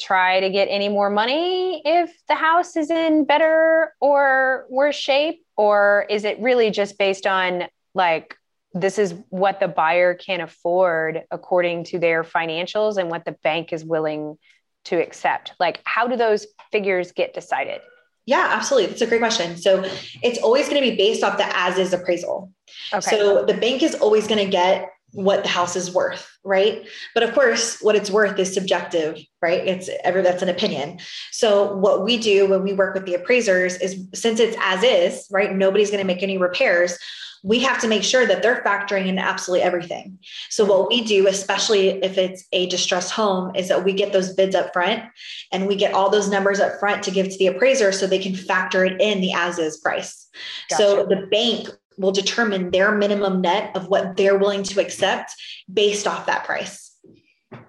try 0.00 0.40
to 0.40 0.50
get 0.50 0.66
any 0.66 0.88
more 0.88 1.08
money 1.08 1.80
if 1.84 2.10
the 2.26 2.34
house 2.34 2.76
is 2.76 2.90
in 2.90 3.24
better 3.24 3.94
or 4.00 4.66
worse 4.68 4.96
shape? 4.96 5.44
Or 5.56 6.06
is 6.10 6.24
it 6.24 6.40
really 6.40 6.72
just 6.72 6.98
based 6.98 7.26
on 7.26 7.68
like, 7.94 8.36
this 8.74 8.98
is 8.98 9.14
what 9.30 9.60
the 9.60 9.68
buyer 9.68 10.14
can 10.14 10.40
afford 10.40 11.22
according 11.30 11.84
to 11.84 12.00
their 12.00 12.24
financials 12.24 12.96
and 12.98 13.08
what 13.08 13.24
the 13.24 13.36
bank 13.44 13.72
is 13.72 13.84
willing 13.84 14.38
to 14.86 15.00
accept? 15.00 15.52
Like, 15.60 15.80
how 15.84 16.08
do 16.08 16.16
those 16.16 16.48
figures 16.72 17.12
get 17.12 17.32
decided? 17.32 17.80
Yeah, 18.26 18.48
absolutely. 18.50 18.88
That's 18.88 19.02
a 19.02 19.06
great 19.06 19.20
question. 19.20 19.56
So 19.56 19.84
it's 20.20 20.40
always 20.40 20.68
going 20.68 20.82
to 20.82 20.90
be 20.90 20.96
based 20.96 21.22
off 21.22 21.38
the 21.38 21.46
as 21.56 21.78
is 21.78 21.92
appraisal. 21.92 22.52
Okay. 22.92 23.10
So 23.10 23.44
the 23.44 23.54
bank 23.54 23.82
is 23.82 23.94
always 23.94 24.26
going 24.26 24.44
to 24.44 24.50
get 24.50 24.90
what 25.12 25.44
the 25.44 25.48
house 25.48 25.76
is 25.76 25.92
worth, 25.94 26.28
right? 26.44 26.86
But 27.14 27.22
of 27.22 27.32
course, 27.32 27.80
what 27.80 27.96
it's 27.96 28.10
worth 28.10 28.38
is 28.38 28.52
subjective, 28.52 29.18
right? 29.40 29.66
It's 29.66 29.88
ever 30.04 30.20
that's 30.20 30.42
an 30.42 30.48
opinion. 30.48 30.98
So 31.32 31.74
what 31.76 32.04
we 32.04 32.18
do 32.18 32.46
when 32.46 32.62
we 32.62 32.74
work 32.74 32.94
with 32.94 33.06
the 33.06 33.14
appraisers 33.14 33.76
is 33.78 34.06
since 34.14 34.40
it's 34.40 34.56
as 34.60 34.82
is, 34.82 35.26
right? 35.30 35.54
Nobody's 35.54 35.90
going 35.90 36.02
to 36.02 36.06
make 36.06 36.22
any 36.22 36.36
repairs 36.36 36.98
we 37.46 37.60
have 37.60 37.80
to 37.80 37.86
make 37.86 38.02
sure 38.02 38.26
that 38.26 38.42
they're 38.42 38.62
factoring 38.62 39.06
in 39.06 39.20
absolutely 39.20 39.62
everything. 39.62 40.18
So 40.50 40.64
what 40.64 40.88
we 40.88 41.04
do, 41.04 41.28
especially 41.28 41.90
if 42.02 42.18
it's 42.18 42.44
a 42.50 42.66
distressed 42.66 43.12
home, 43.12 43.54
is 43.54 43.68
that 43.68 43.84
we 43.84 43.92
get 43.92 44.12
those 44.12 44.34
bids 44.34 44.56
up 44.56 44.72
front 44.72 45.04
and 45.52 45.68
we 45.68 45.76
get 45.76 45.94
all 45.94 46.10
those 46.10 46.28
numbers 46.28 46.58
up 46.58 46.80
front 46.80 47.04
to 47.04 47.12
give 47.12 47.28
to 47.28 47.38
the 47.38 47.46
appraiser 47.46 47.92
so 47.92 48.06
they 48.06 48.18
can 48.18 48.34
factor 48.34 48.84
it 48.84 49.00
in 49.00 49.20
the 49.20 49.32
as 49.32 49.60
is 49.60 49.76
price. 49.76 50.28
Gotcha. 50.70 50.82
So 50.82 51.06
the 51.06 51.28
bank 51.30 51.68
will 51.96 52.12
determine 52.12 52.70
their 52.70 52.92
minimum 52.92 53.40
net 53.40 53.74
of 53.76 53.88
what 53.88 54.16
they're 54.16 54.38
willing 54.38 54.62
to 54.64 54.80
accept 54.80 55.34
based 55.72 56.06
off 56.06 56.26
that 56.26 56.44
price. 56.44 56.96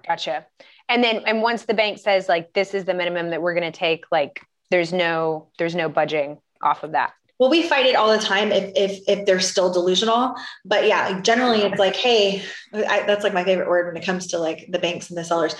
Gotcha. 0.06 0.46
And 0.88 1.04
then 1.04 1.22
and 1.26 1.42
once 1.42 1.64
the 1.64 1.74
bank 1.74 1.98
says 1.98 2.28
like 2.28 2.52
this 2.52 2.74
is 2.74 2.84
the 2.84 2.94
minimum 2.94 3.30
that 3.30 3.42
we're 3.42 3.54
going 3.54 3.70
to 3.70 3.78
take 3.78 4.04
like 4.10 4.40
there's 4.70 4.92
no 4.92 5.48
there's 5.58 5.74
no 5.74 5.88
budging 5.88 6.38
off 6.62 6.82
of 6.82 6.92
that 6.92 7.12
well 7.38 7.50
we 7.50 7.62
fight 7.62 7.86
it 7.86 7.96
all 7.96 8.10
the 8.10 8.22
time 8.22 8.52
if 8.52 8.72
if 8.74 9.00
if 9.08 9.26
they're 9.26 9.40
still 9.40 9.72
delusional. 9.72 10.34
But 10.64 10.86
yeah 10.86 11.20
generally 11.20 11.62
it's 11.62 11.78
like 11.78 11.96
hey 11.96 12.42
I, 12.72 13.04
that's 13.06 13.24
like 13.24 13.34
my 13.34 13.44
favorite 13.44 13.68
word 13.68 13.86
when 13.86 14.00
it 14.00 14.04
comes 14.04 14.28
to 14.28 14.38
like 14.38 14.66
the 14.70 14.78
banks 14.78 15.08
and 15.08 15.18
the 15.18 15.24
sellers. 15.24 15.54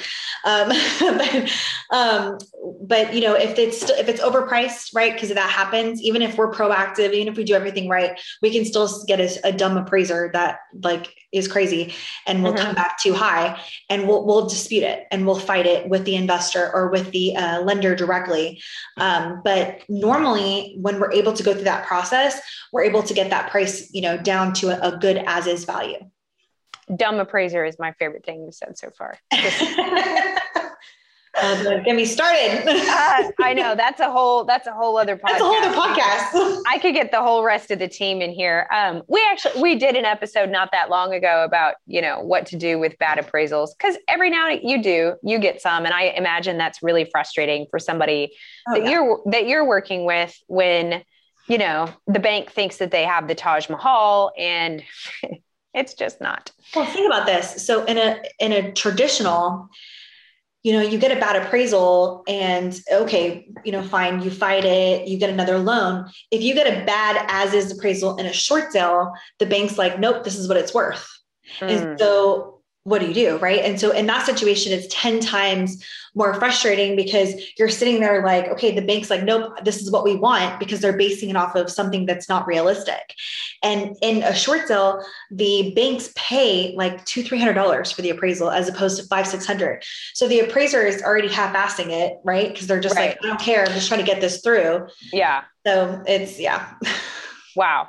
Um, 0.45 0.69
but, 1.01 1.53
um, 1.91 2.39
but 2.83 3.15
you 3.15 3.21
know 3.21 3.35
if 3.35 3.59
it's 3.59 3.81
still, 3.81 3.97
if 3.97 4.09
it's 4.09 4.21
overpriced 4.21 4.95
right 4.95 5.13
because 5.13 5.31
that 5.31 5.51
happens 5.51 6.01
even 6.03 6.23
if 6.23 6.37
we're 6.37 6.53
proactive 6.53 7.13
even 7.13 7.29
if 7.29 7.37
we 7.37 7.45
do 7.45 7.55
everything 7.55 7.89
right 7.89 8.21
we 8.43 8.51
can 8.51 8.65
still 8.65 8.89
get 9.07 9.21
a, 9.21 9.49
a 9.49 9.53
dumb 9.53 9.77
appraiser 9.77 10.31
that 10.33 10.61
like 10.83 11.15
is 11.33 11.47
crazy 11.47 11.95
and 12.27 12.43
will 12.43 12.53
mm-hmm. 12.53 12.65
come 12.65 12.75
back 12.75 12.99
too 12.99 13.13
high 13.13 13.61
and 13.91 14.09
we'll, 14.09 14.25
we'll 14.25 14.49
dispute 14.49 14.83
it 14.83 15.07
and 15.11 15.27
we'll 15.27 15.39
fight 15.39 15.67
it 15.67 15.89
with 15.89 16.05
the 16.05 16.15
investor 16.15 16.71
or 16.73 16.89
with 16.89 17.11
the 17.11 17.37
uh, 17.37 17.61
lender 17.61 17.95
directly. 17.95 18.63
Um, 18.97 19.43
but 19.45 19.83
normally 19.89 20.77
when 20.81 20.99
we're 20.99 21.13
able 21.13 21.35
to 21.35 21.43
go 21.43 21.53
through 21.53 21.65
that 21.69 21.87
process 21.87 22.41
we're 22.73 22.83
able 22.83 23.03
to 23.03 23.15
get 23.15 23.31
that 23.31 23.51
price 23.51 23.93
you 23.93 24.01
know 24.01 24.17
down 24.17 24.53
to 24.53 24.69
a, 24.69 24.95
a 24.95 24.99
good 24.99 25.23
as 25.27 25.47
is 25.47 25.65
value 25.65 25.99
dumb 26.97 27.21
appraiser 27.21 27.65
is 27.65 27.79
my 27.79 27.93
favorite 27.93 28.25
thing 28.25 28.43
you've 28.43 28.55
said 28.55 28.77
so 28.77 28.91
far 28.91 29.19
Uh, 31.41 31.79
get 31.81 31.95
me 31.95 32.05
started. 32.05 32.67
uh, 32.67 33.31
I 33.41 33.55
know 33.55 33.75
that's 33.75 34.01
a 34.01 34.11
whole 34.11 34.45
that's 34.45 34.67
a 34.67 34.73
whole 34.73 34.97
other 34.97 35.17
podcast. 35.17 35.23
That's 35.29 35.41
a 35.41 35.45
whole 35.45 35.57
other 35.57 35.77
podcast. 35.77 36.63
I 36.67 36.79
could 36.81 36.95
get 36.95 37.11
the 37.11 37.23
whole 37.23 37.45
rest 37.45 37.71
of 37.71 37.79
the 37.79 37.89
team 37.89 38.21
in 38.21 38.31
here. 38.33 38.67
Um, 38.73 39.03
we 39.09 39.25
actually 39.31 39.61
we 39.61 39.77
did 39.77 39.97
an 39.97 40.05
episode 40.05 40.51
not 40.51 40.71
that 40.73 40.91
long 40.91 41.13
ago 41.15 41.45
about 41.45 41.77
you 41.87 42.01
know 42.01 42.21
what 42.21 42.47
to 42.47 42.57
do 42.57 42.79
with 42.79 42.99
bad 42.99 43.19
appraisals 43.19 43.71
because 43.77 43.97
every 44.09 44.31
now 44.31 44.49
and 44.49 44.61
you 44.69 44.83
do 44.83 45.15
you 45.23 45.39
get 45.39 45.61
some, 45.61 45.85
and 45.85 45.95
I 45.95 46.05
imagine 46.05 46.59
that's 46.59 46.83
really 46.83 47.05
frustrating 47.05 47.67
for 47.71 47.79
somebody 47.79 48.33
oh, 48.69 48.75
that 48.75 48.85
yeah. 48.85 48.91
you're 48.91 49.23
that 49.27 49.47
you're 49.47 49.67
working 49.67 50.05
with 50.05 50.37
when 50.49 51.03
you 51.49 51.59
know 51.59 51.89
the 52.07 52.21
bank 52.21 52.51
thinks 52.51 52.77
that 52.77 52.91
they 52.91 53.05
have 53.05 53.29
the 53.29 53.35
Taj 53.35 53.69
Mahal 53.69 54.33
and 54.39 54.83
it's 55.75 55.95
just 55.95 56.21
not. 56.21 56.51
Well, 56.75 56.87
think 56.87 57.07
about 57.07 57.27
this. 57.27 57.67
So 57.67 57.85
in 57.85 57.99
a 57.99 58.23
in 58.39 58.53
a 58.53 58.73
traditional 58.73 59.71
you 60.65 60.73
know, 60.73 60.81
you 60.81 60.99
get 60.99 61.17
a 61.17 61.21
bad 61.21 61.37
appraisal 61.37 62.25
and 62.27 62.79
okay, 62.93 63.49
you 63.65 63.73
know, 63.73 63.83
fine, 63.83 64.21
you 64.21 64.31
fight 64.31 64.65
it, 64.65 65.07
you 65.07 65.17
get 65.17 65.31
another 65.31 65.59
loan. 65.59 66.11
If 66.31 66.43
you 66.43 66.53
get 66.53 66.67
a 66.67 66.85
bad 66.85 67.25
as 67.29 67.55
is 67.55 67.73
appraisal 67.73 68.17
in 68.17 68.27
a 68.27 68.33
short 68.33 68.73
sale, 68.73 69.13
the 69.39 69.47
bank's 69.47 69.79
like, 69.79 69.99
nope, 69.99 70.25
this 70.25 70.37
is 70.37 70.49
what 70.49 70.57
it's 70.57 70.75
worth. 70.75 71.09
Mm. 71.61 71.71
And 71.71 71.99
so 71.99 72.58
what 72.89 73.01
do 73.01 73.07
you 73.07 73.15
do? 73.15 73.37
Right. 73.39 73.61
And 73.61 73.79
so 73.79 73.91
in 73.91 74.07
that 74.07 74.25
situation, 74.25 74.73
it's 74.73 74.87
10 74.91 75.21
times 75.21 75.85
more 76.15 76.35
frustrating 76.35 76.97
because 76.97 77.35
you're 77.59 77.69
sitting 77.69 78.01
there 78.01 78.25
like, 78.25 78.49
okay, 78.49 78.75
the 78.75 78.85
bank's 78.85 79.11
like, 79.11 79.23
nope, 79.23 79.53
this 79.63 79.83
is 79.83 79.91
what 79.91 80.05
we 80.05 80.17
want 80.17 80.59
because 80.59 80.81
they're 80.81 80.97
basing 80.97 81.31
it 81.31 81.37
off 81.37 81.55
of 81.55 81.71
something 81.71 82.07
that's 82.07 82.29
not 82.29 82.47
realistic. 82.47 83.15
And 83.63 83.97
in 84.03 84.23
a 84.23 84.35
short 84.35 84.67
sale, 84.67 85.05
the 85.31 85.73
banks 85.77 86.11
pay 86.17 86.75
like 86.77 87.05
two, 87.05 87.23
three 87.23 87.39
hundred 87.39 87.55
dollars 87.55 87.93
for 87.93 88.03
the 88.03 88.11
appraisal 88.11 88.51
as 88.51 88.69
opposed 88.69 89.01
to 89.01 89.07
five, 89.07 89.27
six 89.27 89.47
hundred. 89.47 89.85
So 90.15 90.27
the 90.27 90.41
appraiser 90.41 90.81
is 90.83 91.03
already 91.03 91.29
half-assing 91.29 91.91
it, 91.91 92.19
right? 92.25 92.49
Because 92.49 92.67
they're 92.67 92.81
just 92.81 92.97
right. 92.97 93.11
like, 93.11 93.25
I 93.25 93.29
don't 93.29 93.41
care, 93.41 93.65
I'm 93.65 93.73
just 93.73 93.89
trying 93.89 94.01
to 94.01 94.07
get 94.07 94.21
this 94.21 94.41
through. 94.41 94.89
Yeah. 95.13 95.45
So 95.67 96.03
it's 96.07 96.41
yeah. 96.41 96.73
wow. 97.57 97.89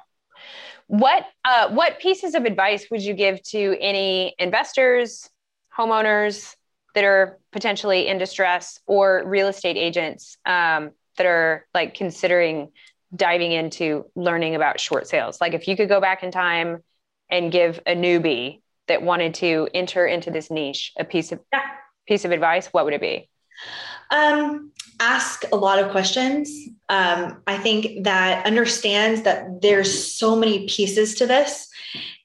What 0.90 1.28
uh, 1.46 1.70
what 1.70 2.00
pieces 2.00 2.34
of 2.34 2.46
advice 2.46 2.88
would 2.90 3.04
you 3.04 3.14
give 3.14 3.44
to 3.50 3.78
any 3.80 4.34
investors, 4.40 5.30
homeowners 5.78 6.56
that 6.96 7.04
are 7.04 7.38
potentially 7.52 8.08
in 8.08 8.18
distress, 8.18 8.80
or 8.88 9.22
real 9.24 9.48
estate 9.48 9.78
agents 9.78 10.38
um, 10.48 10.90
that 11.18 11.28
are 11.28 11.68
like 11.76 11.94
considering 11.94 12.72
diving 13.16 13.52
into 13.52 14.06
learning 14.16 14.56
about 14.56 14.80
short 14.80 15.08
sales? 15.08 15.40
Like 15.40 15.54
if 15.54 15.68
you 15.68 15.78
could 15.78 15.90
go 15.90 16.02
back 16.02 16.24
in 16.24 16.32
time 16.32 16.84
and 17.30 17.52
give 17.52 17.80
a 17.86 17.96
newbie 17.96 18.62
that 18.88 19.04
wanted 19.04 19.36
to 19.36 19.70
enter 19.76 20.08
into 20.08 20.32
this 20.32 20.50
niche 20.50 20.94
a 20.98 21.06
piece 21.06 21.32
of 21.32 21.40
yeah. 21.54 21.66
piece 22.08 22.26
of 22.26 22.32
advice, 22.32 22.66
what 22.74 22.86
would 22.86 22.96
it 22.96 23.02
be? 23.02 23.30
Um, 24.10 24.72
ask 25.00 25.43
a 25.52 25.56
lot 25.56 25.80
of 25.80 25.91
questions. 25.91 26.50
Um, 26.89 27.41
I 27.47 27.58
think 27.58 28.04
that 28.04 28.45
understands 28.45 29.22
that 29.24 29.62
there's 29.62 30.14
so 30.14 30.36
many 30.36 30.68
pieces 30.68 31.16
to 31.16 31.26
this. 31.26 31.70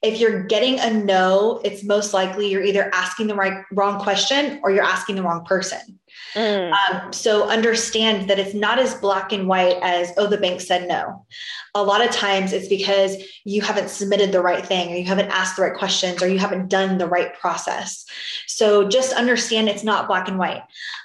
If 0.01 0.19
you're 0.19 0.43
getting 0.43 0.79
a 0.79 0.91
no, 0.91 1.61
it's 1.63 1.83
most 1.83 2.13
likely 2.13 2.49
you're 2.49 2.63
either 2.63 2.89
asking 2.93 3.27
the 3.27 3.35
right 3.35 3.63
wrong 3.71 3.99
question 3.99 4.59
or 4.63 4.71
you're 4.71 4.83
asking 4.83 5.15
the 5.15 5.23
wrong 5.23 5.45
person. 5.45 5.99
Mm. 6.33 6.73
Um, 6.73 7.13
so 7.13 7.47
understand 7.47 8.29
that 8.29 8.39
it's 8.39 8.53
not 8.53 8.79
as 8.79 8.95
black 8.95 9.31
and 9.31 9.47
white 9.47 9.77
as, 9.81 10.11
oh, 10.17 10.27
the 10.27 10.37
bank 10.37 10.59
said 10.59 10.87
no. 10.87 11.25
A 11.75 11.83
lot 11.83 12.05
of 12.05 12.11
times 12.11 12.51
it's 12.51 12.67
because 12.67 13.15
you 13.45 13.61
haven't 13.61 13.89
submitted 13.89 14.31
the 14.31 14.41
right 14.41 14.65
thing 14.65 14.91
or 14.91 14.95
you 14.95 15.05
haven't 15.05 15.29
asked 15.29 15.55
the 15.55 15.61
right 15.61 15.77
questions 15.77 16.21
or 16.21 16.27
you 16.27 16.39
haven't 16.39 16.67
done 16.67 16.97
the 16.97 17.07
right 17.07 17.37
process. 17.39 18.05
So 18.47 18.87
just 18.87 19.13
understand 19.13 19.69
it's 19.69 19.83
not 19.83 20.07
black 20.07 20.27
and 20.27 20.37
white. 20.37 20.63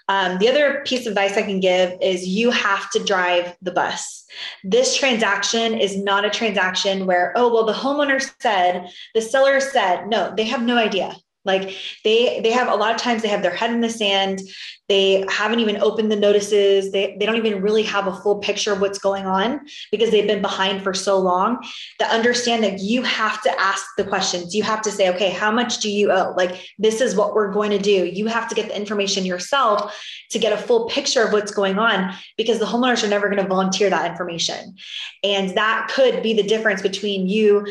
Um, 0.09 0.39
the 0.39 0.49
other 0.49 0.83
piece 0.85 1.07
of 1.07 1.13
advice 1.13 1.37
I 1.37 1.43
can 1.43 1.61
give 1.61 1.97
is 2.01 2.27
you 2.27 2.51
have 2.51 2.91
to 2.91 3.05
drive 3.05 3.57
the 3.63 3.71
bus. 3.71 4.25
This 4.65 4.97
transaction 4.97 5.75
is 5.75 5.97
not 5.97 6.25
a 6.25 6.31
transaction 6.31 7.07
where, 7.07 7.33
oh, 7.37 7.53
well, 7.53 7.67
the 7.67 7.73
homeowner 7.73 8.21
said, 8.41 8.89
the 9.15 9.23
seller 9.23 9.61
said, 9.61 10.09
no, 10.09 10.35
they 10.37 10.45
have 10.45 10.63
no 10.63 10.77
idea 10.77 11.15
like 11.45 11.75
they 12.05 12.41
they 12.41 12.51
have 12.51 12.69
a 12.69 12.75
lot 12.75 12.95
of 12.95 13.01
times 13.01 13.23
they 13.23 13.29
have 13.29 13.43
their 13.43 13.55
head 13.55 13.71
in 13.71 13.81
the 13.81 13.89
sand. 13.91 14.41
They 14.89 15.25
haven't 15.31 15.61
even 15.61 15.77
opened 15.79 16.11
the 16.11 16.17
notices. 16.17 16.91
They, 16.91 17.17
they 17.19 17.25
don't 17.25 17.37
even 17.37 17.63
really 17.63 17.85
have 17.85 18.09
a 18.09 18.15
full 18.23 18.41
picture 18.41 18.73
of 18.73 18.81
what's 18.81 18.99
going 18.99 19.25
on 19.25 19.61
because 19.93 20.11
they've 20.11 20.27
been 20.27 20.43
behind 20.43 20.83
for 20.83 20.93
so 20.93 21.19
long. 21.19 21.65
That 21.99 22.11
understand 22.11 22.65
that 22.65 22.81
you 22.81 23.03
have 23.03 23.41
to 23.43 23.61
ask 23.61 23.87
the 23.97 24.05
questions. 24.05 24.55
You 24.55 24.65
have 24.65 24.83
to 24.83 24.91
say 24.91 25.09
okay 25.11 25.31
how 25.31 25.51
much 25.51 25.79
do 25.79 25.91
you 25.91 26.11
owe? 26.13 26.35
Like 26.37 26.61
this 26.79 27.01
is 27.01 27.15
what 27.15 27.35
we're 27.35 27.53
going 27.53 27.71
to 27.71 27.79
do. 27.79 28.05
You 28.05 28.27
have 28.27 28.49
to 28.49 28.55
get 28.55 28.69
the 28.69 28.77
information 28.77 29.25
yourself 29.25 29.97
to 30.31 30.39
get 30.39 30.53
a 30.53 30.59
full 30.59 30.89
picture 30.89 31.23
of 31.23 31.33
what's 31.33 31.53
going 31.53 31.79
on 31.79 32.15
because 32.37 32.59
the 32.59 32.67
homeowners 32.67 33.03
are 33.03 33.09
never 33.09 33.29
going 33.29 33.43
to 33.43 33.49
volunteer 33.49 33.89
that 33.89 34.11
information. 34.11 34.77
And 35.25 35.57
that 35.57 35.91
could 35.95 36.23
be 36.23 36.35
the 36.35 36.43
difference 36.43 36.83
between 36.83 37.29
you 37.29 37.67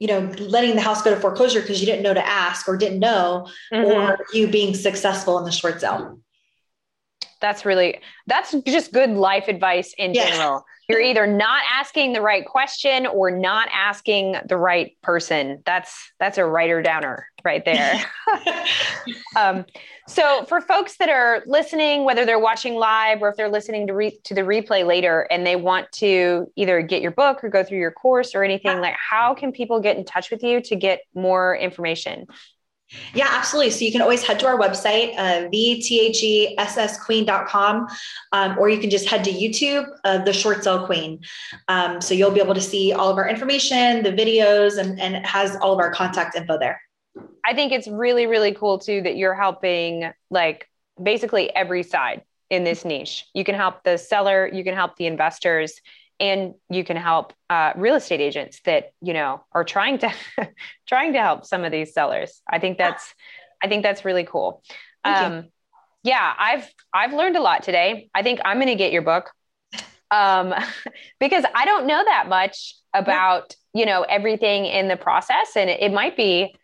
you 0.00 0.08
know, 0.08 0.20
letting 0.38 0.74
the 0.74 0.80
house 0.80 1.02
go 1.02 1.14
to 1.14 1.20
foreclosure 1.20 1.60
because 1.60 1.80
you 1.80 1.86
didn't 1.86 2.02
know 2.02 2.14
to 2.14 2.26
ask 2.26 2.66
or 2.66 2.76
didn't 2.76 2.98
know, 2.98 3.46
mm-hmm. 3.72 3.90
or 3.90 4.18
you 4.32 4.48
being 4.48 4.74
successful 4.74 5.38
in 5.38 5.44
the 5.44 5.52
short 5.52 5.80
sale. 5.80 6.18
That's 7.40 7.64
really, 7.64 8.00
that's 8.26 8.54
just 8.66 8.92
good 8.92 9.10
life 9.10 9.48
advice 9.48 9.94
in 9.96 10.14
yeah. 10.14 10.30
general. 10.30 10.64
You're 10.88 11.00
either 11.00 11.26
not 11.26 11.62
asking 11.72 12.14
the 12.14 12.20
right 12.20 12.44
question 12.44 13.06
or 13.06 13.30
not 13.30 13.68
asking 13.72 14.36
the 14.48 14.56
right 14.56 14.96
person. 15.02 15.62
That's, 15.64 16.12
that's 16.18 16.36
a 16.36 16.44
writer 16.44 16.82
downer 16.82 17.26
right 17.44 17.64
there. 17.64 18.00
um, 19.36 19.64
so 20.08 20.44
for 20.46 20.60
folks 20.60 20.96
that 20.96 21.08
are 21.08 21.42
listening, 21.46 22.04
whether 22.04 22.26
they're 22.26 22.40
watching 22.40 22.74
live 22.74 23.22
or 23.22 23.28
if 23.28 23.36
they're 23.36 23.48
listening 23.48 23.86
to 23.86 23.94
re- 23.94 24.18
to 24.24 24.34
the 24.34 24.40
replay 24.40 24.84
later, 24.84 25.28
and 25.30 25.46
they 25.46 25.54
want 25.54 25.90
to 25.92 26.50
either 26.56 26.82
get 26.82 27.00
your 27.00 27.12
book 27.12 27.44
or 27.44 27.48
go 27.48 27.62
through 27.62 27.78
your 27.78 27.92
course 27.92 28.34
or 28.34 28.42
anything, 28.42 28.80
like 28.80 28.94
how 28.94 29.34
can 29.34 29.52
people 29.52 29.80
get 29.80 29.96
in 29.96 30.04
touch 30.04 30.32
with 30.32 30.42
you 30.42 30.60
to 30.62 30.74
get 30.74 31.02
more 31.14 31.56
information? 31.56 32.26
Yeah, 33.14 33.28
absolutely. 33.30 33.70
So 33.70 33.84
you 33.84 33.92
can 33.92 34.02
always 34.02 34.22
head 34.22 34.38
to 34.40 34.46
our 34.46 34.58
website, 34.58 35.14
uh, 35.16 35.48
thethessqueen.com, 35.50 37.86
um, 38.32 38.58
or 38.58 38.68
you 38.68 38.78
can 38.78 38.90
just 38.90 39.08
head 39.08 39.22
to 39.24 39.30
YouTube, 39.30 39.86
uh, 40.04 40.18
The 40.24 40.32
Short 40.32 40.64
Sale 40.64 40.86
Queen. 40.86 41.20
Um, 41.68 42.00
so 42.00 42.14
you'll 42.14 42.32
be 42.32 42.40
able 42.40 42.54
to 42.54 42.60
see 42.60 42.92
all 42.92 43.08
of 43.10 43.16
our 43.16 43.28
information, 43.28 44.02
the 44.02 44.12
videos, 44.12 44.78
and, 44.78 44.98
and 45.00 45.14
it 45.14 45.24
has 45.24 45.54
all 45.56 45.72
of 45.72 45.78
our 45.78 45.92
contact 45.92 46.36
info 46.36 46.58
there. 46.58 46.82
I 47.44 47.54
think 47.54 47.72
it's 47.72 47.88
really, 47.88 48.26
really 48.26 48.54
cool 48.54 48.78
too 48.78 49.02
that 49.02 49.16
you're 49.16 49.34
helping 49.34 50.10
like 50.30 50.68
basically 51.00 51.54
every 51.54 51.82
side 51.82 52.22
in 52.50 52.64
this 52.64 52.84
niche. 52.84 53.26
You 53.34 53.44
can 53.44 53.54
help 53.54 53.84
the 53.84 53.96
seller, 53.96 54.48
you 54.52 54.64
can 54.64 54.74
help 54.74 54.96
the 54.96 55.06
investors, 55.06 55.80
and 56.20 56.54
you 56.68 56.84
can 56.84 56.96
help 56.96 57.32
uh, 57.48 57.72
real 57.76 57.94
estate 57.94 58.20
agents 58.20 58.60
that 58.64 58.92
you 59.00 59.12
know 59.12 59.42
are 59.52 59.64
trying 59.64 59.98
to 59.98 60.12
trying 60.86 61.14
to 61.14 61.20
help 61.20 61.46
some 61.46 61.64
of 61.64 61.72
these 61.72 61.92
sellers. 61.92 62.42
I 62.48 62.58
think 62.58 62.78
that's 62.78 63.14
I 63.62 63.68
think 63.68 63.82
that's 63.82 64.04
really 64.04 64.24
cool. 64.24 64.62
Um, 65.04 65.48
yeah, 66.02 66.34
I've 66.38 66.72
I've 66.92 67.12
learned 67.12 67.36
a 67.36 67.40
lot 67.40 67.62
today. 67.62 68.10
I 68.14 68.22
think 68.22 68.40
I'm 68.44 68.58
going 68.58 68.68
to 68.68 68.74
get 68.74 68.92
your 68.92 69.02
book 69.02 69.30
um, 70.10 70.54
because 71.20 71.44
I 71.54 71.64
don't 71.64 71.86
know 71.86 72.02
that 72.04 72.28
much 72.28 72.76
about 72.94 73.56
you 73.72 73.86
know 73.86 74.02
everything 74.02 74.66
in 74.66 74.88
the 74.88 74.96
process, 74.96 75.56
and 75.56 75.70
it, 75.70 75.80
it 75.82 75.92
might 75.92 76.16
be 76.16 76.54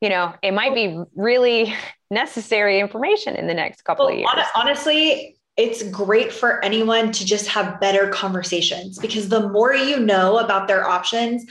you 0.00 0.08
know, 0.08 0.34
it 0.42 0.52
might 0.52 0.74
be 0.74 0.98
really 1.14 1.74
necessary 2.10 2.80
information 2.80 3.36
in 3.36 3.46
the 3.46 3.54
next 3.54 3.82
couple 3.82 4.06
well, 4.06 4.14
of 4.14 4.18
years. 4.18 4.46
Honestly, 4.56 5.36
it's 5.60 5.82
great 5.82 6.32
for 6.32 6.64
anyone 6.64 7.12
to 7.12 7.26
just 7.26 7.46
have 7.46 7.78
better 7.80 8.08
conversations 8.08 8.98
because 8.98 9.28
the 9.28 9.50
more 9.50 9.74
you 9.74 10.00
know 10.00 10.38
about 10.38 10.66
their 10.66 10.88
options, 10.88 11.44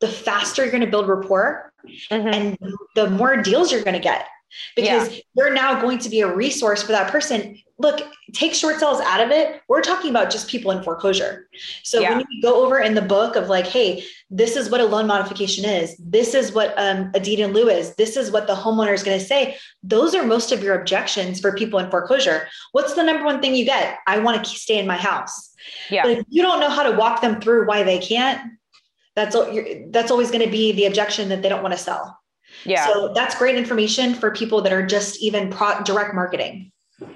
the 0.00 0.06
faster 0.06 0.62
you're 0.62 0.70
going 0.70 0.84
to 0.84 0.90
build 0.90 1.08
rapport 1.08 1.72
mm-hmm. 2.10 2.28
and 2.28 2.58
the 2.94 3.10
more 3.10 3.36
deals 3.36 3.72
you're 3.72 3.82
going 3.82 3.94
to 3.96 4.00
get 4.00 4.28
because 4.76 5.12
yeah. 5.12 5.20
you're 5.34 5.52
now 5.52 5.80
going 5.80 5.98
to 5.98 6.08
be 6.08 6.20
a 6.20 6.32
resource 6.32 6.80
for 6.80 6.92
that 6.92 7.10
person 7.10 7.58
look, 7.78 8.00
take 8.32 8.54
short 8.54 8.80
sales 8.80 9.00
out 9.00 9.20
of 9.20 9.30
it. 9.30 9.60
We're 9.68 9.82
talking 9.82 10.10
about 10.10 10.30
just 10.30 10.48
people 10.48 10.70
in 10.72 10.82
foreclosure. 10.82 11.48
So 11.84 12.00
yeah. 12.00 12.16
when 12.16 12.26
you 12.28 12.42
go 12.42 12.64
over 12.64 12.78
in 12.78 12.94
the 12.94 13.02
book 13.02 13.36
of 13.36 13.48
like, 13.48 13.66
hey, 13.66 14.04
this 14.30 14.56
is 14.56 14.68
what 14.68 14.80
a 14.80 14.84
loan 14.84 15.06
modification 15.06 15.64
is. 15.64 15.96
This 15.98 16.34
is 16.34 16.52
what 16.52 16.74
um, 16.76 17.12
a 17.14 17.20
deed 17.20 17.38
in 17.38 17.52
lieu 17.52 17.68
is. 17.68 17.94
This 17.94 18.16
is 18.16 18.30
what 18.30 18.46
the 18.46 18.54
homeowner 18.54 18.92
is 18.92 19.04
going 19.04 19.18
to 19.18 19.24
say. 19.24 19.56
Those 19.82 20.14
are 20.14 20.26
most 20.26 20.50
of 20.50 20.62
your 20.62 20.78
objections 20.78 21.40
for 21.40 21.54
people 21.54 21.78
in 21.78 21.90
foreclosure. 21.90 22.48
What's 22.72 22.94
the 22.94 23.04
number 23.04 23.24
one 23.24 23.40
thing 23.40 23.54
you 23.54 23.64
get? 23.64 23.98
I 24.06 24.18
want 24.18 24.42
to 24.42 24.50
stay 24.50 24.78
in 24.78 24.86
my 24.86 24.96
house. 24.96 25.54
Yeah. 25.88 26.02
But 26.02 26.18
if 26.18 26.24
you 26.28 26.42
don't 26.42 26.60
know 26.60 26.70
how 26.70 26.82
to 26.82 26.96
walk 26.96 27.20
them 27.20 27.40
through 27.40 27.66
why 27.66 27.84
they 27.84 27.98
can't, 27.98 28.52
that's 29.14 29.36
that's 29.90 30.10
always 30.10 30.30
going 30.30 30.44
to 30.44 30.50
be 30.50 30.72
the 30.72 30.84
objection 30.84 31.28
that 31.30 31.42
they 31.42 31.48
don't 31.48 31.62
want 31.62 31.72
to 31.72 31.78
sell. 31.78 32.18
Yeah. 32.64 32.86
So 32.86 33.12
that's 33.14 33.36
great 33.36 33.56
information 33.56 34.14
for 34.14 34.30
people 34.30 34.62
that 34.62 34.72
are 34.72 34.84
just 34.84 35.22
even 35.22 35.50
pro- 35.50 35.82
direct 35.84 36.14
marketing. 36.14 36.72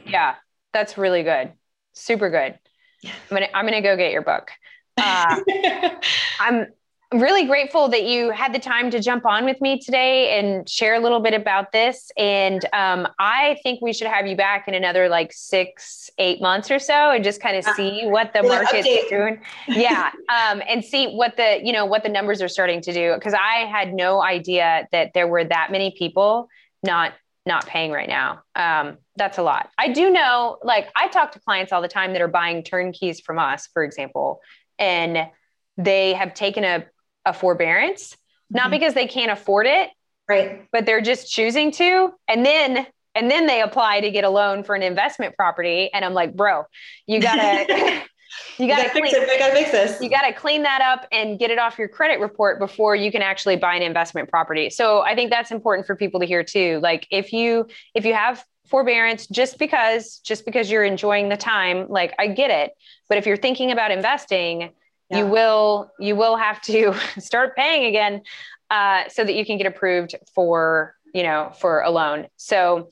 Yeah, 0.07 0.35
that's 0.73 0.97
really 0.99 1.23
good. 1.23 1.53
Super 1.93 2.31
good. 2.31 2.59
I'm 3.05 3.13
gonna 3.31 3.49
I'm 3.55 3.65
gonna 3.65 3.83
go 3.83 3.97
get 3.97 4.13
your 4.13 4.23
book. 4.23 4.51
Uh, 4.97 5.41
I'm 6.41 6.67
really 7.13 7.45
grateful 7.45 7.89
that 7.89 8.05
you 8.05 8.31
had 8.31 8.55
the 8.55 8.59
time 8.59 8.89
to 8.89 9.01
jump 9.01 9.27
on 9.27 9.45
with 9.45 9.61
me 9.61 9.81
today 9.81 10.39
and 10.39 10.69
share 10.69 10.95
a 10.95 11.01
little 11.01 11.19
bit 11.19 11.35
about 11.35 11.73
this. 11.73 12.13
And 12.17 12.65
um, 12.73 13.09
I 13.19 13.57
think 13.65 13.81
we 13.83 13.93
should 13.93 14.07
have 14.07 14.29
you 14.29 14.37
back 14.37 14.69
in 14.69 14.75
another 14.75 15.09
like 15.09 15.33
six, 15.33 16.09
eight 16.19 16.41
months 16.41 16.71
or 16.71 16.79
so 16.79 17.11
and 17.11 17.25
just 17.25 17.41
kind 17.41 17.57
of 17.57 17.67
uh, 17.67 17.75
see 17.75 18.03
what 18.05 18.33
the 18.33 18.45
market's 18.45 19.09
doing. 19.09 19.41
Yeah. 19.67 20.11
Um, 20.29 20.63
and 20.69 20.85
see 20.85 21.09
what 21.09 21.37
the, 21.37 21.61
you 21.65 21.73
know, 21.73 21.85
what 21.85 22.05
the 22.05 22.09
numbers 22.09 22.41
are 22.43 22.49
starting 22.49 22.81
to 22.83 22.93
do. 22.93 23.19
Cause 23.21 23.35
I 23.35 23.67
had 23.67 23.93
no 23.93 24.23
idea 24.23 24.87
that 24.93 25.13
there 25.13 25.27
were 25.27 25.43
that 25.43 25.73
many 25.73 25.93
people 25.99 26.49
not 26.85 27.13
not 27.47 27.67
paying 27.67 27.91
right 27.91 28.09
now. 28.09 28.43
Um, 28.55 28.99
that's 29.17 29.39
a 29.39 29.43
lot. 29.43 29.71
I 29.79 29.89
do 29.89 30.11
know, 30.11 30.59
like, 30.63 30.89
I 30.95 31.09
talk 31.09 31.33
to 31.33 31.41
clients 31.41 31.73
all 31.73 31.83
the 31.83 31.89
time 31.89 32.13
that 32.13 32.23
are 32.23 32.29
buying 32.29 32.63
turnkeys 32.63 33.21
from 33.21 33.39
us, 33.39 33.69
for 33.73 33.83
example, 33.83 34.41
and 34.79 35.29
they 35.77 36.13
have 36.15 36.35
taken 36.35 36.65
a, 36.65 36.85
a 37.25 37.33
forbearance, 37.33 38.13
mm-hmm. 38.13 38.57
not 38.57 38.71
because 38.71 38.95
they 38.95 39.07
can't 39.07 39.31
afford 39.31 39.67
it, 39.67 39.91
right? 40.29 40.67
But 40.73 40.87
they're 40.87 41.01
just 41.01 41.31
choosing 41.31 41.71
to. 41.73 42.13
And 42.29 42.45
then 42.45 42.87
and 43.15 43.31
then 43.31 43.47
they 43.47 43.61
apply 43.61 44.03
to 44.03 44.11
get 44.11 44.25
a 44.25 44.31
loan 44.31 44.63
for 44.63 44.75
an 44.75 44.83
investment 44.83 45.35
property. 45.37 45.91
And 45.93 46.05
I'm 46.05 46.15
like, 46.15 46.37
bro, 46.37 46.63
you 47.07 47.21
gotta 47.21 48.03
You 48.59 48.67
got 48.69 48.83
to 48.83 48.91
fix 48.91 49.13
it. 49.13 49.29
I 49.29 49.39
got 49.39 49.49
to 49.49 49.55
fix 49.55 49.71
this. 49.71 50.01
You 50.01 50.09
got 50.09 50.23
to 50.23 50.33
clean 50.33 50.63
that 50.63 50.81
up 50.81 51.07
and 51.13 51.39
get 51.39 51.51
it 51.51 51.59
off 51.59 51.79
your 51.79 51.89
credit 51.89 52.21
report 52.21 52.59
before 52.59 52.95
you 52.95 53.11
can 53.11 53.23
actually 53.23 53.57
buy 53.57 53.75
an 53.75 53.83
investment 53.83 54.29
property. 54.29 54.71
So 54.71 55.01
I 55.01 55.15
think 55.15 55.31
that's 55.31 55.51
important 55.51 55.87
for 55.87 55.97
people 55.97 56.21
to 56.21 56.27
hear 56.27 56.45
too. 56.45 56.81
Like 56.83 57.07
if 57.11 57.33
you 57.33 57.67
if 57.95 58.05
you 58.05 58.15
have 58.15 58.45
forbearance 58.67 59.27
just 59.27 59.59
because 59.59 60.19
just 60.19 60.45
because 60.45 60.71
you're 60.71 60.85
enjoying 60.85 61.29
the 61.29 61.37
time, 61.37 61.89
like 61.89 62.15
I 62.19 62.29
get 62.29 62.51
it. 62.51 62.73
But 63.09 63.19
if 63.19 63.27
you're 63.27 63.37
thinking 63.37 63.73
about 63.73 63.91
investing, 63.91 64.73
yeah. 65.11 65.19
you 65.19 65.27
will 65.27 65.91
you 65.99 66.17
will 66.17 66.37
have 66.37 66.61
to 66.63 66.95
start 67.19 67.57
paying 67.57 67.87
again 67.87 68.23
uh, 68.71 69.09
so 69.09 69.25
that 69.25 69.35
you 69.35 69.45
can 69.45 69.59
get 69.59 69.67
approved 69.67 70.15
for 70.35 70.95
you 71.13 71.23
know 71.23 71.53
for 71.59 71.81
a 71.81 71.91
loan. 71.91 72.29
So 72.37 72.91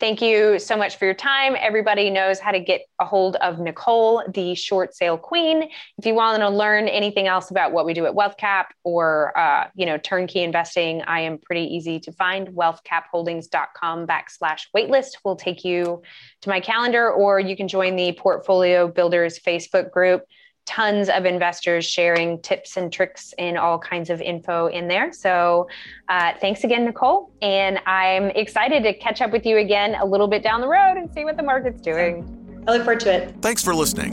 Thank 0.00 0.22
you 0.22 0.58
so 0.58 0.78
much 0.78 0.96
for 0.96 1.04
your 1.04 1.12
time. 1.12 1.54
Everybody 1.60 2.08
knows 2.08 2.40
how 2.40 2.52
to 2.52 2.58
get 2.58 2.80
a 3.02 3.04
hold 3.04 3.36
of 3.36 3.58
Nicole, 3.58 4.24
the 4.32 4.54
short 4.54 4.94
sale 4.94 5.18
queen. 5.18 5.68
If 5.98 6.06
you 6.06 6.14
want 6.14 6.40
to 6.40 6.48
learn 6.48 6.88
anything 6.88 7.26
else 7.26 7.50
about 7.50 7.72
what 7.72 7.84
we 7.84 7.92
do 7.92 8.06
at 8.06 8.14
WealthCap 8.14 8.68
or 8.82 9.36
uh, 9.38 9.68
you 9.74 9.84
know 9.84 9.98
turnkey 9.98 10.42
investing, 10.42 11.02
I 11.02 11.20
am 11.20 11.36
pretty 11.36 11.66
easy 11.66 12.00
to 12.00 12.12
find. 12.12 12.48
WealthCapHoldings.com 12.48 14.06
backslash 14.06 14.62
waitlist 14.74 15.18
will 15.22 15.36
take 15.36 15.66
you 15.66 16.00
to 16.40 16.48
my 16.48 16.60
calendar, 16.60 17.10
or 17.10 17.38
you 17.38 17.54
can 17.54 17.68
join 17.68 17.94
the 17.94 18.12
Portfolio 18.12 18.88
Builders 18.88 19.38
Facebook 19.38 19.90
group 19.90 20.24
tons 20.70 21.08
of 21.08 21.26
investors 21.26 21.84
sharing 21.84 22.40
tips 22.42 22.76
and 22.76 22.92
tricks 22.92 23.34
and 23.38 23.58
all 23.58 23.76
kinds 23.76 24.08
of 24.08 24.20
info 24.20 24.68
in 24.68 24.86
there. 24.86 25.12
So 25.12 25.68
uh, 26.08 26.34
thanks 26.40 26.62
again, 26.62 26.84
Nicole. 26.84 27.32
And 27.42 27.80
I'm 27.86 28.30
excited 28.30 28.84
to 28.84 28.94
catch 28.94 29.20
up 29.20 29.32
with 29.32 29.44
you 29.44 29.58
again 29.58 29.96
a 29.96 30.06
little 30.06 30.28
bit 30.28 30.44
down 30.44 30.60
the 30.60 30.68
road 30.68 30.96
and 30.96 31.12
see 31.12 31.24
what 31.24 31.36
the 31.36 31.42
market's 31.42 31.80
doing. 31.80 32.64
I 32.68 32.72
look 32.72 32.84
forward 32.84 33.00
to 33.00 33.12
it. 33.12 33.34
Thanks 33.42 33.64
for 33.64 33.74
listening. 33.74 34.12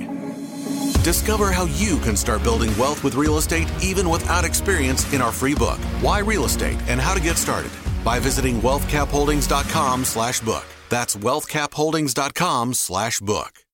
Discover 1.03 1.51
how 1.51 1.65
you 1.65 1.99
can 1.99 2.17
start 2.17 2.41
building 2.41 2.75
wealth 2.75 3.03
with 3.03 3.13
real 3.13 3.37
estate 3.37 3.67
even 3.83 4.09
without 4.09 4.43
experience 4.43 5.13
in 5.13 5.21
our 5.21 5.31
free 5.31 5.55
book, 5.55 5.77
Why 6.01 6.19
Real 6.19 6.45
Estate 6.45 6.79
and 6.87 6.99
How 6.99 7.13
to 7.13 7.21
Get 7.21 7.37
Started, 7.37 7.71
by 8.03 8.19
visiting 8.19 8.59
wealthcapholdings.com 8.61 10.05
slash 10.05 10.39
book. 10.41 10.65
That's 10.89 11.15
wealthcapholdings.com 11.15 12.73
slash 12.73 13.19
book. 13.19 13.66